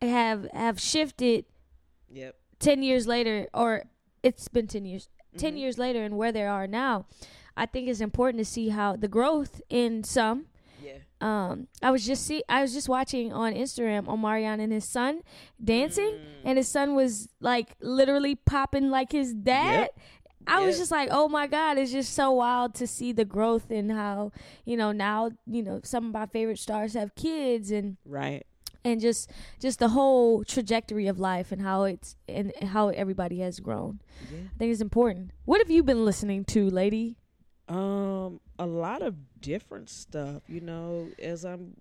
have 0.00 0.46
have 0.52 0.80
shifted 0.80 1.44
yep 2.08 2.36
10 2.60 2.82
years 2.84 3.06
later 3.08 3.48
or 3.52 3.84
it's 4.22 4.46
been 4.48 4.66
10 4.68 4.84
years 4.84 5.08
10 5.36 5.54
Mhm. 5.54 5.58
years 5.58 5.76
later 5.78 6.02
and 6.04 6.16
where 6.16 6.30
they 6.32 6.44
are 6.46 6.66
now 6.66 7.06
i 7.56 7.66
think 7.66 7.88
it's 7.88 8.00
important 8.00 8.38
to 8.38 8.44
see 8.44 8.68
how 8.70 8.96
the 8.96 9.08
growth 9.08 9.60
in 9.68 10.02
some 10.04 10.46
um 11.20 11.66
i 11.82 11.90
was 11.90 12.06
just 12.06 12.26
see 12.26 12.42
i 12.48 12.62
was 12.62 12.72
just 12.72 12.88
watching 12.88 13.32
on 13.32 13.52
instagram 13.52 14.06
omarion 14.06 14.60
and 14.60 14.72
his 14.72 14.84
son 14.84 15.20
dancing 15.62 16.14
Mm. 16.14 16.20
and 16.44 16.58
his 16.58 16.68
son 16.68 16.94
was 16.94 17.28
like 17.40 17.76
literally 17.80 18.34
popping 18.34 18.90
like 18.90 19.12
his 19.12 19.34
dad 19.34 19.90
I 20.46 20.64
was 20.64 20.78
just 20.78 20.90
like, 20.90 21.10
oh 21.12 21.28
my 21.28 21.46
God, 21.46 21.76
it's 21.76 21.92
just 21.92 22.14
so 22.14 22.30
wild 22.32 22.74
to 22.76 22.86
see 22.86 23.12
the 23.12 23.26
growth 23.26 23.70
and 23.70 23.92
how, 23.92 24.32
you 24.64 24.74
know, 24.74 24.90
now, 24.90 25.32
you 25.46 25.62
know, 25.62 25.80
some 25.84 26.06
of 26.06 26.12
my 26.14 26.24
favorite 26.26 26.58
stars 26.58 26.94
have 26.94 27.14
kids 27.14 27.70
and 27.70 27.98
right 28.06 28.44
and 28.82 29.02
just 29.02 29.30
just 29.60 29.78
the 29.78 29.90
whole 29.90 30.42
trajectory 30.42 31.06
of 31.06 31.20
life 31.20 31.52
and 31.52 31.60
how 31.60 31.84
it's 31.84 32.16
and 32.26 32.52
how 32.62 32.88
everybody 32.88 33.40
has 33.40 33.60
grown. 33.60 34.00
yeah 34.32 34.38
I 34.54 34.58
think 34.58 34.72
it's 34.72 34.80
important. 34.80 35.32
What 35.44 35.60
have 35.60 35.70
you 35.70 35.82
been 35.82 36.06
listening 36.06 36.46
to, 36.46 36.70
lady? 36.70 37.18
Um, 37.70 38.40
a 38.58 38.66
lot 38.66 39.02
of 39.02 39.14
different 39.40 39.88
stuff, 39.88 40.42
you 40.48 40.60
know, 40.60 41.08
as 41.22 41.44
I'm 41.44 41.76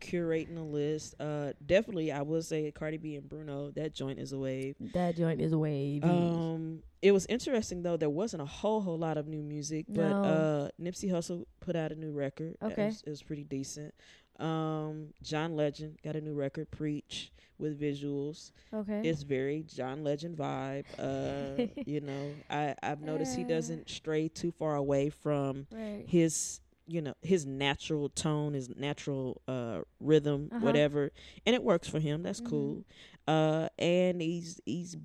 curating 0.00 0.58
a 0.58 0.60
list. 0.60 1.14
Uh 1.18 1.52
definitely 1.64 2.12
I 2.12 2.20
would 2.20 2.44
say 2.44 2.70
Cardi 2.72 2.98
B 2.98 3.16
and 3.16 3.26
Bruno, 3.26 3.70
that 3.70 3.94
joint 3.94 4.18
is 4.18 4.32
a 4.34 4.38
wave. 4.38 4.76
That 4.92 5.16
joint 5.16 5.40
is 5.40 5.54
wavy. 5.54 6.02
Um 6.02 6.82
it 7.00 7.12
was 7.12 7.24
interesting 7.26 7.82
though, 7.82 7.96
there 7.96 8.10
wasn't 8.10 8.42
a 8.42 8.46
whole 8.46 8.82
whole 8.82 8.98
lot 8.98 9.16
of 9.16 9.26
new 9.28 9.40
music, 9.42 9.86
but 9.88 10.08
No. 10.10 10.22
uh 10.22 10.68
Nipsey 10.82 11.10
Hussle 11.10 11.46
put 11.60 11.74
out 11.74 11.90
a 11.90 11.94
new 11.94 12.12
record. 12.12 12.54
Okay. 12.62 12.86
was- 12.86 13.02
it 13.06 13.08
was 13.10 13.22
pretty 13.22 13.44
decent. 13.44 13.94
Um 14.38 15.08
John 15.22 15.56
Legend 15.56 15.98
got 16.02 16.16
a 16.16 16.20
new 16.20 16.34
record, 16.34 16.70
Preach, 16.70 17.32
with 17.58 17.80
visuals. 17.80 18.50
okay. 18.72 19.00
It's 19.02 19.22
very 19.22 19.62
John 19.62 20.02
Legend 20.02 20.36
vibe. 20.36 20.84
Uh 20.98 21.66
you 21.84 22.00
know, 22.00 22.42
I 22.50 22.74
I've 22.82 23.02
noticed 23.02 23.34
he 23.34 23.44
doesn't 23.44 23.88
stray 23.90 24.28
too 24.28 24.50
far 24.50 24.74
away 24.76 25.10
from 25.10 25.66
right. 25.70 26.04
his 26.06 26.60
you 26.86 27.00
know 27.00 27.14
his 27.22 27.46
natural 27.46 28.10
tone 28.10 28.52
his 28.52 28.68
natural 28.76 29.40
uh 29.48 29.80
rhythm 30.00 30.50
Uh-huh. 30.52 30.60
whatever 30.62 31.10
and 31.46 31.54
it 31.54 31.62
works 31.62 31.88
for 31.88 31.98
him 31.98 32.22
that's 32.22 32.40
Mhm. 32.40 32.44
cool 32.44 32.84
uh 33.26 33.68
and 33.78 34.20
he's 34.20 34.60
he's 34.66 34.96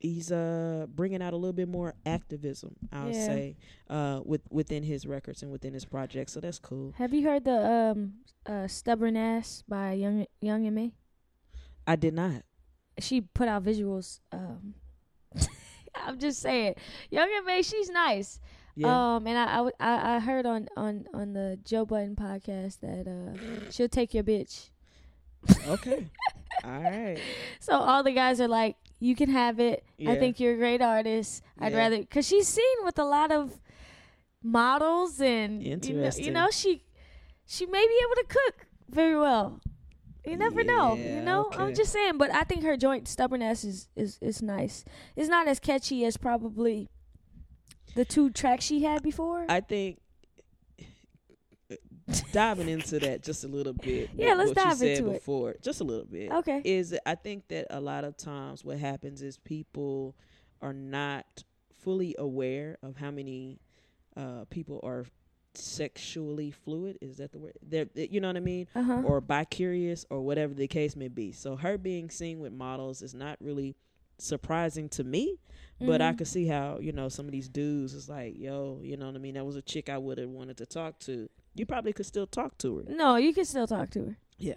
he's 0.00 0.32
uh 0.32 0.86
bringing 0.94 1.20
out 1.22 1.32
a 1.32 1.36
little 1.36 1.52
bit 1.52 1.68
more 1.68 1.94
activism 2.06 2.74
i 2.90 3.04
would 3.04 3.14
Yeah. 3.14 3.26
say 3.26 3.56
uh 3.88 4.20
with 4.24 4.40
within 4.50 4.82
his 4.82 5.06
records 5.06 5.42
and 5.42 5.52
within 5.52 5.74
his 5.74 5.84
projects 5.84 6.32
so 6.32 6.40
that's 6.40 6.58
cool 6.58 6.92
Have 6.96 7.12
you 7.14 7.22
heard 7.28 7.44
the 7.44 7.70
um 7.70 8.14
uh 8.46 8.66
stubborn 8.66 9.16
ass 9.16 9.62
by 9.68 9.92
Young 9.92 10.26
Young 10.40 10.66
M.A? 10.66 10.92
i 11.86 11.96
did 11.96 12.14
not 12.14 12.42
She 12.98 13.20
put 13.20 13.46
out 13.48 13.62
visuals. 13.62 14.20
Um, 14.32 14.74
I'm 15.94 16.18
just 16.18 16.40
saying, 16.40 16.74
Young 17.10 17.28
M.A, 17.44 17.62
she's 17.62 17.88
nice. 17.90 18.40
yeah 18.76 19.16
Um, 19.16 19.26
and 19.26 19.36
I, 19.38 19.68
I, 19.80 20.16
I 20.16 20.18
heard 20.20 20.44
on, 20.46 20.68
on, 20.76 21.06
on 21.14 21.32
the 21.32 21.58
Joe 21.64 21.84
Budden 21.86 22.16
podcast 22.16 22.80
that 22.80 23.06
uh 23.08 23.70
she'll 23.70 23.88
take 23.88 24.12
your 24.14 24.24
bitch. 24.24 24.70
okay 25.68 26.08
all 26.64 26.82
right 26.82 27.18
So 27.60 27.72
all 27.74 28.02
the 28.02 28.12
guys 28.12 28.40
are 28.40 28.48
like, 28.48 28.76
you 29.00 29.16
can 29.16 29.30
have 29.30 29.58
it. 29.58 29.84
I 30.06 30.14
think 30.16 30.38
you're 30.38 30.54
a 30.54 30.56
great 30.56 30.80
artist. 30.80 31.42
I'd 31.58 31.74
rather 31.74 31.98
because 31.98 32.26
she's 32.26 32.46
seen 32.46 32.84
with 32.84 32.98
a 32.98 33.04
lot 33.04 33.32
of 33.32 33.60
models 34.42 35.20
and 35.20 35.62
you 35.62 35.76
know, 35.76 36.10
you 36.16 36.30
know 36.30 36.48
she 36.50 36.84
she 37.46 37.66
may 37.66 37.86
be 37.86 37.98
able 38.04 38.14
to 38.16 38.26
cook 38.28 38.66
very 38.88 39.18
well. 39.18 39.60
You 40.24 40.36
never 40.36 40.62
know. 40.62 40.94
You 40.94 41.04
Yeah, 41.04 41.24
know, 41.24 41.50
I'm 41.56 41.74
just 41.74 41.92
saying. 41.92 42.18
But 42.18 42.30
I 42.30 42.42
think 42.42 42.62
her 42.62 42.76
joint 42.76 43.08
stubbornness 43.08 43.64
is 43.64 43.88
is 43.96 44.18
is 44.20 44.42
nice. 44.42 44.84
It's 45.16 45.28
not 45.28 45.48
as 45.48 45.58
catchy 45.58 46.04
as 46.04 46.16
probably 46.16 46.88
the 47.94 48.04
two 48.04 48.30
tracks 48.30 48.64
she 48.64 48.82
had 48.82 49.02
before? 49.02 49.46
I 49.48 49.60
think 49.60 49.99
diving 52.32 52.68
into 52.68 52.98
that 53.00 53.22
just 53.22 53.44
a 53.44 53.48
little 53.48 53.72
bit. 53.72 54.10
Yeah, 54.14 54.28
what- 54.28 54.38
let's 54.38 54.48
what 54.50 54.56
dive 54.56 54.68
you 54.72 54.76
said 54.76 54.98
into 54.98 55.10
it. 55.10 55.14
before, 55.14 55.56
just 55.62 55.80
a 55.80 55.84
little 55.84 56.06
bit. 56.06 56.30
Okay. 56.32 56.60
Is 56.64 56.96
I 57.06 57.14
think 57.14 57.48
that 57.48 57.66
a 57.70 57.80
lot 57.80 58.04
of 58.04 58.16
times 58.16 58.64
what 58.64 58.78
happens 58.78 59.22
is 59.22 59.38
people 59.38 60.14
are 60.62 60.72
not 60.72 61.44
fully 61.82 62.14
aware 62.18 62.76
of 62.82 62.96
how 62.96 63.10
many 63.10 63.60
uh, 64.16 64.44
people 64.50 64.80
are 64.82 65.06
sexually 65.54 66.50
fluid. 66.50 66.98
Is 67.00 67.16
that 67.18 67.32
the 67.32 67.38
word? 67.38 67.52
They're, 67.62 67.86
you 67.94 68.20
know 68.20 68.28
what 68.28 68.36
I 68.36 68.40
mean? 68.40 68.66
Uh 68.74 68.82
huh. 68.82 69.02
Or 69.04 69.20
bi-curious, 69.20 70.04
or 70.10 70.20
whatever 70.22 70.54
the 70.54 70.68
case 70.68 70.96
may 70.96 71.08
be. 71.08 71.32
So 71.32 71.56
her 71.56 71.78
being 71.78 72.10
seen 72.10 72.40
with 72.40 72.52
models 72.52 73.02
is 73.02 73.14
not 73.14 73.36
really 73.40 73.76
surprising 74.18 74.88
to 74.90 75.04
me. 75.04 75.36
But 75.82 76.02
I 76.02 76.12
Mhm. 76.12 76.18
could 76.18 76.26
see 76.28 76.46
how 76.46 76.78
you 76.78 76.92
know 76.92 77.08
some 77.08 77.24
of 77.24 77.32
these 77.32 77.48
dudes 77.48 77.94
is 77.94 78.06
like, 78.08 78.36
yo, 78.38 78.80
you 78.82 78.98
know 78.98 79.06
what 79.06 79.14
I 79.14 79.18
mean. 79.18 79.34
That 79.34 79.46
was 79.46 79.56
a 79.56 79.62
chick 79.62 79.88
I 79.88 79.96
would 79.96 80.18
have 80.18 80.28
wanted 80.28 80.58
to 80.58 80.66
talk 80.66 80.98
to. 81.00 81.28
You 81.54 81.66
probably 81.66 81.92
could 81.92 82.06
still 82.06 82.26
talk 82.26 82.56
to 82.58 82.78
her. 82.78 82.84
No, 82.88 83.16
you 83.16 83.32
can 83.34 83.44
still 83.44 83.66
talk 83.66 83.90
to 83.90 84.00
her. 84.04 84.18
Yeah. 84.38 84.54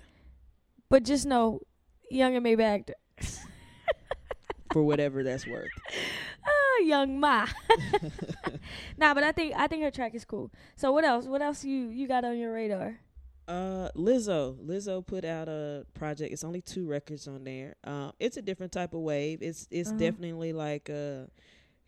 But 0.89 1.03
just 1.03 1.25
know, 1.25 1.61
young 2.09 2.35
and 2.35 2.43
maybe 2.43 2.63
actor. 2.63 2.93
for 4.71 4.83
whatever 4.83 5.23
that's 5.23 5.47
worth. 5.47 5.69
Ah, 6.45 6.83
young 6.83 7.19
Ma. 7.21 7.45
nah, 8.97 9.13
but 9.13 9.23
I 9.23 9.31
think 9.31 9.53
I 9.55 9.67
think 9.67 9.81
her 9.83 9.91
track 9.91 10.13
is 10.15 10.25
cool. 10.25 10.51
So 10.75 10.91
what 10.91 11.05
else? 11.05 11.25
What 11.25 11.41
else 11.41 11.63
you 11.63 11.87
you 11.87 12.05
got 12.07 12.25
on 12.25 12.37
your 12.37 12.51
radar? 12.51 12.99
Uh, 13.47 13.89
Lizzo. 13.95 14.57
Lizzo 14.57 15.05
put 15.05 15.23
out 15.23 15.47
a 15.47 15.85
project. 15.93 16.33
It's 16.33 16.43
only 16.43 16.59
two 16.61 16.85
records 16.85 17.27
on 17.29 17.43
there. 17.45 17.75
Um, 17.85 18.11
it's 18.19 18.35
a 18.37 18.41
different 18.41 18.73
type 18.73 18.93
of 18.93 19.01
wave. 19.01 19.41
It's 19.41 19.67
it's 19.71 19.89
Uh-huh. 19.89 19.99
definitely 19.99 20.51
like 20.51 20.89
a 20.89 21.29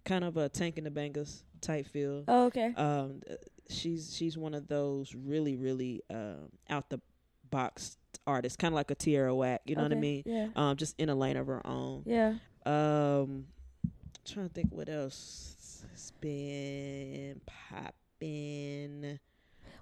kind 0.06 0.24
of 0.24 0.38
a 0.38 0.48
tank 0.48 0.78
in 0.78 0.84
the 0.86 0.92
bangers 0.92 1.44
type 1.66 1.88
feel. 1.88 2.24
Oh, 2.28 2.46
okay. 2.46 2.74
Um, 2.76 3.22
uh, 3.30 3.36
she's 3.70 4.16
she's 4.16 4.38
one 4.38 4.54
of 4.54 4.68
those 4.68 5.16
really 5.16 5.56
really 5.56 6.02
um 6.10 6.50
out 6.70 6.90
the 6.90 7.00
box 7.50 7.98
artists, 8.28 8.58
kind 8.58 8.74
of 8.74 8.76
like 8.76 8.92
a 8.92 8.96
Tierra 8.96 9.36
Whack. 9.36 9.62
You 9.66 9.76
know 9.76 9.84
what 9.84 9.92
I 9.92 9.96
mean? 9.96 10.24
Yeah. 10.26 10.48
Um, 10.56 10.78
just 10.78 10.96
in 11.00 11.10
a 11.10 11.16
lane 11.16 11.38
of 11.38 11.48
her 11.48 11.66
own. 11.66 12.04
Yeah. 12.06 12.36
Um, 12.66 13.46
trying 14.26 14.48
to 14.48 14.54
think 14.54 14.70
what 14.72 14.90
else 14.90 15.84
has 15.92 16.12
been 16.20 17.42
popping. 17.46 19.20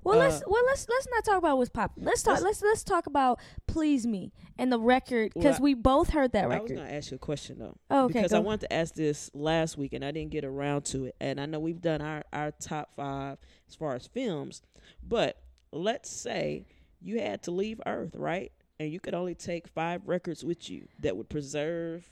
Well, 0.03 0.17
let's 0.17 0.37
Uh, 0.41 0.45
well 0.47 0.63
let's 0.65 0.87
let's 0.89 1.07
not 1.11 1.23
talk 1.25 1.37
about 1.37 1.57
what's 1.57 1.69
popping. 1.69 2.03
Let's 2.03 2.23
talk 2.23 2.33
Let's- 2.33 2.43
let's 2.43 2.61
let's 2.61 2.83
talk 2.83 3.07
about 3.07 3.39
"Please 3.67 4.05
Me" 4.05 4.31
and 4.57 4.71
the 4.71 4.79
record 4.79 5.33
because 5.33 5.59
I- 5.59 5.63
we 5.63 5.73
both 5.73 6.09
heard 6.09 6.31
that 6.33 6.47
record. 6.49 6.59
I 6.59 6.61
was 6.61 6.71
gonna 6.71 6.91
ask 6.97 7.11
you 7.11 7.15
a 7.15 7.19
question 7.19 7.59
though. 7.59 7.77
Oh, 7.89 8.05
okay. 8.05 8.13
because 8.19 8.33
I 8.33 8.37
go. 8.37 8.41
wanted 8.41 8.61
to 8.61 8.73
ask 8.73 8.93
this 8.95 9.31
last 9.33 9.77
week 9.77 9.93
and 9.93 10.03
I 10.03 10.11
didn't 10.11 10.31
get 10.31 10.43
around 10.43 10.85
to 10.85 11.05
it. 11.05 11.15
And 11.19 11.39
I 11.39 11.45
know 11.45 11.59
we've 11.59 11.81
done 11.81 12.01
our, 12.01 12.23
our 12.33 12.51
top 12.51 12.95
five 12.95 13.37
as 13.67 13.75
far 13.75 13.95
as 13.95 14.07
films, 14.07 14.61
but 15.01 15.37
let's 15.71 16.09
say 16.09 16.65
you 17.01 17.19
had 17.19 17.41
to 17.43 17.51
leave 17.51 17.81
Earth, 17.85 18.15
right? 18.15 18.51
And 18.79 18.91
you 18.91 18.99
could 18.99 19.13
only 19.13 19.35
take 19.35 19.67
five 19.67 20.07
records 20.07 20.43
with 20.43 20.69
you 20.69 20.87
that 20.99 21.15
would 21.15 21.29
preserve 21.29 22.09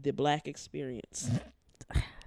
the 0.00 0.12
black 0.12 0.46
experience. 0.46 1.30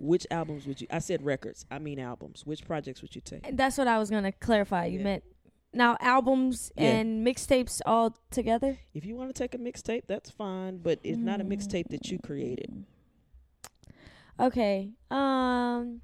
Which 0.00 0.26
albums 0.30 0.66
would 0.66 0.80
you? 0.80 0.86
I 0.90 0.98
said 0.98 1.22
records. 1.24 1.66
I 1.70 1.78
mean 1.78 1.98
albums. 1.98 2.46
Which 2.46 2.64
projects 2.64 3.02
would 3.02 3.14
you 3.14 3.20
take? 3.20 3.46
And 3.46 3.58
That's 3.58 3.76
what 3.78 3.86
I 3.88 3.98
was 3.98 4.10
gonna 4.10 4.32
clarify. 4.32 4.86
You 4.86 4.98
Yeah. 4.98 5.04
meant 5.04 5.24
now 5.72 5.96
albums 6.00 6.72
Yeah. 6.76 6.84
and 6.96 7.24
mixtapes 7.26 7.80
all 7.86 8.16
together. 8.30 8.78
If 8.94 9.04
you 9.04 9.14
want 9.16 9.34
to 9.34 9.38
take 9.38 9.54
a 9.54 9.58
mixtape, 9.58 10.06
that's 10.06 10.30
fine, 10.30 10.78
but 10.78 10.98
it's 11.04 11.18
not 11.18 11.40
a 11.40 11.44
mixtape 11.44 11.88
that 11.90 12.10
you 12.10 12.18
created. 12.18 12.84
Okay. 14.38 14.90
Um 15.10 16.00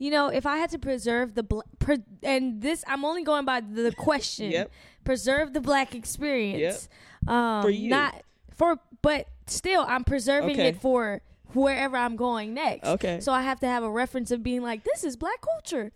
you 0.00 0.10
know, 0.12 0.28
if 0.28 0.46
I 0.46 0.58
had 0.58 0.70
to 0.70 0.78
preserve 0.78 1.34
the 1.34 1.42
bl- 1.42 1.60
pre- 1.80 2.04
and 2.22 2.62
this 2.62 2.84
I'm 2.86 3.04
only 3.04 3.24
going 3.24 3.44
by 3.44 3.60
the 3.60 3.92
question. 3.98 4.50
Yep. 4.52 4.70
Preserve 5.04 5.52
the 5.52 5.60
black 5.60 5.94
experience. 5.94 6.88
Um 7.26 7.62
For 7.62 7.70
you. 7.70 7.90
not 7.90 8.22
for 8.54 8.78
but 9.02 9.26
still 9.46 9.84
I'm 9.86 10.04
preserving 10.04 10.52
Okay. 10.52 10.68
it 10.68 10.80
for 10.80 11.20
wherever 11.54 11.96
I'm 11.96 12.16
going 12.16 12.54
next. 12.54 12.86
Okay. 12.86 13.20
So 13.20 13.32
I 13.32 13.42
have 13.42 13.60
to 13.60 13.66
have 13.66 13.82
a 13.82 13.90
reference 13.90 14.30
of 14.30 14.42
being 14.42 14.62
like 14.62 14.84
this 14.84 15.04
is 15.04 15.16
black 15.16 15.40
culture. 15.40 15.92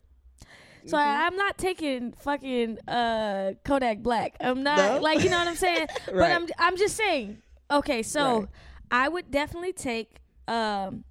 So 0.86 0.96
Mm-hmm. 0.96 1.08
I, 1.22 1.26
I'm 1.26 1.36
not 1.36 1.58
taking 1.58 2.12
fucking 2.12 2.78
uh 2.88 3.52
Kodak 3.64 3.98
Black. 3.98 4.36
I'm 4.40 4.62
not 4.62 4.96
No? 4.96 5.00
like 5.00 5.22
you 5.22 5.30
know 5.30 5.38
what 5.38 5.48
I'm 5.48 5.56
saying. 5.56 5.86
But 6.06 6.30
I'm 6.32 6.46
I'm 6.58 6.76
just 6.76 6.96
saying. 6.96 7.38
Okay, 7.70 8.02
so 8.02 8.40
Right. 8.40 8.48
I 8.90 9.08
would 9.08 9.30
definitely 9.30 9.72
take 9.72 10.16
um 10.48 11.04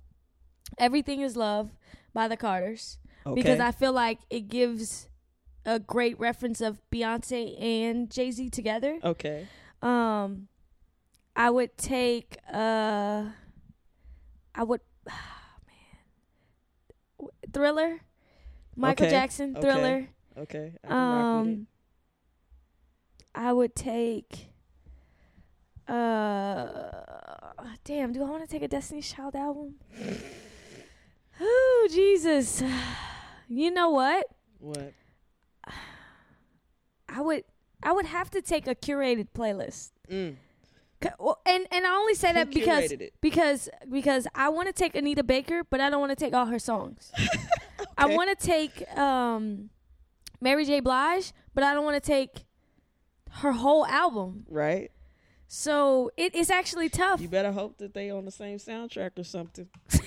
Everything 0.78 1.22
Is 1.22 1.36
Love 1.38 1.70
by 2.14 2.28
the 2.28 2.36
Carters 2.38 2.98
because 3.36 3.60
I 3.60 3.72
feel 3.72 3.94
like 3.94 4.20
it 4.30 4.48
gives 4.50 5.08
a 5.66 5.80
great 5.80 6.20
reference 6.20 6.60
of 6.60 6.82
Beyonce 6.92 7.56
and 7.62 8.10
Jay 8.10 8.32
Z 8.32 8.50
together. 8.50 9.00
Okay. 9.04 9.48
Um, 9.82 10.48
I 11.36 11.50
would 11.50 11.78
take 11.78 12.38
uh, 12.52 13.26
I 14.54 14.64
would, 14.64 14.82
man, 15.08 15.16
Thriller, 17.54 18.00
Michael 18.76 19.06
Okay, 19.06 19.12
Jackson. 19.16 19.56
Thriller. 19.56 20.08
Okay. 20.38 20.74
I 20.88 20.88
with 20.88 20.88
it. 20.88 20.92
Um, 20.92 21.68
I 23.36 23.54
would 23.54 23.76
take. 23.76 24.48
Uh, 25.88 26.68
damn. 27.84 28.14
Do 28.14 28.24
I 28.24 28.30
want 28.30 28.44
to 28.44 28.48
take 28.50 28.62
a 28.62 28.68
Destiny's 28.68 29.12
Child 29.12 29.36
album? 29.36 29.76
oh 31.40 31.88
Jesus! 31.92 32.64
You 33.54 33.70
know 33.70 33.90
what? 33.90 34.28
What? 34.60 34.94
I 37.10 37.20
would. 37.20 37.44
I 37.84 37.92
would 37.92 38.06
have 38.06 38.30
to 38.32 38.42
take 38.42 38.66
a 38.66 38.74
curated 38.76 39.28
playlist. 39.36 39.92
Mm. 40.10 40.36
And 41.46 41.68
and 41.72 41.86
I 41.86 41.96
only 41.96 42.16
say 42.16 42.30
Who 42.30 42.34
that 42.36 42.52
because 42.52 42.92
it? 42.92 43.14
because 43.22 43.70
because 43.90 44.28
I 44.36 44.50
want 44.50 44.68
to 44.68 44.74
take 44.74 44.96
Anita 44.96 45.24
Baker, 45.24 45.64
but 45.70 45.80
I 45.80 45.90
don't 45.90 46.00
want 46.00 46.12
to 46.12 46.16
take 46.16 46.34
all 46.34 46.46
her 46.46 46.60
songs. 46.60 47.12
I 47.98 48.08
want 48.08 48.38
to 48.38 48.48
take 48.48 48.90
um, 48.98 49.70
Mary 50.40 50.66
J. 50.66 50.80
Blige, 50.80 51.34
but 51.54 51.64
I 51.64 51.74
don't 51.74 51.86
want 51.86 52.02
to 52.02 52.08
take 52.08 52.46
her 53.30 53.52
whole 53.52 53.86
album. 53.86 54.46
Right. 54.50 54.92
So 55.48 56.12
it 56.16 56.34
is 56.34 56.50
actually 56.50 56.90
tough. 56.90 57.20
You 57.20 57.28
better 57.28 57.52
hope 57.52 57.78
that 57.80 57.94
they 57.94 58.10
on 58.10 58.26
the 58.26 58.32
same 58.32 58.58
soundtrack 58.58 59.20
or 59.20 59.24
something. 59.24 59.68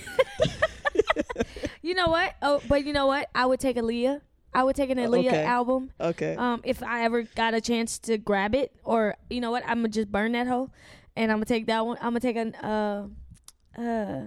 You 1.85 1.93
know 1.93 2.07
what? 2.07 2.33
Oh, 2.41 2.63
but 2.67 2.83
you 2.83 2.93
know 2.93 3.05
what? 3.05 3.29
I 3.35 3.45
would 3.45 3.59
take 3.59 3.77
Aaliyah. 3.77 4.21
I 4.55 4.63
would 4.63 4.75
take 4.77 4.89
an 4.89 4.97
Aaliyah 4.97 5.27
okay. 5.27 5.43
album. 5.43 5.91
Okay. 5.99 6.33
Um, 6.37 6.61
if 6.63 6.81
I 6.81 7.03
ever 7.03 7.23
got 7.23 7.53
a 7.53 7.59
chance 7.59 7.99
to 7.99 8.17
grab 8.17 8.55
it, 8.55 8.71
or 8.85 9.15
you 9.29 9.41
know 9.41 9.51
what, 9.51 9.63
I'm 9.67 9.79
gonna 9.79 9.89
just 9.89 10.09
burn 10.09 10.31
that 10.31 10.47
hoe, 10.47 10.69
and 11.17 11.29
I'm 11.29 11.39
gonna 11.39 11.45
take 11.45 11.65
that 11.67 11.85
one. 11.85 11.97
I'm 11.97 12.15
gonna 12.15 12.21
take 12.21 12.37
an 12.37 12.55
uh, 12.55 13.07
uh. 13.77 14.21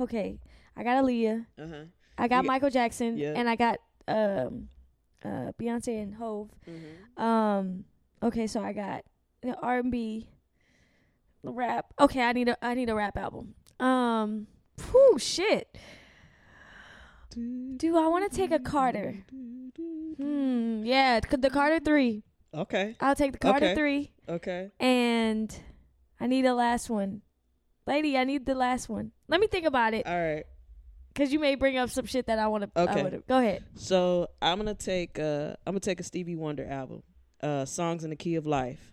Okay, 0.00 0.40
I 0.74 0.82
got 0.82 1.04
Aaliyah. 1.04 1.44
Uh 1.58 1.66
huh. 1.68 1.84
I 2.16 2.26
got 2.26 2.44
You- 2.44 2.48
Michael 2.48 2.70
Jackson, 2.70 3.18
Yeah. 3.18 3.34
and 3.36 3.50
I 3.50 3.56
got 3.56 3.80
um, 4.08 4.68
uh, 5.22 5.52
Beyonce 5.60 6.02
and 6.02 6.14
Hove. 6.14 6.48
Mm-hmm. 6.66 7.22
Um, 7.22 7.84
okay, 8.22 8.46
so 8.46 8.62
I 8.62 8.72
got 8.72 9.04
the 9.42 9.54
R 9.60 9.78
and 9.80 9.92
B, 9.92 10.26
rap. 11.42 11.92
Okay, 12.00 12.22
I 12.22 12.32
need 12.32 12.48
a 12.48 12.64
I 12.64 12.72
need 12.72 12.88
a 12.88 12.94
rap 12.94 13.18
album. 13.18 13.54
Um, 13.78 14.46
whew, 14.90 15.18
shit. 15.18 15.76
Do 17.36 17.96
I 17.98 18.06
want 18.08 18.30
to 18.30 18.34
take 18.36 18.50
a 18.50 18.58
Carter? 18.58 19.24
Hmm. 20.16 20.84
Yeah, 20.84 21.20
the 21.20 21.50
Carter 21.50 21.80
three. 21.80 22.22
Okay. 22.54 22.96
I'll 23.00 23.14
take 23.14 23.32
the 23.32 23.38
Carter 23.38 23.66
Okay. 23.66 23.74
three, 23.74 24.12
Okay. 24.28 24.70
and 24.80 25.54
I 26.18 26.26
need 26.26 26.46
a 26.46 26.54
last 26.54 26.88
one. 26.88 27.20
Lady, 27.86 28.16
I 28.16 28.24
need 28.24 28.46
the 28.46 28.54
last 28.54 28.88
one. 28.88 29.12
Let 29.28 29.40
me 29.40 29.46
think 29.46 29.66
about 29.66 29.92
it, 29.92 30.06
All 30.06 30.18
right. 30.18 30.44
cause 31.14 31.30
you 31.32 31.38
may 31.38 31.54
bring 31.54 31.76
up 31.76 31.90
some 31.90 32.06
shit 32.06 32.26
that 32.26 32.38
I 32.38 32.46
want 32.48 32.64
to. 32.74 32.80
Okay. 32.82 33.20
Go 33.28 33.38
ahead. 33.38 33.62
So 33.74 34.28
I'm 34.40 34.56
gonna 34.58 34.74
take 34.74 35.18
uh 35.18 35.54
I'm 35.66 35.72
gonna 35.74 35.80
take 35.80 36.00
a 36.00 36.04
Stevie 36.04 36.36
Wonder 36.36 36.66
album, 36.66 37.02
uh 37.42 37.66
songs 37.66 38.02
in 38.04 38.10
the 38.10 38.16
key 38.16 38.36
of 38.36 38.46
life. 38.46 38.92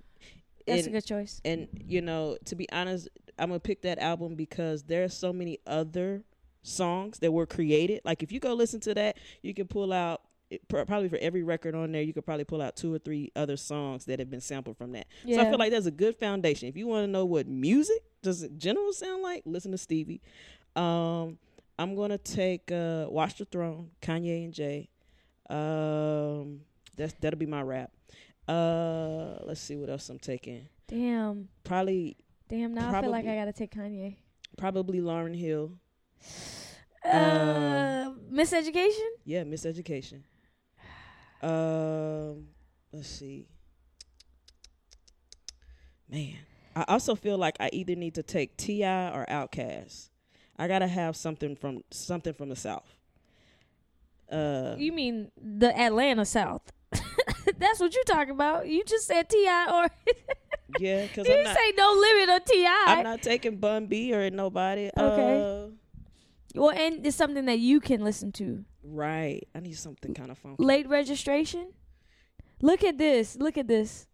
That's 0.67 0.85
And- 0.85 0.89
a 0.95 0.99
good 0.99 1.05
choice. 1.05 1.39
and 1.45 1.67
you 1.85 2.01
know 2.01 2.37
to 2.45 2.55
be 2.55 2.69
honest 2.71 3.07
i'm 3.39 3.49
gonna 3.49 3.59
pick 3.59 3.81
that 3.81 3.97
album 3.99 4.35
because 4.35 4.83
there 4.83 5.03
are 5.03 5.09
so 5.09 5.33
many 5.33 5.57
other 5.65 6.23
songs 6.63 7.19
that 7.19 7.31
were 7.31 7.45
created 7.45 8.01
like 8.03 8.23
if 8.23 8.31
you 8.31 8.39
go 8.39 8.53
listen 8.53 8.79
to 8.79 8.93
that 8.93 9.17
you 9.41 9.53
can 9.53 9.67
pull 9.67 9.93
out 9.93 10.21
probably 10.67 11.09
for 11.09 11.17
every 11.17 11.43
record 11.43 11.75
on 11.75 11.91
there 11.91 12.01
you 12.01 12.13
could 12.13 12.25
probably 12.25 12.43
pull 12.43 12.61
out 12.61 12.75
two 12.75 12.93
or 12.93 12.99
three 12.99 13.31
other 13.35 13.57
songs 13.57 14.05
that 14.05 14.19
have 14.19 14.29
been 14.29 14.41
sampled 14.41 14.77
from 14.77 14.91
that 14.91 15.07
so 15.27 15.39
i 15.39 15.45
feel 15.49 15.57
like 15.57 15.71
that's 15.71 15.87
a 15.87 15.91
good 15.91 16.15
foundation 16.15 16.67
if 16.69 16.77
you 16.77 16.87
want 16.87 17.03
to 17.03 17.07
know 17.11 17.25
what 17.25 17.47
music 17.47 18.01
does 18.21 18.43
in 18.43 18.57
general 18.57 18.93
sound 18.93 19.21
like 19.21 19.41
listen 19.45 19.71
to 19.71 19.77
stevie 19.77 20.21
um 20.75 21.37
i'm 21.79 21.95
gonna 21.95 22.17
take 22.17 22.71
uh 22.71 23.05
watch 23.09 23.37
the 23.37 23.45
throne 23.45 23.89
kanye 24.01 24.45
and 24.45 24.53
jay 24.53 24.89
um 25.49 26.61
that's 26.95 27.13
that'll 27.19 27.39
be 27.39 27.45
my 27.45 27.61
rap 27.61 27.91
uh 28.47 29.35
let's 29.43 29.59
see 29.59 29.75
what 29.75 29.89
else 29.89 30.09
i'm 30.09 30.19
taking 30.19 30.67
Damn. 30.87 31.47
probably 31.63 32.15
Damn. 32.49 32.73
Now 32.73 32.93
I 32.93 33.01
feel 33.01 33.09
like 33.09 33.25
I 33.25 33.35
gotta 33.35 33.53
take 33.53 33.73
Kanye. 33.73 34.17
probably 34.57 34.99
Lauryn 34.99 35.35
Hill. 35.35 35.71
Uh, 37.05 38.11
Miseducation? 38.31 39.09
Yeah, 39.25 39.43
miseducation. 39.43 40.21
Um, 41.41 42.47
let's 42.91 43.09
see. 43.09 43.47
Man, 46.09 46.35
I 46.75 46.85
also 46.87 47.15
feel 47.15 47.37
like 47.37 47.57
I 47.59 47.69
either 47.73 47.95
need 47.95 48.15
to 48.15 48.23
take 48.23 48.55
T.I. 48.57 49.09
or 49.09 49.25
Outkast. 49.29 50.09
I 50.57 50.67
gotta 50.67 50.87
have 50.87 51.15
something 51.15 51.55
from 51.55 51.81
something 51.91 52.33
from 52.33 52.49
the 52.49 52.55
South. 52.55 52.95
Uh, 54.31 54.75
You 54.77 54.91
mean 54.93 55.31
the 55.41 55.77
Atlanta 55.77 56.25
South? 56.25 56.61
That's 57.57 57.79
what 57.79 57.93
you're 57.93 58.03
talking 58.05 58.31
about. 58.31 58.67
You 58.67 58.83
just 58.85 59.07
said 59.07 59.27
T.I. 59.29 59.67
or 59.73 59.89
yeah, 60.79 61.03
because 61.07 61.27
you 61.27 61.33
I'm 61.33 61.39
didn't 61.39 61.43
not, 61.45 61.57
say 61.57 61.73
no 61.77 61.93
limit 61.93 62.29
on 62.29 62.41
Ti. 62.45 62.65
I'm 62.67 63.03
not 63.03 63.21
taking 63.21 63.57
Bun 63.57 63.87
B 63.87 64.13
or 64.13 64.29
nobody. 64.29 64.89
Okay. 64.97 65.41
Uh, 65.41 65.67
well, 66.55 66.71
and 66.71 67.05
it's 67.05 67.15
something 67.17 67.45
that 67.45 67.59
you 67.59 67.79
can 67.79 68.03
listen 68.03 68.31
to. 68.33 68.63
right. 68.83 69.47
I 69.55 69.59
need 69.59 69.77
something 69.77 70.13
kind 70.13 70.31
of 70.31 70.37
funky. 70.37 70.63
Late 70.63 70.87
registration. 70.87 71.73
Look 72.61 72.83
at 72.83 72.97
this. 72.97 73.35
Look 73.35 73.57
at 73.57 73.67
this. 73.67 74.07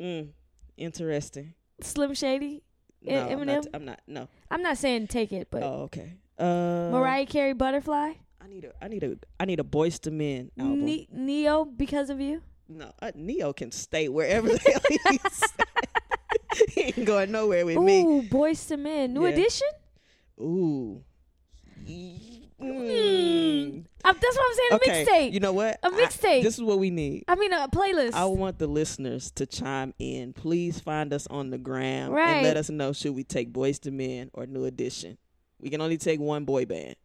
Mm, 0.00 0.28
interesting. 0.76 1.54
Slim 1.80 2.14
Shady. 2.14 2.62
No, 3.02 3.20
I'm 3.28 3.28
not, 3.46 3.46
Eminem? 3.46 3.66
I'm 3.74 3.84
not. 3.84 4.00
No. 4.06 4.28
I'm 4.50 4.62
not 4.62 4.78
saying 4.78 5.06
take 5.08 5.32
it, 5.32 5.48
but 5.50 5.62
oh, 5.62 5.82
okay. 5.84 6.14
Uh, 6.38 6.90
Mariah 6.92 7.26
Carey 7.26 7.52
Butterfly. 7.54 8.12
I 8.40 8.46
need 8.48 8.64
a. 8.64 8.72
I 8.84 8.88
need 8.88 9.04
a. 9.04 9.16
I 9.38 9.44
need 9.44 9.60
a 9.60 9.64
Boyz 9.64 10.04
II 10.06 10.12
Men 10.12 10.50
album. 10.58 10.84
Ne- 10.84 11.08
Ne-Yo 11.12 11.64
because 11.66 12.10
of 12.10 12.20
you. 12.20 12.42
No, 12.68 12.90
uh, 13.00 13.12
Ne-Yo 13.14 13.52
can 13.52 13.70
stay 13.70 14.08
wherever 14.08 14.48
the 14.48 14.58
hell 14.58 14.80
he's. 15.10 15.42
he 16.74 16.82
ain't 16.84 17.04
going 17.04 17.30
nowhere 17.32 17.64
with 17.64 17.78
me. 17.78 18.02
Ooh, 18.02 18.22
Boyz 18.22 18.70
II 18.70 18.76
Men. 18.78 19.12
New 19.14 19.24
Yeah. 19.24 19.32
edition. 19.32 19.68
Ooh. 20.40 21.02
Mm. 21.86 23.84
Uh, 24.04 24.12
that's 24.12 24.36
what 24.36 24.46
I'm 24.48 24.54
saying. 24.56 24.68
A 24.70 24.74
Okay. 24.76 25.04
mixtape. 25.04 25.32
You 25.32 25.40
know 25.40 25.52
what? 25.52 25.78
A 25.82 25.90
mixtape. 25.90 26.42
this 26.42 26.54
is 26.54 26.62
what 26.62 26.78
we 26.78 26.90
need. 26.90 27.24
I 27.28 27.34
mean, 27.34 27.52
a 27.52 27.68
playlist. 27.68 28.14
I 28.14 28.24
want 28.26 28.58
the 28.58 28.66
listeners 28.66 29.30
to 29.32 29.46
chime 29.46 29.92
in. 29.98 30.32
Please 30.32 30.80
find 30.80 31.12
us 31.12 31.26
on 31.28 31.50
the 31.50 31.58
gram 31.58 32.10
Right. 32.10 32.36
and 32.36 32.42
let 32.46 32.56
us 32.56 32.70
know 32.70 32.92
should 32.92 33.14
we 33.14 33.24
take 33.24 33.52
Boyz 33.52 33.84
II 33.84 33.92
Men 33.92 34.30
or 34.32 34.46
New 34.46 34.64
Edition. 34.64 35.18
We 35.60 35.68
can 35.70 35.80
only 35.80 35.98
take 35.98 36.18
one 36.20 36.44
boy 36.44 36.64
band. 36.66 36.96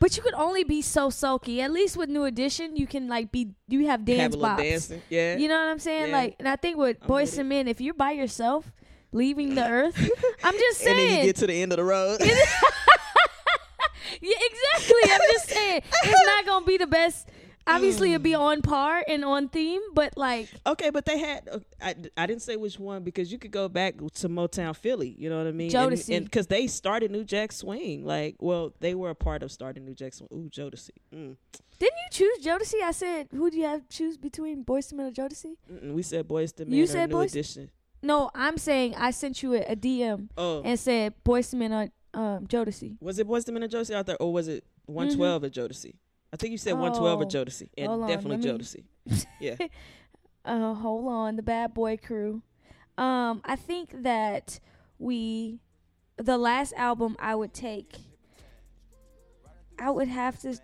but 0.00 0.16
you 0.16 0.22
could 0.22 0.34
only 0.34 0.62
be 0.64 0.80
so 0.82 1.10
sulky. 1.10 1.60
At 1.60 1.72
least 1.72 1.96
with 1.96 2.08
New 2.08 2.24
Edition, 2.24 2.76
you 2.76 2.86
can 2.86 3.08
like 3.08 3.30
be. 3.32 3.50
You 3.68 3.86
have 3.86 4.04
dance 4.04 4.20
Have 4.20 4.34
a 4.34 4.36
little 4.36 4.56
bops. 4.56 4.58
dancing. 4.62 5.02
Yeah. 5.10 5.36
You 5.36 5.48
know 5.48 5.56
what 5.58 5.68
I'm 5.68 5.78
saying? 5.80 6.10
Yeah. 6.10 6.16
Like, 6.16 6.36
and 6.38 6.48
I 6.48 6.56
think 6.56 6.76
with 6.76 6.98
I'm 7.02 7.06
Boys 7.08 7.30
with 7.30 7.38
to. 7.38 7.44
Men, 7.44 7.66
if 7.68 7.80
you're 7.80 7.94
by 7.94 8.12
yourself, 8.12 8.70
leaving 9.12 9.54
the 9.56 9.68
earth, 9.68 9.96
I'm 10.44 10.54
just 10.54 10.78
saying. 10.80 10.90
and 10.98 11.10
then 11.10 11.18
you 11.20 11.24
get 11.26 11.36
to 11.36 11.46
the 11.48 11.62
end 11.62 11.72
of 11.72 11.78
the 11.78 11.84
road. 11.84 12.20
yeah, 14.20 14.36
exactly. 14.40 15.10
I'm 15.12 15.20
just 15.32 15.48
saying 15.50 15.82
it's 16.04 16.26
not 16.26 16.46
gonna 16.46 16.66
be 16.66 16.76
the 16.76 16.86
best. 16.86 17.28
Obviously, 17.66 18.14
it'll 18.14 18.22
be 18.22 18.30
Mm. 18.32 18.40
on 18.40 18.62
par 18.62 19.04
and 19.06 19.22
on 19.22 19.50
theme, 19.50 19.82
but 19.92 20.16
like, 20.16 20.48
Okay, 20.66 20.88
but 20.88 21.04
they 21.04 21.18
had. 21.18 21.46
uh, 21.52 21.58
I, 21.82 21.94
I 22.16 22.24
didn't 22.26 22.40
say 22.40 22.56
which 22.56 22.78
one 22.78 23.02
because 23.04 23.30
you 23.30 23.38
could 23.38 23.50
go 23.50 23.68
back 23.68 23.96
to 23.98 24.28
Motown 24.30 24.74
Philly. 24.74 25.14
You 25.18 25.28
know 25.28 25.36
what 25.36 25.46
I 25.46 25.52
mean? 25.52 25.70
Jodeci. 25.70 26.24
because 26.24 26.46
they 26.46 26.66
started 26.66 27.10
New 27.10 27.24
Jack 27.24 27.52
Swing. 27.52 28.06
Like, 28.06 28.36
well, 28.40 28.72
they 28.80 28.94
were 28.94 29.10
a 29.10 29.14
part 29.14 29.42
of 29.42 29.52
starting 29.52 29.84
New 29.84 29.92
Jack 29.94 30.14
Swing. 30.14 30.30
Ooh, 30.32 30.48
Jodeci. 30.48 30.92
Mm. 31.14 31.36
didn't 31.78 31.92
you 32.04 32.08
choose 32.10 32.38
Jodeci? 32.46 32.82
I 32.82 32.92
said, 32.92 33.28
who 33.32 33.50
do 33.50 33.58
you 33.58 33.64
have 33.66 33.86
to 33.86 33.94
choose 33.94 34.16
between 34.16 34.64
Boyz 34.64 34.90
II 34.90 34.96
Men 34.96 35.06
or 35.08 35.10
Jodeci? 35.10 35.56
Mm-mm, 35.70 35.92
we 35.92 36.02
said 36.02 36.26
Boyz 36.26 36.58
II 36.58 36.64
Men. 36.64 36.74
You 36.74 36.84
or 36.84 36.86
said 36.86 37.10
New 37.10 37.16
Boyz- 37.16 37.32
Edition. 37.32 37.70
No, 38.02 38.30
I'm 38.34 38.56
saying 38.56 38.94
I 38.96 39.10
sent 39.10 39.42
you 39.42 39.52
a, 39.54 39.60
a 39.72 39.76
DM 39.76 40.28
Oh, 40.38 40.62
and 40.64 40.80
said 40.80 41.12
Boyz 41.22 41.52
II 41.52 41.58
Men 41.60 41.72
or 41.74 41.88
um, 42.14 42.46
Jodeci. 42.46 42.96
was 43.00 43.18
it 43.18 43.26
Boyz 43.26 43.46
II 43.48 43.54
Men 43.54 43.62
and 43.64 43.72
Jodeci 43.72 43.94
out 43.94 44.06
there, 44.06 44.20
or 44.20 44.32
was 44.32 44.48
it 44.48 44.64
One 44.86 45.14
Twelve 45.14 45.44
at 45.44 45.52
Jodeci? 45.52 45.94
I 46.32 46.36
think 46.36 46.52
you 46.52 46.58
said 46.58 46.74
One 46.74 46.92
Twelve 46.92 47.22
at 47.22 47.28
Mm-hmm. 47.28 47.38
Oh, 47.38 47.44
Jodeci, 47.44 47.68
and 47.78 47.92
on, 48.02 48.08
definitely 48.08 48.48
Jodeci. 48.48 48.84
Yeah. 49.40 49.56
uh 50.44 50.74
hold 50.74 51.06
on 51.08 51.36
the 51.36 51.42
bad 51.42 51.74
boy 51.74 51.96
crew 51.96 52.42
um 52.96 53.40
i 53.44 53.54
think 53.56 54.02
that 54.02 54.60
we 54.98 55.60
the 56.16 56.38
last 56.38 56.72
album 56.74 57.16
i 57.18 57.34
would 57.34 57.52
take 57.52 57.96
i 59.78 59.90
would 59.90 60.08
have 60.08 60.38
to 60.40 60.56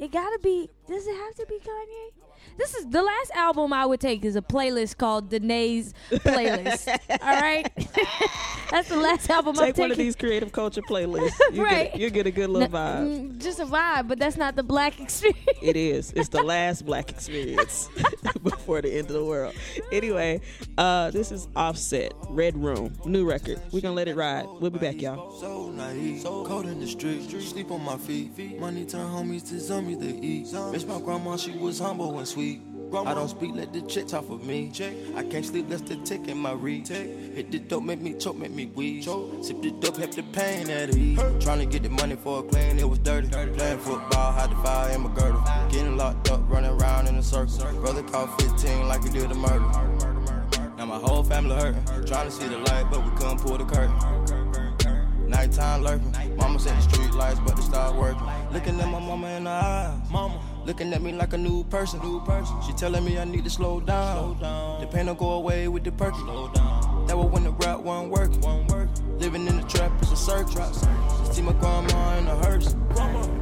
it 0.00 0.10
gotta 0.10 0.38
be 0.42 0.68
does 0.88 1.06
it 1.06 1.14
have 1.16 1.34
to 1.34 1.46
be 1.46 1.58
kanye 1.58 2.10
this 2.56 2.74
is 2.74 2.86
the 2.90 3.02
last 3.02 3.30
album 3.34 3.72
i 3.72 3.84
would 3.86 4.00
take 4.00 4.24
is 4.24 4.36
a 4.36 4.42
playlist 4.42 4.96
called 4.96 5.30
Danae's 5.30 5.94
playlist 6.10 6.88
all 7.22 7.40
right 7.40 7.70
that's 8.70 8.88
the 8.88 8.96
last 8.96 9.28
album 9.30 9.56
i'm 9.58 9.66
Take 9.66 9.74
taking 9.74 9.82
one 9.84 9.90
of 9.92 9.96
these 9.96 10.16
creative 10.16 10.52
culture 10.52 10.82
playlists. 10.82 11.32
You 11.52 11.62
Right. 11.64 11.92
Get, 11.92 12.00
you 12.00 12.10
get 12.10 12.26
a 12.26 12.30
good 12.30 12.50
little 12.50 12.74
N- 12.76 13.06
vibe. 13.06 13.32
mm, 13.32 13.38
just 13.42 13.60
a 13.60 13.66
vibe 13.66 14.08
but 14.08 14.18
that's 14.18 14.36
not 14.36 14.56
the 14.56 14.62
black 14.62 15.00
experience 15.00 15.40
It 15.60 15.76
is. 15.76 16.12
It's 16.12 16.28
the 16.28 16.42
last 16.42 16.84
black 16.84 17.10
experience 17.10 17.88
before 18.42 18.80
the 18.82 18.90
end 18.92 19.06
of 19.08 19.14
the 19.14 19.24
world. 19.24 19.54
Anyway, 19.92 20.40
uh, 20.76 21.10
this 21.12 21.30
is 21.30 21.46
Offset, 21.54 22.12
Red 22.30 22.56
Room, 22.56 22.92
new 23.04 23.24
record. 23.28 23.60
We're 23.72 23.80
gonna 23.80 23.94
let 23.94 24.08
it 24.08 24.16
ride. 24.16 24.46
We'll 24.60 24.70
be 24.70 24.78
back, 24.80 25.00
y'all. 25.00 25.30
So 25.40 25.70
naive, 25.70 26.20
so 26.22 26.44
cold 26.44 26.66
in 26.66 26.80
the 26.80 26.86
street, 26.88 27.30
sleep 27.42 27.70
on 27.70 27.82
my 27.84 27.96
feet. 27.96 28.58
Money 28.58 28.84
turn 28.86 29.06
homies 29.08 29.48
to 29.50 29.60
zombies 29.60 29.98
they 29.98 30.08
eat. 30.18 30.52
Miss 30.72 30.84
my 30.84 31.00
grandma, 31.00 31.36
she 31.36 31.52
was 31.52 31.78
humble 31.78 32.18
and 32.18 32.26
sweet. 32.32 32.62
I 32.94 33.14
don't 33.14 33.28
speak, 33.28 33.54
let 33.54 33.72
the 33.72 33.82
chick 33.82 34.08
talk 34.08 34.26
for 34.26 34.38
me. 34.38 34.70
I 35.16 35.22
can't 35.22 35.44
sleep, 35.44 35.68
less 35.70 35.80
the 35.82 35.96
tick 35.96 36.28
in 36.28 36.38
my 36.38 36.52
read. 36.52 36.88
Hit 36.88 37.50
the 37.50 37.58
dope, 37.58 37.84
make 37.84 38.00
me 38.00 38.14
choke, 38.14 38.36
make 38.36 38.52
me 38.52 38.66
wheeze. 38.66 39.04
Sip 39.04 39.62
the 39.62 39.70
dope, 39.80 39.96
help 39.96 40.12
the 40.12 40.22
pain 40.22 40.68
at 40.70 40.94
ease. 40.94 41.18
Trying 41.40 41.60
to 41.60 41.66
get 41.66 41.82
the 41.82 41.90
money 41.90 42.16
for 42.16 42.40
a 42.40 42.42
clean, 42.42 42.78
it 42.78 42.88
was 42.88 42.98
dirty. 42.98 43.28
Playing 43.28 43.78
football, 43.78 44.32
hide 44.32 44.50
the 44.50 44.56
fire 44.56 44.94
in 44.94 45.02
my 45.02 45.14
girdle. 45.14 45.42
Getting 45.70 45.96
locked 45.96 46.30
up, 46.30 46.40
running 46.50 46.70
around 46.70 47.08
in 47.08 47.16
a 47.16 47.22
circle. 47.22 47.72
Brother 47.80 48.02
caught 48.02 48.40
15 48.40 48.88
like 48.88 49.02
he 49.02 49.10
did 49.10 49.30
a 49.30 49.34
murder. 49.34 49.60
murder 49.60 49.88
murder 49.88 50.72
Now 50.76 50.86
my 50.86 50.98
whole 50.98 51.24
family 51.24 51.56
hurting. 51.56 51.84
Trying 52.06 52.26
to 52.26 52.30
see 52.30 52.48
the 52.48 52.58
light, 52.58 52.86
but 52.90 53.04
we 53.04 53.10
couldn't 53.16 53.40
pull 53.40 53.58
the 53.58 53.64
curtain. 53.64 55.28
Nighttime 55.28 55.82
lurking. 55.82 56.36
Mama 56.36 56.58
said 56.58 56.76
the 56.76 56.82
street 56.82 57.12
lights, 57.12 57.40
but 57.40 57.56
they 57.56 57.62
started 57.62 57.98
working. 57.98 58.26
Looking 58.52 58.78
at 58.80 58.88
my 58.88 59.00
mama 59.00 59.28
in 59.28 59.44
the 59.44 59.50
eyes. 59.50 60.10
Mama. 60.10 60.51
Looking 60.64 60.92
at 60.92 61.02
me 61.02 61.12
like 61.12 61.32
a 61.32 61.38
new 61.38 61.64
person. 61.64 62.00
New 62.00 62.20
person. 62.20 62.56
She 62.66 62.72
telling 62.72 63.04
me 63.04 63.18
I 63.18 63.24
need 63.24 63.44
to 63.44 63.50
slow 63.50 63.80
down. 63.80 64.16
Slow 64.16 64.34
down. 64.34 64.80
The 64.80 64.86
pain 64.86 65.06
don't 65.06 65.18
go 65.18 65.32
away 65.32 65.68
with 65.68 65.84
the 65.84 65.92
perky. 65.92 66.18
Slow 66.18 66.48
down. 66.52 67.06
That 67.06 67.18
was 67.18 67.26
when 67.26 67.44
the 67.44 67.50
rap 67.50 67.80
wasn't 67.80 68.12
working. 68.12 68.40
Wasn't 68.40 68.70
working. 68.70 69.18
Living 69.18 69.46
in 69.46 69.56
the 69.60 69.66
trap 69.66 69.90
is 70.02 70.12
a 70.12 70.16
circus. 70.16 70.86
See 71.32 71.42
my 71.42 71.52
grandma 71.54 72.18
in 72.18 72.26
a 72.28 72.36
hearse. 72.36 72.76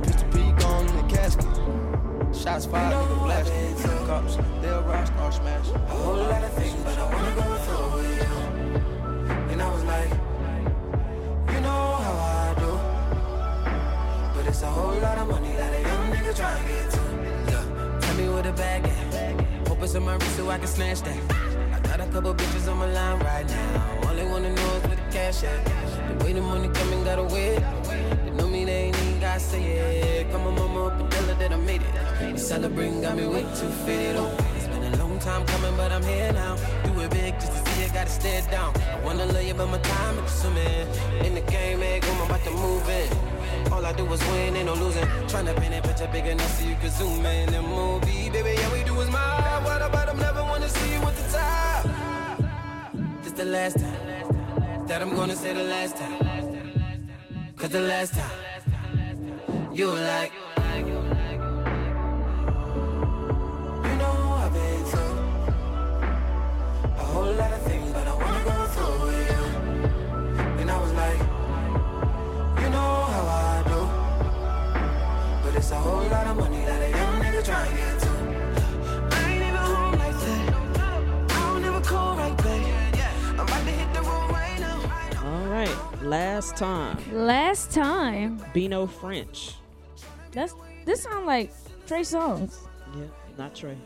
Pistol 0.03 0.29
P 0.33 0.53
gone 0.61 0.87
in 0.87 0.97
the 0.97 1.03
casket. 1.15 1.47
Shots 2.35 2.65
fired, 2.67 2.95
nigga 2.95 3.25
blasting. 3.25 4.07
Cops, 4.07 4.37
they'll 4.63 4.83
rock, 4.83 5.07
start 5.07 5.35
smashing. 5.35 5.75
A 5.75 5.79
whole 5.79 6.17
lot 6.17 6.43
of 6.43 6.53
things, 6.55 6.83
but 6.85 6.97
I 6.99 7.05
wanna 7.13 7.35
go 7.35 7.55
through 7.65 7.93
with 7.97 8.17
you. 8.19 8.35
And 9.51 9.61
I 9.61 9.71
was 9.73 9.85
like, 9.85 10.11
you 11.53 11.61
know 11.61 11.97
how 12.07 12.15
I 12.17 12.55
do. 12.59 12.73
But 14.35 14.47
it's 14.47 14.63
a 14.63 14.67
whole 14.67 14.99
lot 15.01 15.19
of 15.19 15.29
money 15.29 15.53
that 15.53 15.75
a 15.75 15.81
young 15.83 16.13
nigga 16.13 16.33
tryna 16.33 16.67
get 16.69 16.90
to. 16.90 16.90
Yeah, 16.90 16.90
tell 18.53 18.81
me 18.81 18.83
where 18.83 18.91
the 19.01 19.11
bag 19.11 19.41
at. 19.43 19.69
Hope 19.69 19.83
it's 19.83 19.95
on 19.95 20.05
my 20.05 20.15
wrist 20.15 20.37
so 20.37 20.51
I 20.51 20.59
can 20.59 20.67
snatch 20.67 21.03
that. 21.03 21.19
I 21.73 21.81
got 21.81 22.01
a 22.01 22.07
couple 22.13 22.35
bitches 22.35 22.71
on 22.71 22.79
my 22.79 22.93
line 22.93 23.19
right 23.21 23.47
now. 23.47 24.09
All 24.09 24.15
they 24.15 24.25
wanna 24.25 24.55
know 24.55 24.77
is 24.77 24.83
where 24.85 24.97
the 24.97 25.13
cash 25.13 25.43
at. 25.45 26.19
The 26.19 26.25
way 26.25 26.33
the 26.33 26.41
money 26.41 26.69
coming, 26.69 27.05
gotta 27.05 27.25
wait. 27.25 27.61
They 28.25 28.31
know 28.31 28.49
me, 28.49 28.65
they 28.65 28.87
ain't 28.87 28.97
even 29.03 29.21
gotta 29.21 29.41
say 29.41 29.63
it. 29.63 30.31
Come 30.31 30.47
on, 30.47 30.55
mama, 30.55 30.87
up 30.87 31.01
and 31.01 31.11
tell 31.11 31.25
her 31.25 31.35
that 31.35 31.53
I 31.53 31.57
made 31.57 31.83
it. 31.83 32.39
Celebrating 32.39 33.01
got 33.01 33.17
me 33.17 33.27
way 33.27 33.43
too 33.43 33.71
faded. 33.85 34.21
It's 34.57 34.67
been 34.69 34.95
a 34.95 34.97
long 34.97 35.19
time 35.19 35.45
coming, 35.47 35.77
but 35.77 35.93
I'm 35.93 36.03
here 36.03 36.33
now. 36.33 36.57
Do 36.85 37.01
it 37.01 37.11
big 37.11 37.35
just 37.35 37.53
to 37.53 37.71
see 37.71 37.83
it, 37.83 37.93
gotta 37.93 38.11
stare 38.11 38.43
down. 38.51 38.75
I 38.77 39.01
wanna 39.05 39.27
love 39.27 39.45
you, 39.45 39.55
but 39.55 39.67
my 39.67 39.79
time 39.79 40.19
is 40.19 40.31
consuming. 40.31 40.87
In 41.25 41.35
the 41.35 41.43
game, 41.43 41.81
going, 41.81 42.03
I'm 42.03 42.27
about 42.27 42.43
to 42.45 42.51
move 42.51 42.89
in. 42.89 43.30
All 43.73 43.85
I 43.85 43.93
do 43.93 44.05
is 44.13 44.21
win, 44.29 44.57
ain't 44.57 44.67
no 44.67 44.75
losing. 44.75 45.07
Tryna 45.31 45.55
paint 45.57 45.73
that 45.73 45.85
picture 45.85 46.09
big 46.13 46.27
enough 46.27 46.53
so 46.59 46.67
you 46.69 46.77
can 46.77 46.91
zoom 46.91 47.25
in 47.27 47.53
the 47.53 47.63
movie. 47.63 48.31
Baby, 48.31 48.55
yeah, 48.59 48.73
we 48.73 48.85
do 48.85 49.01
is 49.01 49.11
mine. 49.11 49.65
What 49.65 49.83
about 49.83 50.07
them? 50.09 50.19
Never 50.19 50.43
wanna 50.43 50.69
see 50.69 50.93
you 50.95 51.01
at 51.01 51.17
the 51.17 51.27
top. 51.33 51.87
This 53.23 53.33
the 53.33 53.45
last 53.45 53.79
time 53.79 54.87
that 54.89 55.03
I'm 55.03 55.15
gonna 55.17 55.37
say 55.37 55.53
the 55.55 55.65
last 55.65 55.97
time. 55.97 56.19
Cause 57.57 57.71
the 57.71 57.81
last 57.81 58.15
time 58.15 58.31
you 59.73 59.87
were 59.89 60.01
like, 60.01 60.33
You 63.87 63.97
know 64.01 64.17
I've 64.43 64.53
been 64.53 64.85
through 64.91 65.19
a 66.85 67.05
whole 67.13 67.33
lot 67.35 67.53
of 67.53 67.63
things, 67.63 67.70
do. 75.71 75.77
A 75.77 75.79
whole 75.79 76.03
lot 76.09 76.27
of 76.27 76.37
money 76.37 76.65
that 76.65 76.83
a 76.83 76.91
young 76.91 77.21
nigga 77.23 77.43
tryna 77.43 77.77
get 77.77 78.01
to. 78.01 79.17
I 79.17 79.31
ain't 79.31 79.43
even 79.43 79.55
home 79.57 79.93
like 79.93 80.19
that. 80.19 81.31
I 81.31 81.53
don't 81.53 81.65
ever 81.65 81.81
call 81.81 82.17
right 82.17 82.37
back. 82.37 82.65
I'm 83.29 83.41
about 83.41 83.49
to 83.49 83.71
hit 83.71 83.95
the 83.95 84.01
road 84.03 84.31
right 84.31 84.61
now. 84.61 85.25
All 85.25 85.47
right, 85.47 85.77
last 86.03 86.57
time, 86.57 86.99
last 87.13 87.71
time 87.71 88.43
Bino 88.53 88.87
French. 88.87 89.55
that's 90.33 90.55
This 90.85 91.03
sound 91.03 91.27
like 91.27 91.53
Trey 91.87 92.01
Songz. 92.01 92.59
Yeah, 92.97 93.05
not 93.39 93.55
Trey. 93.55 93.77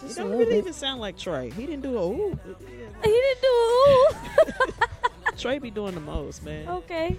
He 0.00 0.06
Just 0.08 0.18
a 0.18 0.22
don't 0.22 0.32
really 0.32 0.44
bit. 0.46 0.56
even 0.58 0.72
sound 0.72 1.00
like 1.00 1.16
Trey. 1.16 1.50
He 1.50 1.66
didn't 1.66 1.82
do 1.82 1.96
a 1.98 2.06
ooh. 2.06 2.38
He 3.04 3.10
didn't 3.10 3.40
do 3.42 3.48
a 3.48 3.88
ooh. 3.88 4.08
Trey 5.36 5.58
be 5.58 5.70
doing 5.70 5.94
the 5.94 6.00
most, 6.00 6.42
man. 6.44 6.68
okay. 6.68 7.16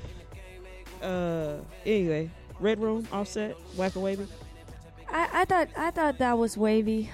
Uh, 1.01 1.55
anyway, 1.85 2.29
Red 2.59 2.79
Room, 2.79 3.07
Offset, 3.11 3.55
Whack 3.75 3.95
a 3.95 3.99
Wavy. 3.99 4.27
I, 5.09 5.41
I 5.41 5.45
thought 5.45 5.69
I 5.77 5.91
thought 5.91 6.17
that 6.17 6.37
was 6.37 6.57
wavy, 6.57 7.09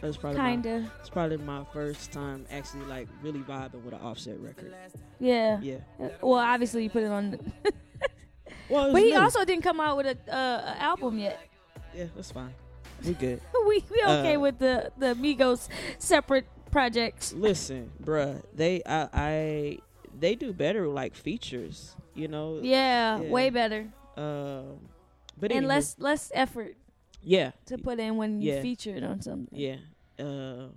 That 0.00 0.06
was 0.08 0.16
probably 0.18 0.38
kinda. 0.40 0.90
it's 1.00 1.08
probably 1.08 1.38
my 1.38 1.64
first 1.72 2.12
time 2.12 2.44
actually 2.50 2.84
like 2.84 3.08
really 3.22 3.40
vibing 3.40 3.82
with 3.82 3.94
an 3.94 4.00
Offset 4.00 4.38
record. 4.40 4.74
Yeah. 5.18 5.58
Yeah. 5.62 5.76
Uh, 6.00 6.08
Well, 6.22 6.34
obviously 6.40 6.82
you 6.84 6.90
put 6.90 7.02
it 7.02 7.10
on, 7.10 7.30
the 7.32 7.38
Well, 8.68 8.92
but 8.92 9.02
he 9.02 9.10
new. 9.12 9.18
also 9.18 9.44
didn't 9.44 9.62
come 9.62 9.80
out 9.80 9.96
with 9.96 10.06
a 10.06 10.32
uh, 10.32 10.74
album 10.78 11.18
yet. 11.18 11.40
yeah, 11.94 12.04
that's 12.14 12.30
fine. 12.30 12.54
We 13.04 13.14
good. 13.14 13.40
we 13.66 13.84
we 13.90 14.02
okay 14.06 14.36
Uh, 14.36 14.40
with 14.40 14.58
the 14.58 14.92
the 14.98 15.14
Migos 15.14 15.68
separate 15.98 16.46
projects. 16.70 17.32
Listen, 17.32 17.90
bruh, 18.02 18.42
they 18.54 18.82
I, 18.86 19.08
I 19.12 19.78
they 20.18 20.34
do 20.34 20.52
better 20.52 20.86
like 20.88 21.14
features, 21.16 21.96
you 22.14 22.28
know. 22.28 22.60
Yeah, 22.62 23.18
Yeah. 23.20 23.30
way 23.30 23.50
better 23.50 23.88
Um, 24.16 24.88
but 25.38 25.52
and 25.52 25.66
less 25.66 25.96
less 25.98 26.30
effort 26.34 26.76
yeah, 27.22 27.52
to 27.66 27.78
put 27.78 27.98
in 28.00 28.16
when 28.16 28.40
you 28.40 28.52
Yeah. 28.54 28.62
feature 28.62 28.94
it 28.94 29.04
on 29.04 29.20
something. 29.22 29.58
yeah. 29.58 29.76
Uh, 30.18 30.68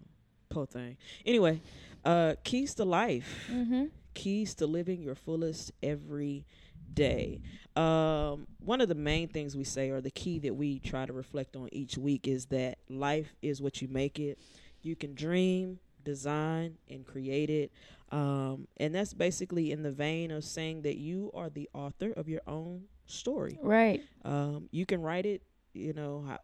poor 0.49 0.65
thing. 0.65 0.97
Anyway, 1.25 1.61
uh, 2.05 2.35
keys 2.43 2.73
to 2.75 2.85
life. 2.85 3.47
Mm-hmm. 3.51 3.85
keys 4.13 4.53
to 4.55 4.67
living 4.67 5.01
your 5.01 5.15
fullest 5.15 5.71
every 5.81 6.45
day. 6.93 7.41
Um, 7.75 8.45
one 8.63 8.79
of 8.79 8.87
the 8.87 8.95
main 8.95 9.27
things 9.27 9.57
we 9.57 9.63
say, 9.63 9.89
or 9.89 9.99
the 10.01 10.11
key 10.11 10.37
that 10.39 10.53
we 10.55 10.77
try 10.79 11.05
to 11.07 11.11
reflect 11.13 11.55
on 11.55 11.67
each 11.71 11.97
week, 11.97 12.27
is 12.27 12.45
that 12.47 12.77
life 12.89 13.33
is 13.41 13.59
what 13.61 13.81
you 13.81 13.87
make 13.87 14.19
it. 14.19 14.37
You 14.83 14.95
can 14.95 15.15
dream, 15.15 15.79
design, 16.03 16.77
and 16.87 17.05
create 17.05 17.49
it. 17.49 17.71
Um, 18.11 18.67
and 18.77 18.93
that's 18.93 19.15
basically 19.15 19.71
in 19.71 19.81
the 19.81 19.91
vein 19.91 20.29
of 20.29 20.43
saying 20.43 20.83
that 20.83 20.97
you 20.97 21.31
are 21.33 21.49
the 21.49 21.67
author 21.73 22.11
of 22.11 22.29
your 22.29 22.41
own 22.45 22.83
story. 23.05 23.57
Right. 23.61 24.01
Um, 24.23 24.69
you 24.71 24.85
can 24.85 25.01
write 25.01 25.25
it, 25.25 25.41
you 25.73 25.93
know, 25.93 26.25
how, 26.27 26.39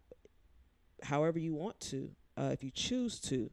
however 1.04 1.40
you 1.40 1.54
want 1.54 1.80
to, 1.82 2.12
uh, 2.38 2.50
if 2.52 2.64
you 2.64 2.72
choose 2.72 3.20
to. 3.22 3.50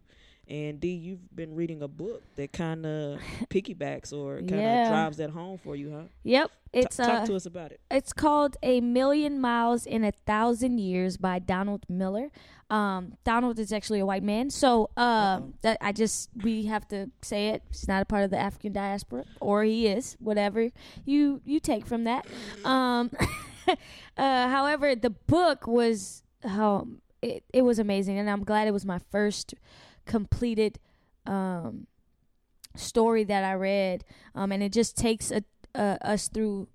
And 0.49 0.79
D, 0.81 0.89
you've 0.91 1.35
been 1.35 1.57
reading 1.57 1.83
a 1.83 1.89
book 1.89 2.23
that 2.37 2.53
kind 2.53 2.87
of 2.87 3.19
piggybacks 3.51 4.13
or 4.13 4.39
kind 4.39 4.53
of 4.53 4.59
Yeah. 4.59 4.89
drives 4.89 5.17
that 5.17 5.31
home 5.31 5.59
for 5.59 5.75
you, 5.75 5.91
huh? 5.91 6.03
Yep. 6.23 6.51
It's 6.73 6.97
talk 6.97 7.23
uh, 7.23 7.27
to 7.27 7.35
us 7.35 7.47
about 7.47 7.73
it. 7.73 7.81
It's 7.91 8.13
called 8.13 8.57
A 8.63 8.81
Million 8.81 9.41
Miles 9.41 9.87
in 9.87 10.05
a 10.05 10.13
Thousand 10.13 10.79
Years 10.79 11.17
by 11.17 11.39
Donald 11.39 11.85
Miller. 11.89 12.31
Um, 12.69 13.15
Donald 13.25 13.59
is 13.59 13.73
actually 13.73 14.01
a 14.01 14.07
white 14.07 14.23
man, 14.23 14.51
so 14.51 14.91
uh, 14.97 15.41
that 15.63 15.79
I 15.81 15.93
just 15.93 16.31
we 16.43 16.65
have 16.67 16.87
to 16.89 17.11
say 17.23 17.49
it. 17.49 17.63
He's 17.71 17.89
not 17.89 18.03
a 18.03 18.05
part 18.05 18.25
of 18.25 18.31
the 18.31 18.39
African 18.39 18.73
diaspora, 18.73 19.25
or 19.41 19.63
he 19.65 19.87
is. 19.87 20.17
Whatever 20.21 20.71
you 21.05 21.41
you 21.45 21.61
take 21.61 21.87
from 21.87 22.05
that. 22.05 22.27
Um, 22.65 23.11
uh, 23.69 24.49
however, 24.49 24.95
the 24.95 25.11
book 25.11 25.67
was 25.67 26.25
um, 26.45 27.01
it 27.23 27.45
it 27.53 27.63
was 27.63 27.79
amazing, 27.79 28.19
and 28.19 28.29
I'm 28.29 28.45
glad 28.45 28.69
it 28.69 28.73
was 28.73 28.85
my 28.85 29.01
first 29.11 29.55
completed 30.05 30.79
um 31.27 31.87
story 32.75 33.25
that 33.25 33.45
I 33.45 33.55
read. 33.55 34.05
Um, 34.35 34.53
and 34.53 34.63
it 34.63 34.73
just 34.73 34.97
takes 34.97 35.31
a, 35.31 35.43
uh, 35.75 35.97
us 36.03 36.29
through 36.29 36.69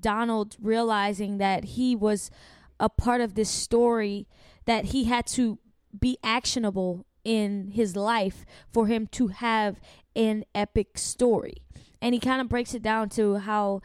Donald 0.00 0.56
realizing 0.60 1.38
that 1.38 1.64
he 1.64 1.94
was 1.94 2.30
a 2.78 2.88
part 2.88 3.20
of 3.20 3.34
this 3.34 3.50
story 3.50 4.26
that 4.64 4.86
he 4.86 5.04
had 5.04 5.26
to 5.26 5.58
be 5.98 6.18
actionable 6.22 7.04
in 7.24 7.72
his 7.72 7.96
life 7.96 8.46
for 8.72 8.86
him 8.86 9.06
to 9.08 9.28
have 9.28 9.80
an 10.16 10.44
epic 10.54 10.96
story. 10.96 11.58
And 12.00 12.14
he 12.14 12.20
kind 12.20 12.40
of 12.40 12.48
breaks 12.48 12.74
it 12.74 12.82
down 12.82 13.10
to 13.10 13.36
how 13.36 13.82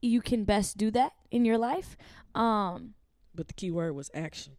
you 0.00 0.20
can 0.20 0.44
best 0.44 0.76
do 0.76 0.90
that 0.90 1.12
in 1.30 1.44
your 1.44 1.58
life. 1.58 1.96
Um 2.34 2.94
But 3.34 3.48
the 3.48 3.54
key 3.54 3.70
word 3.70 3.94
was 3.94 4.10
action. 4.12 4.56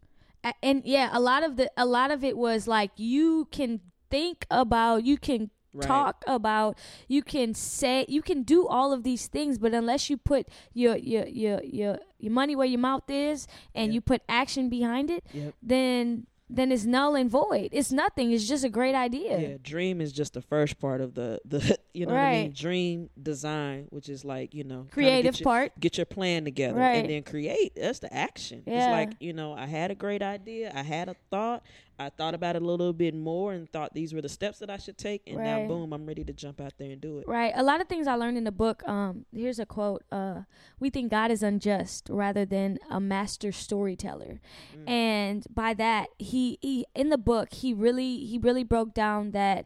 And 0.61 0.83
yeah, 0.85 1.09
a 1.11 1.19
lot 1.19 1.43
of 1.43 1.55
the 1.55 1.71
a 1.77 1.85
lot 1.85 2.11
of 2.11 2.23
it 2.23 2.37
was 2.37 2.67
like 2.67 2.91
you 2.97 3.47
can 3.51 3.79
think 4.09 4.45
about, 4.51 5.03
you 5.05 5.17
can 5.17 5.49
Right. 5.75 5.87
talk 5.87 6.23
about, 6.27 6.77
you 7.07 7.23
can 7.23 7.55
say, 7.55 8.05
you 8.07 8.21
can 8.21 8.43
do 8.43 8.67
all 8.67 8.93
of 8.93 9.01
these 9.03 9.27
things, 9.27 9.57
but 9.57 9.73
unless 9.73 10.07
you 10.09 10.17
put 10.17 10.47
your 10.73 10.95
your 10.97 11.25
your 11.27 11.63
your, 11.63 11.97
your 12.19 12.31
money 12.31 12.55
where 12.55 12.67
your 12.67 12.79
mouth 12.79 13.09
is 13.09 13.47
and 13.73 13.87
Yep. 13.87 13.93
you 13.93 14.01
put 14.01 14.21
action 14.29 14.69
behind 14.69 15.09
it, 15.09 15.25
Yep. 15.33 15.55
then 15.63 16.27
then 16.55 16.71
it's 16.71 16.85
null 16.85 17.15
and 17.15 17.29
void. 17.29 17.69
It's 17.71 17.91
nothing. 17.91 18.31
It's 18.31 18.47
just 18.47 18.63
a 18.63 18.69
great 18.69 18.95
idea. 18.95 19.39
Yeah, 19.39 19.57
dream 19.61 19.99
is 20.01 20.11
just 20.13 20.33
the 20.33 20.41
first 20.41 20.79
part 20.79 21.01
of 21.01 21.15
the 21.15 21.39
the 21.45 21.77
you 21.93 22.05
know 22.05 22.13
what 22.13 22.21
I 22.21 22.41
mean. 22.43 22.53
Dream 22.53 23.09
design, 23.21 23.87
which 23.89 24.09
is 24.09 24.23
like 24.23 24.53
you 24.53 24.63
know 24.63 24.87
Creative 24.91 25.33
get 25.33 25.39
your, 25.39 25.45
part. 25.45 25.79
get 25.79 25.97
your 25.97 26.05
plan 26.05 26.45
together, 26.45 26.79
Right. 26.79 26.97
and 26.97 27.09
then 27.09 27.23
create. 27.23 27.73
That's 27.75 27.99
the 27.99 28.13
action. 28.13 28.63
It's 28.65 28.85
like 28.87 29.13
you 29.19 29.33
know 29.33 29.53
I 29.53 29.65
had 29.65 29.91
a 29.91 29.95
great 29.95 30.21
idea, 30.21 30.71
I 30.75 30.83
had 30.83 31.09
a 31.09 31.15
thought, 31.31 31.63
I 31.99 32.09
thought 32.09 32.33
about 32.33 32.55
it 32.55 32.61
a 32.61 32.65
little 32.65 32.91
bit 32.93 33.13
more, 33.15 33.53
and 33.53 33.69
thought 33.69 33.93
these 33.93 34.13
were 34.13 34.21
the 34.21 34.29
steps 34.29 34.59
that 34.59 34.69
I 34.69 34.77
should 34.77 34.97
take, 34.97 35.23
and 35.27 35.37
now 35.37 35.67
boom, 35.67 35.93
I'm 35.93 36.05
ready 36.05 36.23
to 36.23 36.33
jump 36.33 36.59
out 36.59 36.73
there 36.77 36.89
and 36.91 36.99
do 36.99 37.19
it. 37.19 37.27
Right. 37.27 37.53
A 37.55 37.63
lot 37.63 37.81
of 37.81 37.87
things 37.87 38.07
I 38.07 38.15
learned 38.15 38.37
in 38.37 38.43
the 38.45 38.51
book. 38.51 38.81
Um, 38.87 39.25
here's 39.31 39.59
a 39.59 39.65
quote. 39.65 40.03
Uh, 40.11 40.41
we 40.79 40.89
think 40.89 41.11
God 41.11 41.29
is 41.31 41.43
unjust 41.43 42.07
rather 42.09 42.45
than 42.45 42.79
a 42.89 42.99
master 42.99 43.51
storyteller, 43.51 44.41
Mm. 44.75 44.89
and 44.89 45.47
by 45.53 45.73
that, 45.75 46.07
he, 46.17 46.57
he 46.61 46.85
in 46.95 47.09
the 47.09 47.17
book 47.17 47.53
he 47.53 47.73
really 47.73 48.17
he 48.25 48.37
really 48.37 48.63
broke 48.63 48.93
down 48.93 49.31
that 49.31 49.65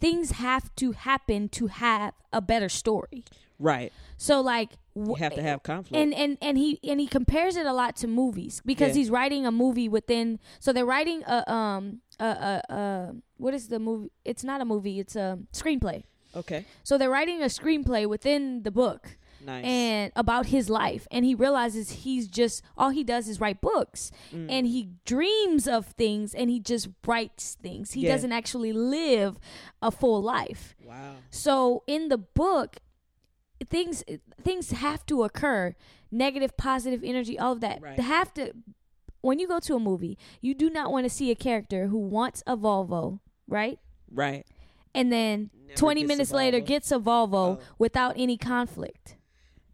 things 0.00 0.32
have 0.32 0.74
to 0.76 0.92
happen 0.92 1.48
to 1.48 1.68
have 1.68 2.12
a 2.32 2.40
better 2.40 2.68
story. 2.68 3.24
Right. 3.58 3.92
So 4.16 4.40
like 4.40 4.72
You 4.94 5.14
have 5.14 5.34
to 5.34 5.42
have 5.42 5.62
conflict. 5.62 5.96
and 6.02 6.12
and 6.14 6.36
and 6.42 6.58
he 6.58 6.78
and 6.84 7.00
he 7.00 7.06
compares 7.06 7.56
it 7.56 7.66
a 7.66 7.72
lot 7.72 7.96
to 7.96 8.06
movies 8.06 8.60
because 8.64 8.88
Yeah. 8.88 8.94
he's 9.00 9.10
writing 9.10 9.46
a 9.46 9.50
movie 9.52 9.88
within 9.88 10.38
so 10.60 10.72
they're 10.72 10.84
writing 10.86 11.22
a 11.26 11.50
um 11.50 12.00
a 12.20 12.24
a, 12.24 12.74
a 12.74 13.14
what 13.38 13.54
is 13.54 13.68
the 13.68 13.78
movie 13.78 14.10
it's 14.24 14.44
not 14.44 14.60
a 14.60 14.64
movie 14.64 14.98
it's 15.00 15.16
a 15.16 15.38
screenplay 15.52 16.02
okay. 16.36 16.64
so 16.84 16.98
they're 16.98 17.10
writing 17.10 17.42
a 17.42 17.46
screenplay 17.46 18.06
within 18.06 18.62
the 18.64 18.70
book 18.70 19.16
Nice. 19.44 19.64
and 19.64 20.12
about 20.14 20.46
his 20.46 20.70
life 20.70 21.08
and 21.10 21.24
he 21.24 21.34
realizes 21.34 21.90
he's 22.04 22.28
just 22.28 22.62
all 22.76 22.90
he 22.90 23.02
does 23.02 23.26
is 23.28 23.40
write 23.40 23.60
books 23.60 24.12
Mm. 24.32 24.46
and 24.50 24.66
he 24.68 24.90
dreams 25.04 25.66
of 25.66 25.86
things 25.86 26.32
and 26.32 26.48
he 26.48 26.60
just 26.60 26.88
writes 27.04 27.56
things. 27.60 27.92
He 27.92 28.02
Yeah. 28.02 28.12
doesn't 28.12 28.30
actually 28.30 28.72
live 28.72 29.40
a 29.80 29.90
full 29.90 30.22
life. 30.22 30.76
wow. 30.86 31.14
So 31.30 31.82
in 31.88 32.08
the 32.08 32.18
book 32.18 32.76
things 33.64 34.02
things 34.42 34.70
have 34.72 35.04
to 35.06 35.22
occur 35.24 35.74
negative 36.10 36.56
positive 36.56 37.02
energy 37.04 37.38
all 37.38 37.52
of 37.52 37.60
that 37.60 37.80
Right. 37.80 37.96
they 37.96 38.02
have 38.02 38.32
to 38.34 38.52
when 39.20 39.38
you 39.38 39.46
go 39.48 39.58
to 39.60 39.74
a 39.74 39.78
movie 39.80 40.18
you 40.40 40.54
do 40.54 40.68
not 40.70 40.90
want 40.92 41.04
to 41.04 41.10
see 41.10 41.30
a 41.30 41.34
character 41.34 41.86
who 41.88 41.98
wants 41.98 42.42
a 42.46 42.56
volvo 42.56 43.20
right 43.48 43.78
Right. 44.10 44.46
and 44.94 45.10
then 45.12 45.50
Never 45.68 45.74
20 45.78 46.04
minutes 46.04 46.32
later 46.32 46.60
gets 46.60 46.90
a 46.92 46.98
volvo 46.98 47.34
Oh. 47.34 47.60
without 47.78 48.14
any 48.16 48.36
conflict 48.36 49.16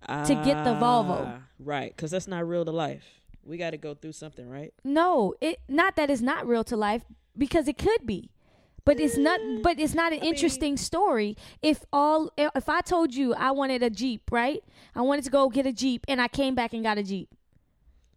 To 0.07 0.35
get 0.45 0.65
the 0.65 0.71
Volvo. 0.75 1.27
Ah, 1.27 1.43
Right, 1.59 1.95
because 1.95 2.13
that's 2.13 2.29
not 2.29 2.47
real 2.49 2.65
to 2.65 2.71
life. 2.71 3.21
We 3.45 3.57
got 3.59 3.71
to 3.71 3.77
go 3.79 3.95
through 3.95 4.13
something, 4.13 4.49
right? 4.49 4.73
no 4.85 5.35
it 5.41 5.59
not 5.69 5.97
that 5.97 6.09
it's 6.09 6.23
not 6.23 6.47
real 6.47 6.63
to 6.65 6.77
life 6.77 7.03
because 7.37 7.67
it 7.69 7.77
could 7.79 8.07
be 8.07 8.31
but 8.89 8.99
it's 8.99 9.19
not 9.19 9.39
mm. 9.39 9.63
but 9.63 9.79
it's 9.79 9.93
not 9.93 10.15
an 10.15 10.21
interesting 10.21 10.79
story. 10.79 11.37
If 11.61 11.85
all 11.93 12.31
if 12.39 12.71
i 12.71 12.81
told 12.81 13.15
you 13.15 13.35
i 13.35 13.51
wanted 13.51 13.83
a 13.83 13.91
jeep 13.91 14.23
right? 14.31 14.65
I 14.95 15.03
wanted 15.03 15.25
to 15.25 15.31
go 15.31 15.51
get 15.51 15.67
a 15.67 15.75
jeep 15.75 16.07
and 16.09 16.23
i 16.23 16.29
came 16.29 16.55
back 16.55 16.73
and 16.73 16.83
got 16.83 16.97
a 16.97 17.03
jeep. 17.03 17.29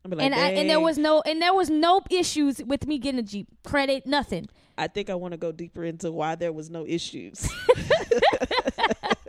Like, 0.08 0.22
and 0.22 0.34
I, 0.34 0.52
and 0.52 0.70
there 0.70 0.80
was 0.80 0.98
no 0.98 1.22
and 1.26 1.42
there 1.42 1.54
was 1.54 1.70
no 1.70 2.02
issues 2.10 2.64
with 2.64 2.88
me 2.88 3.00
getting 3.00 3.20
a 3.20 3.24
jeep. 3.24 3.48
Credit 3.66 4.06
nothing. 4.06 4.48
I 4.78 4.88
think 4.88 5.10
I 5.10 5.16
want 5.16 5.34
to 5.34 5.38
go 5.38 5.52
deeper 5.52 5.84
into 5.84 6.10
why 6.10 6.36
there 6.36 6.54
was 6.54 6.70
no 6.70 6.88
issues. 6.88 7.46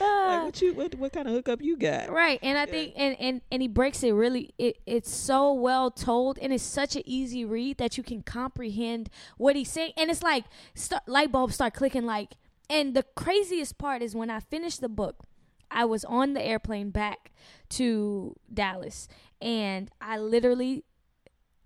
like, 0.00 0.44
what 0.44 0.62
you 0.62 0.74
what, 0.74 0.94
what 0.96 1.12
kind 1.12 1.28
of 1.28 1.34
hookup 1.34 1.62
you 1.62 1.76
got? 1.76 2.10
right 2.10 2.38
and 2.42 2.58
i 2.58 2.66
think 2.66 2.92
and 2.96 3.16
and 3.20 3.40
and 3.50 3.62
he 3.62 3.68
breaks 3.68 4.02
it 4.02 4.12
really 4.12 4.52
it, 4.58 4.76
it's 4.86 5.10
so 5.10 5.52
well 5.52 5.90
told 5.90 6.38
and 6.40 6.52
it's 6.52 6.64
such 6.64 6.96
an 6.96 7.02
easy 7.04 7.44
read 7.44 7.78
that 7.78 7.96
you 7.96 8.02
can 8.02 8.22
comprehend 8.22 9.08
what 9.36 9.56
he's 9.56 9.70
saying 9.70 9.92
and 9.96 10.10
it's 10.10 10.22
like 10.22 10.44
start, 10.74 11.02
light 11.06 11.30
bulbs 11.30 11.54
start 11.54 11.74
clicking 11.74 12.04
like 12.04 12.34
and 12.68 12.94
the 12.94 13.04
craziest 13.14 13.78
part 13.78 14.02
is 14.02 14.14
when 14.14 14.30
i 14.30 14.40
finished 14.40 14.80
the 14.80 14.88
book 14.88 15.24
i 15.70 15.84
was 15.84 16.04
on 16.04 16.32
the 16.32 16.42
airplane 16.42 16.90
back 16.90 17.32
to 17.68 18.34
dallas 18.52 19.08
and 19.40 19.90
i 20.00 20.18
literally 20.18 20.84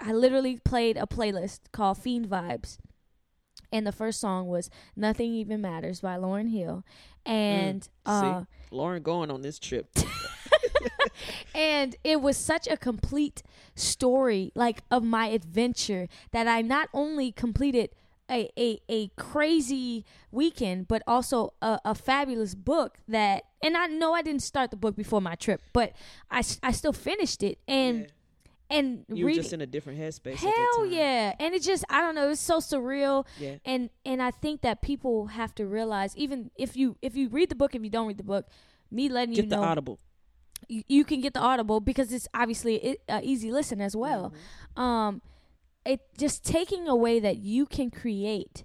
i 0.00 0.12
literally 0.12 0.58
played 0.58 0.96
a 0.96 1.06
playlist 1.06 1.60
called 1.72 1.98
fiend 1.98 2.28
vibes 2.28 2.78
and 3.72 3.86
the 3.86 3.92
first 3.92 4.20
song 4.20 4.48
was 4.48 4.70
nothing 4.96 5.32
even 5.32 5.60
matters 5.60 6.00
by 6.00 6.16
lauryn 6.16 6.50
hill 6.50 6.84
and 7.26 7.88
uh 8.06 8.40
See, 8.40 8.46
Lauryn 8.76 9.02
going 9.02 9.30
on 9.30 9.42
this 9.42 9.58
trip. 9.58 9.88
and 11.54 11.96
it 12.04 12.20
was 12.20 12.36
such 12.36 12.66
a 12.68 12.76
complete 12.76 13.42
story 13.74 14.52
like 14.54 14.82
of 14.90 15.02
my 15.02 15.26
adventure 15.26 16.08
that 16.32 16.46
I 16.46 16.62
not 16.62 16.88
only 16.92 17.32
completed 17.32 17.90
a, 18.30 18.50
a, 18.58 18.80
a 18.88 19.08
crazy 19.16 20.04
weekend, 20.30 20.86
but 20.86 21.02
also 21.06 21.54
a, 21.62 21.80
a 21.84 21.94
fabulous 21.94 22.54
book 22.54 22.98
that, 23.08 23.44
and 23.62 23.76
I 23.76 23.86
know 23.86 24.12
I 24.12 24.22
didn't 24.22 24.42
start 24.42 24.70
the 24.70 24.76
book 24.76 24.96
before 24.96 25.22
my 25.22 25.34
trip, 25.34 25.62
but 25.72 25.92
i, 26.30 26.42
I 26.62 26.72
still 26.72 26.92
finished 26.92 27.42
it. 27.42 27.58
And, 27.66 28.12
and 28.70 29.04
You 29.12 29.24
were 29.24 29.32
just 29.32 29.52
in 29.52 29.60
a 29.60 29.66
different 29.66 29.98
headspace. 29.98 30.34
hell 30.36 30.86
yeah. 30.86 31.34
And 31.40 31.54
it 31.54 31.62
just, 31.62 31.84
I 31.88 32.00
don't 32.00 32.14
know, 32.14 32.30
it's 32.30 32.40
so 32.40 32.58
surreal. 32.58 33.26
Yeah. 33.38 33.56
And, 33.64 33.90
and 34.04 34.22
I 34.22 34.30
think 34.30 34.60
that 34.62 34.82
people 34.82 35.28
have 35.28 35.54
to 35.56 35.66
realize, 35.66 36.16
even 36.16 36.50
if 36.56 36.76
you, 36.76 36.96
if 37.00 37.16
you 37.16 37.28
read 37.28 37.48
the 37.48 37.54
book, 37.54 37.74
if 37.74 37.82
you 37.82 37.90
don't 37.90 38.06
read 38.06 38.18
the 38.18 38.24
book, 38.24 38.46
me 38.90 39.08
letting 39.08 39.30
you 39.34 39.36
Get 39.36 39.44
you 39.44 39.50
the 39.50 39.56
know 39.56 39.62
audible. 39.62 39.98
you, 40.68 40.82
you 40.88 41.04
can 41.04 41.20
get 41.20 41.34
the 41.34 41.40
audible 41.40 41.80
because 41.80 42.12
it's 42.12 42.28
obviously 42.34 42.98
a 43.08 43.14
uh, 43.16 43.20
easy 43.22 43.50
listen 43.52 43.80
as 43.80 43.94
well 43.94 44.32
um 44.76 45.20
it 45.84 46.00
just 46.18 46.44
taking 46.44 46.88
away 46.88 47.20
that 47.20 47.36
you 47.36 47.64
can 47.66 47.90
create 47.90 48.64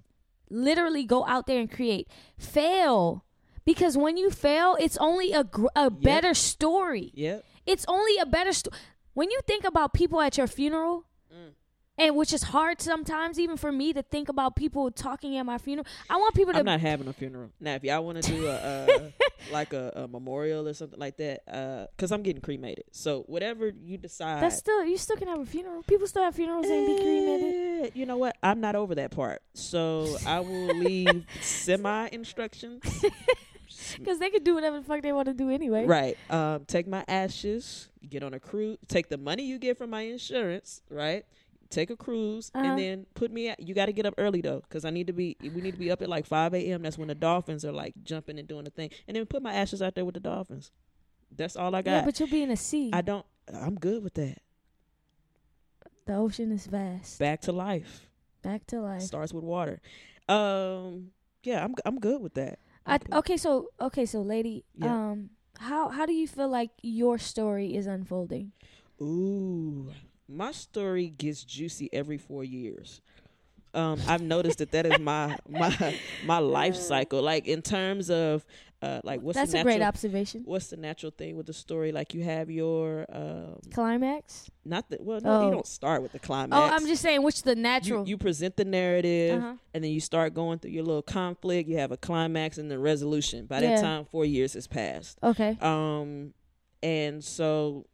literally 0.50 1.04
go 1.04 1.26
out 1.28 1.46
there 1.46 1.60
and 1.60 1.70
create 1.72 2.08
fail 2.38 3.24
because 3.66 3.98
when 3.98 4.18
you 4.18 4.30
fail 4.30 4.76
it's 4.80 4.98
only 4.98 5.32
a 5.34 5.44
gr- 5.44 5.68
a 5.76 5.90
better 5.90 6.34
story 6.34 7.12
Yeah. 7.14 7.40
it's 7.66 7.86
only 7.88 8.18
a 8.18 8.26
better 8.26 8.54
story 8.54 8.76
when 9.14 9.30
you 9.32 9.40
think 9.48 9.64
about 9.64 9.94
people 9.94 10.20
at 10.22 10.38
your 10.38 10.48
funeral 10.48 11.06
and 11.96 12.16
which 12.16 12.34
is 12.34 12.42
hard 12.44 12.82
sometimes 12.82 13.40
even 13.40 13.56
for 13.56 13.72
me 13.72 13.94
to 13.94 14.02
think 14.02 14.28
about 14.28 14.56
people 14.56 14.90
talking 14.90 15.38
at 15.38 15.46
my 15.46 15.60
funeral 15.60 15.86
i 16.10 16.18
want 16.18 16.34
people 16.34 16.52
to 16.52 16.58
I'm 16.60 16.66
not 16.66 16.80
having 16.82 17.08
a 17.08 17.14
funeral 17.14 17.52
now. 17.60 17.76
If 17.76 17.84
y'all 17.84 18.04
want 18.04 18.24
to 18.24 18.32
do 18.32 18.48
a 18.48 18.56
uh, 18.56 19.00
like 19.52 19.74
a, 19.74 19.92
a 19.96 20.08
memorial 20.08 20.68
or 20.68 20.74
something 20.74 21.00
like 21.00 21.18
that, 21.18 21.46
because 21.96 22.12
I'm 22.12 22.24
getting 22.24 22.42
cremated. 22.42 22.86
So 22.92 23.22
whatever 23.28 23.72
you 23.84 23.98
decide. 24.00 24.42
that's 24.42 24.58
still 24.58 24.84
you 24.86 24.98
still 24.98 25.18
can 25.18 25.28
have 25.28 25.40
a 25.40 25.46
funeral 25.46 25.84
people 25.84 26.08
still 26.08 26.24
have 26.24 26.34
funerals 26.36 26.66
and 26.66 26.88
be 26.88 26.96
cremated 26.96 27.54
Eh, 27.86 27.90
You 27.94 28.06
know 28.06 28.18
what? 28.18 28.38
I'm 28.42 28.60
not 28.62 28.76
over 28.76 28.96
that 28.96 29.12
part. 29.12 29.42
So 29.54 30.16
I 30.26 30.40
will 30.40 30.74
leave 30.78 31.26
semi 31.42 32.08
instructions. 32.12 32.82
because 34.00 34.20
they 34.20 34.30
can 34.30 34.44
do 34.44 34.56
whatever 34.56 34.78
the 34.80 34.84
fuck 34.86 35.02
they 35.02 35.14
want 35.14 35.28
to 35.28 35.34
do 35.34 35.50
anyway 35.50 35.86
Right. 35.86 36.18
Um, 36.30 36.66
take 36.66 36.88
my 36.88 37.04
ashes, 37.08 37.90
get 38.10 38.24
on 38.24 38.34
a 38.34 38.40
cruise, 38.40 38.78
take 38.88 39.10
the 39.10 39.18
money 39.18 39.44
you 39.44 39.58
get 39.60 39.78
from 39.78 39.90
my 39.90 40.02
insurance, 40.02 40.82
right? 40.90 41.26
Take 41.70 41.90
a 41.90 41.96
cruise 41.96 42.52
Uh-huh. 42.54 42.64
and 42.66 42.78
then 42.80 43.06
put 43.16 43.32
me 43.32 43.50
at. 43.50 43.60
You 43.60 43.74
got 43.74 43.88
to 43.88 43.94
get 43.94 44.06
up 44.06 44.14
early 44.20 44.42
though, 44.42 44.60
because 44.62 44.86
I 44.86 44.92
need 44.92 45.08
to 45.08 45.14
be. 45.14 45.36
We 45.42 45.60
need 45.60 45.72
to 45.72 45.80
be 45.80 45.90
up 45.90 46.04
at 46.04 46.10
like 46.10 46.28
5 46.28 46.54
a.m. 46.54 46.84
That's 46.84 47.00
when 47.00 47.08
the 47.08 47.16
dolphins 47.16 47.66
are 47.66 47.72
like 47.72 47.96
jumping 48.04 48.38
and 48.38 48.48
doing 48.48 48.64
the 48.66 48.70
thing, 48.70 48.92
and 49.08 49.18
then 49.18 49.26
put 49.26 49.42
my 49.42 49.54
ashes 49.54 49.82
out 49.82 49.96
there 49.96 50.06
with 50.06 50.14
the 50.14 50.20
dolphins. 50.20 50.70
That's 51.36 51.56
all 51.56 51.74
I 51.74 51.82
got. 51.82 51.92
yeah 51.92 52.06
but 52.06 52.20
you'll 52.20 52.30
be 52.30 52.44
in 52.44 52.52
a 52.52 52.56
sea 52.58 52.92
I 52.94 53.02
don't. 53.02 53.26
I'm 53.52 53.74
good 53.76 54.04
with 54.04 54.14
that. 54.14 54.38
the 56.06 56.14
ocean 56.16 56.52
is 56.52 56.68
vast 56.68 57.18
Back 57.20 57.42
to 57.42 57.52
life. 57.52 58.08
back 58.44 58.68
to 58.68 58.80
life 58.80 59.02
Starts 59.02 59.34
with 59.34 59.44
water. 59.44 59.82
Um. 60.30 61.08
Yeah, 61.44 61.64
I'm. 61.64 61.74
I'm 61.86 62.00
good 62.00 62.22
with 62.22 62.36
that. 62.36 62.60
I, 62.86 63.00
okay, 63.14 63.38
so 63.38 63.70
okay, 63.80 64.06
so 64.06 64.22
lady, 64.22 64.64
Yeah. 64.76 64.94
um, 64.94 65.30
how 65.60 65.90
how 65.90 66.06
do 66.06 66.14
you 66.14 66.28
feel 66.28 66.50
like 66.50 66.72
your 66.82 67.18
story 67.18 67.76
is 67.76 67.88
unfolding? 67.88 68.52
Ooh, 69.02 69.92
my 70.28 70.52
story 70.52 71.10
gets 71.10 71.44
juicy 71.44 71.90
every 71.94 72.18
four 72.18 72.44
years. 72.44 73.02
Um, 73.74 74.00
I've 74.08 74.22
noticed 74.22 74.60
that 74.60 74.72
that 74.72 74.86
is 74.86 75.00
my 75.00 75.38
my 75.50 76.00
my 76.22 76.40
life 76.40 76.76
cycle. 76.92 77.22
Like 77.22 77.48
in 77.48 77.62
terms 77.62 78.10
of 78.10 78.46
uh, 78.84 79.02
like 79.04 79.22
what's 79.22 79.38
That's 79.38 79.52
the 79.54 79.62
a 79.62 79.64
great 79.64 79.82
observation. 79.82 80.42
What's 80.46 80.68
the 80.68 80.78
natural 80.78 81.12
thing 81.12 81.38
with 81.38 81.46
the 81.48 81.54
story? 81.54 81.92
Like 81.92 82.14
you 82.14 82.24
have 82.24 82.50
your 82.50 83.06
um, 83.12 83.60
Climax. 83.74 84.50
not 84.66 84.90
that 84.90 85.00
well, 85.02 85.20
no, 85.22 85.32
Oh. 85.42 85.46
you 85.46 85.52
don't 85.52 85.68
start 85.68 86.02
with 86.04 86.12
the 86.12 86.20
climax. 86.20 86.60
Oh, 86.60 86.76
I'm 86.76 86.86
just 86.88 87.02
saying, 87.02 87.24
which 87.24 87.44
the 87.44 87.56
natural. 87.56 88.08
you 88.08 88.18
present 88.18 88.58
the 88.58 88.66
narrative 88.66 89.40
Uh-huh. 89.40 89.54
and 89.74 89.84
then 89.84 89.92
you 89.92 90.00
start 90.02 90.34
going 90.34 90.60
through 90.60 90.72
your 90.72 90.84
little 90.84 91.02
conflict. 91.02 91.70
You 91.70 91.78
have 91.78 91.92
a 91.92 91.98
climax 91.98 92.58
and 92.58 92.70
the 92.70 92.78
resolution. 92.80 93.46
By 93.46 93.62
Yeah. 93.62 93.76
that 93.76 93.82
time, 93.82 94.06
four 94.06 94.26
years 94.26 94.54
has 94.54 94.68
passed. 94.68 95.18
okay. 95.24 95.58
Um, 95.62 96.34
and 96.82 97.24
so 97.24 97.86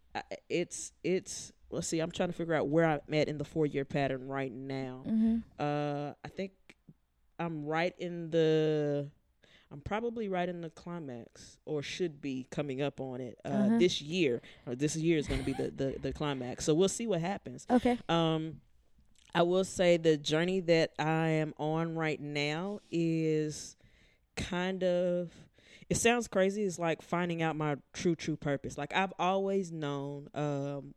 it's 0.49 0.91
it's 1.03 1.51
let's 1.69 1.87
see. 1.87 1.99
I'm 1.99 2.11
trying 2.11 2.29
to 2.29 2.33
figure 2.35 2.55
out 2.55 2.67
where 2.67 2.85
I'm 2.85 3.13
at 3.13 3.27
in 3.27 3.37
the 3.37 3.45
four 3.45 3.65
year 3.67 3.85
pattern 3.85 4.27
right 4.27 4.51
now. 4.51 5.03
hmm 5.05 5.37
Uh, 5.59 6.13
I 6.25 6.29
think 6.29 6.51
I'm 7.37 7.65
right 7.65 7.93
in 7.99 8.31
the. 8.31 9.09
I'm 9.71 9.81
probably 9.81 10.27
right 10.29 10.49
in 10.49 10.61
the 10.61 10.69
climax, 10.71 11.57
or 11.65 11.83
should 11.83 12.21
be 12.21 12.47
coming 12.49 12.81
up 12.81 12.99
on 12.99 13.21
it 13.21 13.37
uh, 13.45 13.49
Uh-huh. 13.49 13.77
this 13.77 14.01
year. 14.01 14.41
Or 14.65 14.75
this 14.75 14.95
year 14.95 15.17
is 15.19 15.27
going 15.27 15.39
to 15.41 15.45
be 15.45 15.53
the, 15.53 15.69
the 15.71 15.99
the 16.01 16.11
climax. 16.13 16.65
So 16.65 16.73
we'll 16.73 16.89
see 16.89 17.05
what 17.05 17.21
happens. 17.21 17.67
Okay. 17.69 17.97
Um, 18.09 18.61
I 19.35 19.43
will 19.43 19.63
say 19.63 19.97
the 19.97 20.17
journey 20.17 20.59
that 20.61 20.93
I 20.97 21.27
am 21.27 21.53
on 21.59 21.95
right 21.95 22.19
now 22.19 22.79
is 22.89 23.75
kind 24.35 24.83
of. 24.83 25.31
It 25.87 25.97
sounds 25.97 26.27
crazy. 26.27 26.63
It's 26.63 26.79
like 26.79 27.01
finding 27.03 27.41
out 27.43 27.55
my 27.55 27.77
true 27.93 28.15
true 28.15 28.35
purpose. 28.37 28.75
Like 28.77 28.93
I've 28.95 29.13
always 29.19 29.71
known 29.71 30.29
um, 30.33 30.93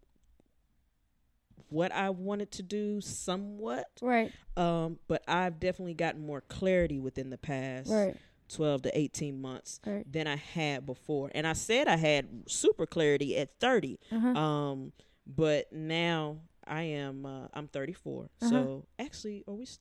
what 1.68 1.93
I 1.93 2.11
wanted 2.11 2.51
to 2.53 2.62
do, 2.62 3.01
somewhat. 3.01 3.87
Right. 4.01 4.31
Um, 4.57 4.99
but 5.09 5.23
I've 5.27 5.59
definitely 5.61 5.95
gotten 5.95 6.25
more 6.27 6.43
clarity 6.43 6.99
within 6.99 7.31
the 7.31 7.39
past 7.39 7.91
Right. 7.91 8.16
12 8.53 8.83
to 8.83 8.99
18 8.99 9.41
months 9.41 9.81
Right. 9.87 10.05
than 10.11 10.27
I 10.27 10.37
had 10.37 10.87
before. 10.87 11.31
And 11.35 11.47
I 11.47 11.53
said 11.55 11.89
I 11.89 11.97
had 11.97 12.29
super 12.47 12.87
clarity 12.87 13.37
at 13.37 13.51
30. 13.61 13.99
Uh-huh. 14.11 14.29
Um, 14.29 14.93
but 15.27 15.73
now 15.73 16.39
I 16.67 16.83
am 16.83 17.27
uh, 17.27 17.49
I'm 17.55 17.69
34. 17.69 18.23
Uh-huh. 18.25 18.49
So 18.51 18.87
actually, 18.99 19.45
are 19.49 19.55
we? 19.55 19.65
s 19.65 19.79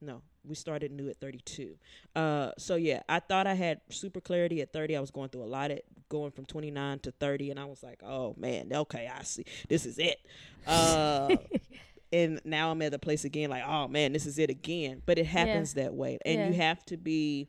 no, 0.00 0.22
we 0.44 0.54
started 0.54 0.92
new 0.92 1.08
at 1.08 1.18
32. 1.20 1.74
Uh, 2.14 2.52
so 2.56 2.76
yeah, 2.76 3.02
I 3.08 3.18
thought 3.18 3.48
I 3.48 3.54
had 3.54 3.80
super 3.90 4.20
clarity 4.20 4.60
at 4.62 4.72
30. 4.72 4.96
I 4.96 5.00
was 5.00 5.10
going 5.10 5.28
through 5.28 5.42
a 5.42 5.50
lot 5.50 5.72
at 5.72 5.82
going 6.08 6.30
from 6.30 6.44
29 6.46 7.00
to 7.00 7.10
30, 7.10 7.50
and 7.50 7.58
I 7.58 7.64
was 7.64 7.82
like, 7.82 8.00
oh 8.04 8.34
man, 8.38 8.70
okay, 8.72 9.10
I 9.12 9.24
see. 9.24 9.44
This 9.68 9.84
is 9.86 9.98
it. 9.98 10.18
Uh, 10.68 11.34
and 12.12 12.40
now 12.44 12.70
I'm 12.70 12.80
at 12.82 12.92
the 12.92 12.98
place 12.98 13.24
again, 13.24 13.50
like, 13.50 13.64
oh 13.66 13.88
man, 13.88 14.12
this 14.12 14.26
is 14.26 14.38
it 14.38 14.50
again. 14.50 15.02
But 15.06 15.18
it 15.18 15.26
happens 15.26 15.74
that 15.74 15.94
way, 15.94 16.18
and 16.24 16.54
you 16.54 16.60
have 16.60 16.84
to 16.86 16.96
be. 16.96 17.48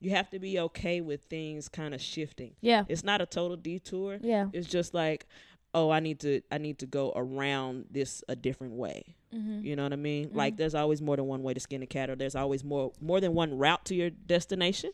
You 0.00 0.10
have 0.10 0.28
to 0.30 0.40
be 0.40 0.58
okay 0.58 1.00
with 1.00 1.22
things 1.30 1.68
kind 1.68 1.94
of 1.94 2.00
shifting. 2.00 2.56
Yeah. 2.60 2.82
It's 2.88 3.04
not 3.04 3.20
a 3.20 3.26
total 3.26 3.56
detour. 3.56 4.18
Yeah. 4.20 4.48
It's 4.52 4.66
just 4.66 4.94
like, 4.94 5.26
oh, 5.74 5.90
I 5.90 6.00
need 6.00 6.18
to 6.20 6.40
I 6.50 6.58
need 6.58 6.80
to 6.80 6.86
go 6.86 7.12
around 7.14 7.84
this 7.88 8.24
a 8.28 8.34
different 8.34 8.72
way. 8.74 9.14
Mhm. 9.32 9.62
You 9.62 9.76
know 9.76 9.84
what 9.84 9.92
I 9.92 9.96
mean? 9.96 10.30
Like 10.32 10.56
there's 10.56 10.74
always 10.74 11.00
more 11.00 11.14
than 11.14 11.26
one 11.26 11.44
way 11.44 11.54
to 11.54 11.60
skin 11.60 11.84
a 11.84 11.86
cat, 11.86 12.10
or 12.10 12.16
there's 12.16 12.34
always 12.34 12.64
more 12.64 12.90
more 13.00 13.20
than 13.20 13.32
one 13.34 13.56
route 13.56 13.84
to 13.84 13.94
your 13.94 14.10
destination. 14.10 14.90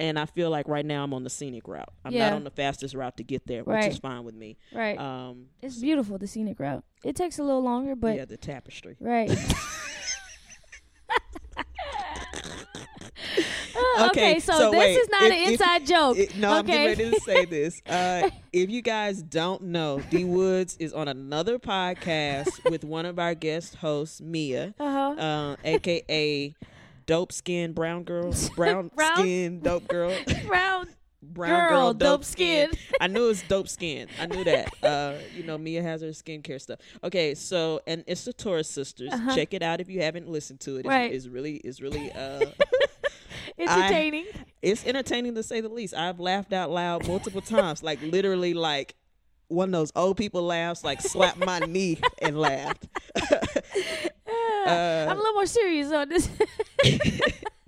And 0.00 0.16
I 0.18 0.26
feel 0.26 0.48
like 0.50 0.68
right 0.68 0.86
now 0.86 1.02
I'm 1.02 1.12
on 1.12 1.24
the 1.24 1.30
scenic 1.30 1.66
route. 1.66 1.88
I'm 2.04 2.12
Yeah. 2.12 2.30
not 2.30 2.36
on 2.36 2.44
the 2.44 2.50
fastest 2.50 2.94
route 2.94 3.16
to 3.16 3.24
get 3.24 3.46
there, 3.46 3.64
which 3.64 3.84
is 3.86 3.98
fine 3.98 4.22
with 4.24 4.34
me. 4.36 4.56
Right. 4.72 4.96
Um, 4.98 5.46
it's 5.60 5.78
beautiful, 5.78 6.18
the 6.18 6.26
scenic 6.28 6.60
route. 6.60 6.84
It 7.04 7.16
takes 7.16 7.38
a 7.38 7.42
little 7.42 7.62
longer, 7.62 7.96
but 7.96 8.16
yeah, 8.16 8.24
the 8.24 8.36
tapestry. 8.36 8.96
right. 9.00 9.30
Uh, 13.98 14.06
okay, 14.08 14.40
so, 14.40 14.70
this 14.70 14.78
wait, 14.78 14.94
is 14.96 15.08
not 15.08 15.22
if- 15.22 15.32
an 15.32 15.38
if- 15.38 15.48
inside 15.52 15.86
joke. 15.86 16.16
it- 16.18 16.36
no, 16.36 16.52
I'm 16.52 16.66
getting 16.66 16.86
ready 17.04 17.10
to 17.16 17.20
say 17.20 17.44
this. 17.44 17.80
Uh, 17.88 18.28
if 18.52 18.70
you 18.70 18.82
guys 18.82 19.22
don't 19.22 19.62
know, 19.62 20.00
D 20.10 20.24
Woods 20.24 20.76
is 20.78 20.92
on 20.92 21.08
another 21.08 21.58
podcast 21.58 22.68
with 22.70 22.84
one 22.84 23.06
of 23.06 23.18
our 23.18 23.34
guest 23.34 23.76
hosts, 23.76 24.20
Mia, 24.20 24.74
Uh-huh. 24.78 25.14
uh, 25.20 25.56
aka 25.64 26.54
Dope 27.08 27.32
Skin 27.32 27.72
Brown 27.72 28.04
Girl, 28.04 28.32
Brown, 28.56 28.90
Brown- 28.94 29.16
Skin 29.16 29.60
Dope 29.60 29.88
Girl, 29.88 30.14
Brown 30.46 30.86
Brown 31.22 31.68
Girl, 31.70 31.94
Dope 31.94 32.22
Skin. 32.22 32.70
I 33.00 33.06
knew 33.08 33.24
it 33.24 33.28
was 33.28 33.42
Dope 33.48 33.68
Skin. 33.68 34.06
I 34.20 34.26
knew 34.26 34.44
that. 34.44 34.72
Uh, 34.82 35.14
you 35.34 35.42
know, 35.42 35.56
Mia 35.58 35.82
has 35.82 36.02
her 36.02 36.08
skincare 36.08 36.60
stuff. 36.60 36.78
Okay, 37.02 37.34
so 37.34 37.80
and 37.86 38.04
it's 38.06 38.24
the 38.24 38.32
Taurus 38.32 38.68
Sisters. 38.70 39.12
Uh-huh. 39.12 39.34
Check 39.34 39.52
it 39.54 39.62
out 39.62 39.80
if 39.80 39.88
you 39.88 40.02
haven't 40.02 40.28
listened 40.28 40.60
to 40.60 40.76
it. 40.76 40.80
It's, 40.80 40.88
Right. 40.88 41.12
it's 41.12 41.26
really, 41.26 41.56
it's 41.56 41.80
really. 41.80 42.12
Uh, 42.12 42.44
entertaining. 43.58 44.26
it's 44.62 44.86
entertaining 44.86 45.34
to 45.34 45.42
say 45.42 45.60
the 45.60 45.68
least. 45.68 45.94
I've 45.94 46.20
laughed 46.20 46.52
out 46.52 46.70
loud 46.70 47.08
multiple 47.08 47.40
times, 47.40 47.82
like 47.82 48.00
literally, 48.02 48.54
like 48.54 48.94
one 49.48 49.70
of 49.70 49.72
those 49.72 49.90
old 49.96 50.16
people 50.18 50.42
laughs, 50.42 50.84
like 50.84 51.00
slapped 51.00 51.38
my 51.38 51.58
knee 51.60 51.98
and 52.22 52.38
laughed. 52.38 52.86
Uh, 54.66 55.06
I'm 55.10 55.16
a 55.16 55.18
little 55.18 55.32
more 55.32 55.46
serious 55.46 55.90
on 55.90 56.08
this. 56.10 56.28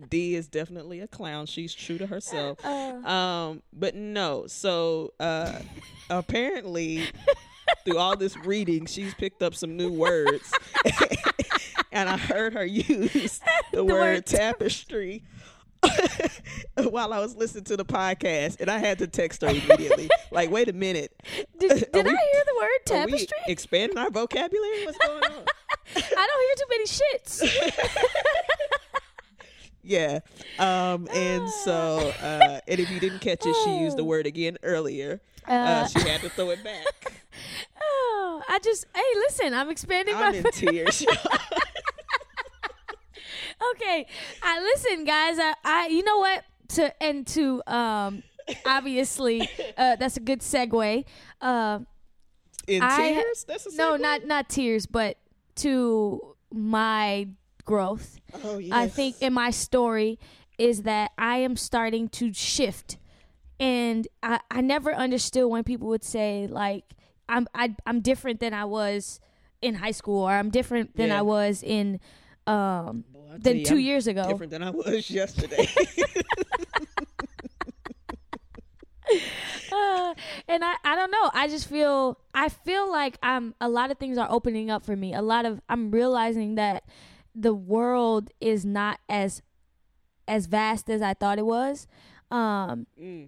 D 0.08 0.34
is 0.34 0.48
definitely 0.48 1.00
a 1.00 1.06
clown. 1.06 1.46
She's 1.46 1.74
true 1.74 1.98
to 1.98 2.06
herself. 2.06 2.58
Uh. 2.64 3.08
Um, 3.08 3.62
but 3.72 3.94
no. 3.94 4.46
So 4.46 5.12
uh, 5.20 5.60
apparently, 6.08 7.04
through 7.84 7.98
all 7.98 8.16
this 8.16 8.36
reading, 8.38 8.86
she's 8.86 9.14
picked 9.14 9.42
up 9.42 9.54
some 9.54 9.76
new 9.76 9.90
words, 9.90 10.52
and 11.92 12.08
I 12.08 12.16
heard 12.16 12.54
her 12.54 12.64
use 12.64 13.40
the, 13.72 13.84
word 13.84 13.92
word 13.92 14.26
tapestry 14.26 15.22
while 16.76 17.12
I 17.12 17.18
was 17.20 17.36
listening 17.36 17.64
to 17.64 17.76
the 17.76 17.84
podcast, 17.84 18.60
and 18.60 18.70
I 18.70 18.78
had 18.78 18.98
to 18.98 19.06
text 19.06 19.42
her 19.42 19.48
immediately. 19.48 20.08
like, 20.30 20.50
wait 20.50 20.68
a 20.68 20.72
minute. 20.72 21.12
Did, 21.58 21.70
did 21.92 22.06
Are 22.06 22.08
I 22.08 22.12
hear 22.32 22.44
the 22.46 22.54
word 22.56 23.00
Are 23.00 23.06
we 23.06 23.12
tapestry? 23.12 23.38
expanding 23.48 23.98
our 23.98 24.10
vocabulary? 24.10 24.84
What's 24.86 24.98
going 24.98 25.24
on? 25.24 25.44
I 25.96 26.26
don't 26.26 26.42
hear 26.46 26.54
too 26.56 26.68
many 26.70 26.86
shits. 26.86 27.76
Yeah. 29.82 30.18
Um, 30.58 31.08
and 31.10 31.48
so, 31.48 32.12
uh, 32.22 32.60
and 32.68 32.78
if 32.78 32.90
you 32.90 33.00
didn't 33.00 33.20
catch 33.20 33.46
it, 33.46 33.56
she 33.64 33.78
used 33.78 33.96
the 33.96 34.04
word 34.04 34.26
again 34.26 34.58
earlier. 34.62 35.22
Uh, 35.48 35.52
Uh, 35.52 35.88
she 35.88 36.06
had 36.06 36.20
to 36.20 36.28
throw 36.28 36.50
it 36.50 36.62
back. 36.62 36.84
oh, 37.82 38.42
I 38.46 38.58
just 38.58 38.84
hey, 38.94 39.02
listen, 39.26 39.54
I'm 39.54 39.70
expanding 39.70 40.14
I'm 40.14 40.32
my. 40.32 40.36
in 40.38 40.44
tears. 40.52 41.02
okay, 43.74 44.06
I 44.42 44.60
listen, 44.60 45.04
guys. 45.04 45.38
I, 45.38 45.54
I, 45.64 45.86
you 45.88 46.04
know 46.04 46.18
what? 46.18 46.44
To 46.74 47.02
and 47.02 47.26
to 47.28 47.62
um, 47.66 48.22
obviously, 48.66 49.48
uh, 49.78 49.96
that's 49.96 50.16
a 50.18 50.20
good 50.20 50.40
segue. 50.40 51.04
Uh, 51.40 51.78
in 52.68 52.82
I- 52.82 53.12
tears? 53.14 53.44
That's 53.48 53.66
a 53.66 53.76
no, 53.76 53.96
not 53.96 54.26
not 54.26 54.48
tears, 54.50 54.84
but 54.86 55.16
to 55.60 56.36
my 56.52 57.28
growth. 57.64 58.18
Oh, 58.44 58.58
yes. 58.58 58.72
I 58.72 58.88
think 58.88 59.16
in 59.20 59.32
my 59.32 59.50
story 59.50 60.18
is 60.58 60.82
that 60.82 61.12
I 61.16 61.36
am 61.38 61.56
starting 61.56 62.08
to 62.10 62.32
shift, 62.32 62.98
and 63.58 64.06
I, 64.22 64.40
I 64.50 64.60
never 64.60 64.92
understood 64.92 65.48
when 65.48 65.64
people 65.64 65.88
would 65.88 66.04
say 66.04 66.46
like 66.50 66.84
I'm 67.28 67.46
I, 67.54 67.74
I'm 67.86 68.00
different 68.00 68.40
than 68.40 68.52
I 68.54 68.64
was 68.64 69.20
in 69.62 69.74
high 69.74 69.92
school, 69.92 70.22
or 70.22 70.32
I'm 70.32 70.50
different 70.50 70.96
than 70.96 71.08
Yeah. 71.08 71.18
I 71.18 71.22
was 71.22 71.62
in 71.62 72.00
um 72.46 73.04
I'll 73.14 73.38
than 73.38 73.58
you, 73.58 73.64
two 73.64 73.74
I'm 73.74 73.80
years 73.80 74.06
ago. 74.06 74.26
Different 74.28 74.50
than 74.50 74.62
I 74.62 74.70
was 74.70 75.10
yesterday. 75.20 75.68
Uh, 79.72 80.14
and 80.48 80.64
I, 80.64 80.74
I 80.84 80.96
don't 80.96 81.12
know. 81.12 81.30
I 81.32 81.46
just 81.46 81.68
feel 81.68 82.18
I 82.34 82.48
feel 82.48 82.90
like 82.90 83.16
I'm 83.22 83.54
a 83.60 83.68
lot 83.68 83.92
of 83.92 83.98
things 83.98 84.18
are 84.18 84.26
opening 84.28 84.68
up 84.68 84.84
for 84.84 84.96
me. 84.96 85.14
A 85.14 85.22
lot 85.22 85.46
of 85.46 85.60
I'm 85.68 85.92
realizing 85.92 86.56
that 86.56 86.82
the 87.36 87.54
world 87.54 88.30
is 88.40 88.64
not 88.64 88.98
as 89.08 89.42
as 90.26 90.46
vast 90.46 90.90
as 90.90 91.02
I 91.02 91.14
thought 91.14 91.38
it 91.38 91.46
was. 91.46 91.86
Um 92.32 92.88
yeah. 92.96 93.26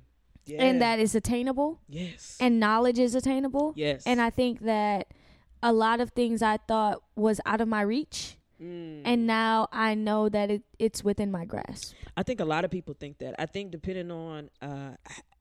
and 0.59 0.83
that 0.83 0.99
is 0.99 1.15
attainable 1.15 1.81
yes. 1.89 2.37
and 2.41 2.59
knowledge 2.59 2.99
is 2.99 3.15
attainable. 3.15 3.73
Yes. 3.77 4.03
And 4.05 4.21
I 4.21 4.31
think 4.31 4.63
that 4.63 5.15
a 5.63 5.73
lot 5.73 6.01
of 6.01 6.11
things 6.11 6.43
I 6.43 6.57
thought 6.57 7.03
was 7.15 7.41
out 7.47 7.61
of 7.61 7.69
my 7.69 7.83
reach 7.83 8.37
Mm. 8.63 9.03
and 9.05 9.27
now 9.27 9.69
I 9.73 9.95
know 9.95 10.29
that 10.29 10.51
it, 10.51 10.63
it's 10.79 11.03
within 11.03 11.31
my 11.33 11.45
grasp. 11.45 11.95
I 12.17 12.23
think 12.23 12.41
a 12.41 12.45
lot 12.45 12.65
of 12.65 12.71
people 12.71 12.95
think 12.95 13.19
that. 13.19 13.35
I 13.39 13.47
think 13.47 13.71
depending 13.73 14.11
on 14.11 14.51
uh, 14.61 14.91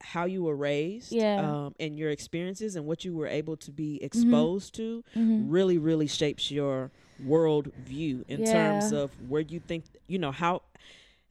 how 0.02 0.26
you 0.26 0.44
were 0.44 0.56
raised, 0.56 1.12
Yeah. 1.12 1.40
um, 1.66 1.76
and 1.80 1.98
your 1.98 2.10
experiences 2.10 2.76
and 2.76 2.86
what 2.86 3.06
you 3.06 3.14
were 3.16 3.28
able 3.28 3.58
to 3.58 3.72
be 3.72 4.02
exposed 4.04 4.74
to, 4.76 5.04
Mm-hmm. 5.16 5.50
really, 5.50 5.78
really 5.78 6.08
shapes 6.08 6.50
your 6.50 6.92
world 7.24 7.72
view 7.86 8.26
in 8.28 8.40
Yeah. 8.40 8.54
terms 8.54 8.92
of 8.92 9.12
where 9.30 9.42
you 9.42 9.60
think, 9.60 9.86
you 10.08 10.18
know, 10.20 10.32
how 10.32 10.64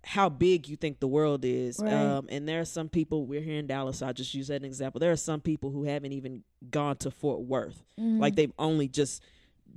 how 0.02 0.30
big 0.30 0.66
you 0.66 0.76
think 0.76 0.98
the 0.98 1.06
world 1.06 1.44
is. 1.44 1.78
Right. 1.78 1.92
Um, 1.92 2.26
and 2.30 2.48
there 2.48 2.60
are 2.60 2.64
some 2.64 2.88
people. 2.88 3.26
We're 3.26 3.42
here 3.42 3.58
in 3.58 3.66
Dallas. 3.66 3.98
So 3.98 4.06
I'll 4.06 4.14
just 4.14 4.32
use 4.32 4.48
that 4.48 4.54
as 4.54 4.60
an 4.60 4.64
example. 4.64 4.98
There 4.98 5.12
are 5.12 5.16
some 5.16 5.42
people 5.42 5.70
who 5.70 5.84
haven't 5.84 6.12
even 6.14 6.42
gone 6.70 6.96
to 6.98 7.10
Fort 7.10 7.40
Worth. 7.42 7.84
Mm-hmm. 7.98 8.18
Like 8.18 8.34
they've 8.34 8.52
only 8.58 8.88
just 8.88 9.22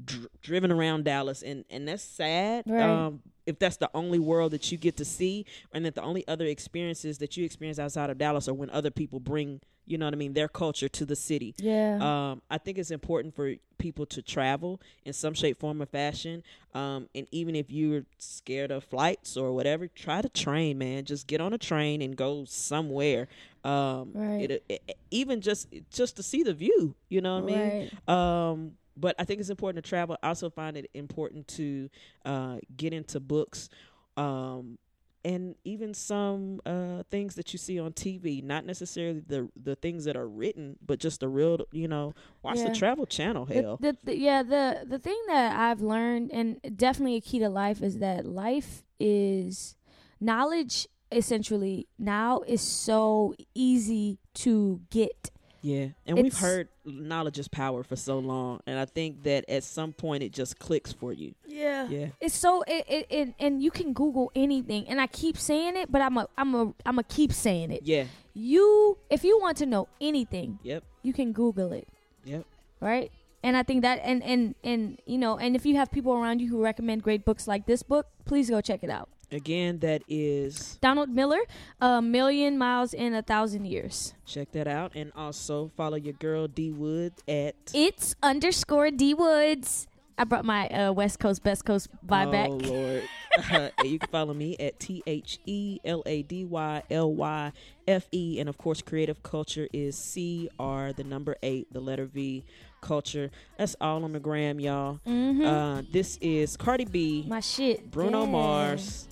dr- 0.05 0.27
driven 0.41 0.71
around 0.71 1.05
Dallas, 1.05 1.41
and 1.43 1.65
and 1.69 1.87
that's 1.87 2.03
sad. 2.03 2.63
Right. 2.67 2.81
Um, 2.81 3.21
if 3.45 3.59
that's 3.59 3.75
the 3.77 3.89
only 3.93 4.19
world 4.19 4.51
that 4.53 4.71
you 4.71 4.77
get 4.77 4.95
to 4.97 5.05
see, 5.05 5.45
and 5.73 5.83
that 5.85 5.95
the 5.95 6.01
only 6.01 6.25
other 6.27 6.45
experiences 6.45 7.17
that 7.17 7.35
you 7.35 7.43
experience 7.43 7.77
outside 7.79 8.09
of 8.09 8.17
Dallas 8.17 8.47
are 8.47 8.53
when 8.53 8.69
other 8.69 8.89
people 8.89 9.19
bring, 9.19 9.59
you 9.85 9.97
know 9.97 10.05
what 10.05 10.13
I 10.13 10.17
mean, 10.17 10.31
their 10.33 10.47
culture 10.47 10.87
to 10.87 11.05
the 11.05 11.15
city. 11.17 11.53
Yeah. 11.57 11.97
Um, 12.31 12.41
I 12.49 12.57
think 12.57 12.77
it's 12.77 12.89
important 12.91 13.35
for 13.35 13.55
people 13.79 14.05
to 14.05 14.21
travel 14.21 14.79
in 15.03 15.11
some 15.11 15.33
shape, 15.33 15.59
form, 15.59 15.81
or 15.81 15.85
fashion. 15.85 16.41
Um, 16.73 17.09
and 17.13 17.27
even 17.31 17.53
if 17.53 17.69
you're 17.69 18.05
scared 18.17 18.71
of 18.71 18.85
flights 18.85 19.35
or 19.35 19.51
whatever, 19.51 19.89
try 19.89 20.21
to 20.21 20.29
train, 20.29 20.77
man. 20.77 21.03
Just 21.03 21.27
get 21.27 21.41
on 21.41 21.51
a 21.51 21.57
train 21.57 22.01
and 22.01 22.15
go 22.15 22.45
somewhere. 22.45 23.27
Um, 23.65 24.11
Right. 24.13 24.49
it, 24.51 24.63
it, 24.69 24.97
even 25.11 25.41
just 25.41 25.67
just 25.91 26.15
to 26.15 26.23
see 26.23 26.43
the 26.43 26.53
view, 26.53 26.95
you 27.09 27.19
know 27.19 27.41
what 27.41 27.43
I 27.43 27.45
mean? 27.45 27.89
Um, 28.07 28.71
but 28.97 29.15
I 29.19 29.23
think 29.25 29.39
it's 29.39 29.49
important 29.49 29.83
to 29.83 29.89
travel. 29.89 30.17
I 30.23 30.27
also 30.29 30.49
find 30.49 30.77
it 30.77 30.89
important 30.93 31.47
to 31.49 31.89
uh, 32.25 32.57
get 32.75 32.93
into 32.93 33.19
books. 33.19 33.69
Um, 34.17 34.77
and 35.25 35.55
even 35.63 35.93
some 35.93 36.59
uh, 36.65 37.03
things 37.09 37.35
that 37.35 37.53
you 37.53 37.57
see 37.57 37.79
on 37.79 37.93
TV, 37.93 38.43
not 38.43 38.65
necessarily 38.65 39.21
the 39.25 39.47
the 39.55 39.75
things 39.77 40.03
that 40.03 40.17
are 40.17 40.27
written, 40.27 40.75
but 40.85 40.99
just 40.99 41.21
the 41.21 41.29
real, 41.29 41.59
you 41.71 41.87
know, 41.87 42.13
watch 42.41 42.57
Yeah. 42.57 42.69
the 42.69 42.75
Travel 42.75 43.05
Channel. 43.05 43.45
The- 43.45 43.53
Hell, 43.53 43.77
The, 43.79 43.95
the, 44.03 44.17
yeah, 44.17 44.43
the 44.43 44.83
the 44.85 44.99
thing 44.99 45.17
that 45.27 45.55
I've 45.57 45.79
learned, 45.81 46.31
and 46.33 46.59
definitely 46.75 47.15
a 47.15 47.21
key 47.21 47.39
to 47.39 47.47
life, 47.49 47.81
is 47.81 47.99
that 47.99 48.25
life 48.25 48.83
is 48.99 49.75
knowledge. 50.19 50.87
Essentially, 51.09 51.87
now 51.99 52.41
is 52.47 52.61
so 52.61 53.33
easy 53.55 54.17
to 54.33 54.81
get. 54.89 55.29
Yeah. 55.63 55.87
And 56.05 56.21
we've 56.21 56.37
heard 56.37 56.67
knowledge 56.85 57.39
is 57.39 57.47
power 57.47 57.81
for 57.83 57.95
so 57.95 58.19
long, 58.19 58.59
and 58.67 58.77
I 58.77 58.85
think 58.85 59.23
that 59.23 59.45
at 59.49 59.63
some 59.63 59.91
point 59.93 60.21
it 60.21 60.31
just 60.31 60.59
clicks 60.59 60.93
for 60.93 61.11
you. 61.13 61.33
Yeah, 61.47 61.87
Yeah. 61.89 62.07
It's 62.21 62.35
so 62.35 62.61
it, 62.67 62.85
it, 62.87 63.07
it 63.09 63.33
and 63.39 63.63
you 63.63 63.71
can 63.71 63.93
Google 63.93 64.31
anything, 64.35 64.87
and 64.87 65.01
I 65.01 65.07
keep 65.07 65.37
saying 65.37 65.77
it, 65.77 65.91
but 65.91 66.01
I'm 66.01 66.17
a 66.17 66.27
I'm 66.37 66.53
a 66.53 66.73
I'm 66.85 66.99
a 66.99 67.03
keep 67.03 67.33
saying 67.33 67.71
it. 67.71 67.81
Yeah. 67.83 68.05
You, 68.35 68.97
if 69.09 69.23
you 69.23 69.39
want 69.39 69.57
to 69.57 69.65
know 69.65 69.87
anything, 70.01 70.59
Yep. 70.63 70.83
you 71.03 71.13
can 71.13 71.31
Google 71.33 71.71
it. 71.71 71.87
Yep. 72.25 72.45
right 72.79 73.11
and 73.43 73.57
i 73.57 73.63
think 73.63 73.81
that 73.81 73.99
and 74.03 74.23
and 74.23 74.55
and 74.63 74.97
you 75.05 75.17
know 75.17 75.37
and 75.37 75.57
if 75.57 75.65
you 75.65 75.75
have 75.75 75.91
people 75.91 76.13
around 76.13 76.39
you 76.39 76.47
who 76.47 76.63
recommend 76.63 77.03
great 77.03 77.25
books 77.25 77.47
like 77.49 77.65
this 77.65 77.83
book 77.83 78.07
please 78.23 78.49
go 78.49 78.61
check 78.61 78.81
it 78.81 78.89
out 78.89 79.09
Again, 79.33 79.79
that 79.79 80.03
is 80.07 80.77
donald 80.81 81.09
miller 81.09 81.39
a 81.81 82.01
million 82.01 82.57
miles 82.57 82.93
in 82.93 83.13
a 83.13 83.21
thousand 83.21 83.65
years 83.65 84.13
check 84.25 84.51
that 84.51 84.67
out, 84.67 84.91
and 84.95 85.11
also 85.15 85.71
follow 85.75 85.97
your 85.97 86.13
girl 86.13 86.47
D 86.47 86.71
Wood 86.71 87.13
at 87.27 87.55
it's 87.73 88.15
underscore 88.23 88.91
d 88.91 89.13
woods 89.13 89.87
i 90.17 90.23
brought 90.23 90.45
my 90.45 90.67
uh, 90.69 90.91
west 90.91 91.19
coast 91.19 91.43
best 91.43 91.65
coast 91.65 91.87
vibe 92.05 92.27
oh, 92.27 92.31
back 92.31 92.49
Lord. 92.69 93.03
Uh, 93.51 93.69
you 93.83 93.97
can 93.97 94.07
follow 94.09 94.31
me 94.31 94.55
at 94.59 94.79
T 94.79 95.01
H 95.07 95.39
E 95.47 95.79
L 95.83 96.03
A 96.05 96.21
D 96.21 96.45
Y 96.45 96.83
L 96.91 97.11
Y 97.15 97.51
F 97.87 98.07
E. 98.11 98.39
And 98.39 98.47
of 98.47 98.59
course, 98.59 98.79
creative 98.83 99.23
culture 99.23 99.67
is 99.73 99.97
C 99.97 100.49
R, 100.59 100.93
the 100.93 101.03
number 101.03 101.35
eight, 101.41 101.65
the 101.73 101.79
letter 101.79 102.05
V, 102.05 102.43
culture. 102.81 103.31
That's 103.57 103.75
all 103.81 104.03
on 104.03 104.11
the 104.13 104.19
gram, 104.19 104.59
y'all. 104.59 104.99
Uh, 105.07 105.81
this 105.91 106.19
is 106.21 106.55
Cardi 106.57 106.85
B, 106.85 107.21
Mm-hmm. 107.21 107.29
my 107.29 107.39
shit 107.39 107.89
Bruno 107.89 108.23
Yeah. 108.25 108.29
Mars, 108.31 109.07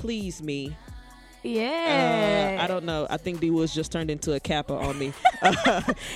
Please 0.00 0.42
Me. 0.42 0.76
yeah 1.42 2.56
Uh, 2.58 2.64
I 2.64 2.66
don't 2.66 2.84
know. 2.84 3.06
I 3.08 3.16
think 3.18 3.40
D 3.40 3.50
Woods 3.50 3.74
just 3.74 3.92
turned 3.92 4.10
into 4.10 4.32
a 4.34 4.40
kappa 4.40 4.74
on 4.74 4.98
me. 4.98 5.12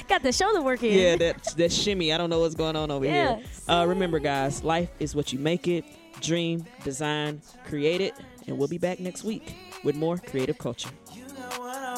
got 0.08 0.22
the 0.22 0.32
shoulder 0.32 0.62
working 0.62 0.92
yeah, 0.92 1.16
that 1.16 1.42
that 1.56 1.72
shimmy. 1.72 2.12
I 2.12 2.18
don't 2.18 2.30
know 2.30 2.40
what's 2.40 2.54
going 2.54 2.76
on 2.76 2.90
over 2.90 3.04
Yeah. 3.04 3.36
here. 3.36 3.44
Uh, 3.68 3.84
remember, 3.86 4.18
guys, 4.18 4.62
life 4.64 4.90
is 4.98 5.14
what 5.14 5.32
you 5.32 5.38
make 5.38 5.68
it. 5.68 5.84
Dream, 6.20 6.64
design, 6.84 7.40
create 7.64 8.00
it, 8.00 8.14
and 8.46 8.58
we'll 8.58 8.68
be 8.68 8.78
back 8.78 9.00
next 9.00 9.24
week 9.24 9.54
with 9.84 9.94
more 9.96 10.18
creative 10.18 10.58
culture. 10.58 10.90
Let 11.14 11.82
me 11.82 11.89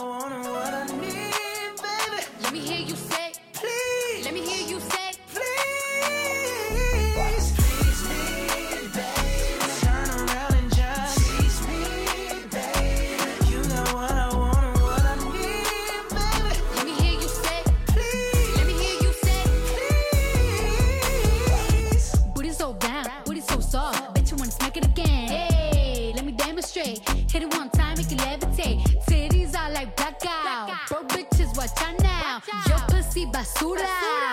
Your 32.68 32.78
pussy 32.88 33.26
basura, 33.26 33.88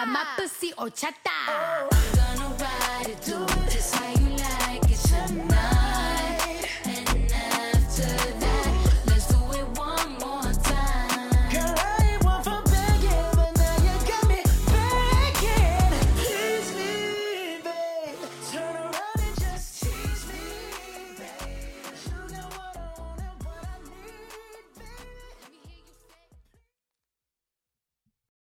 my 0.08 0.26
pussy 0.38 0.72
horchata. 0.78 1.38
Oh, 1.48 1.88
I'm 1.92 2.38
gonna 2.38 2.64
ride 2.64 3.10
it, 3.10 3.22
just 3.70 3.96
you 4.22 4.29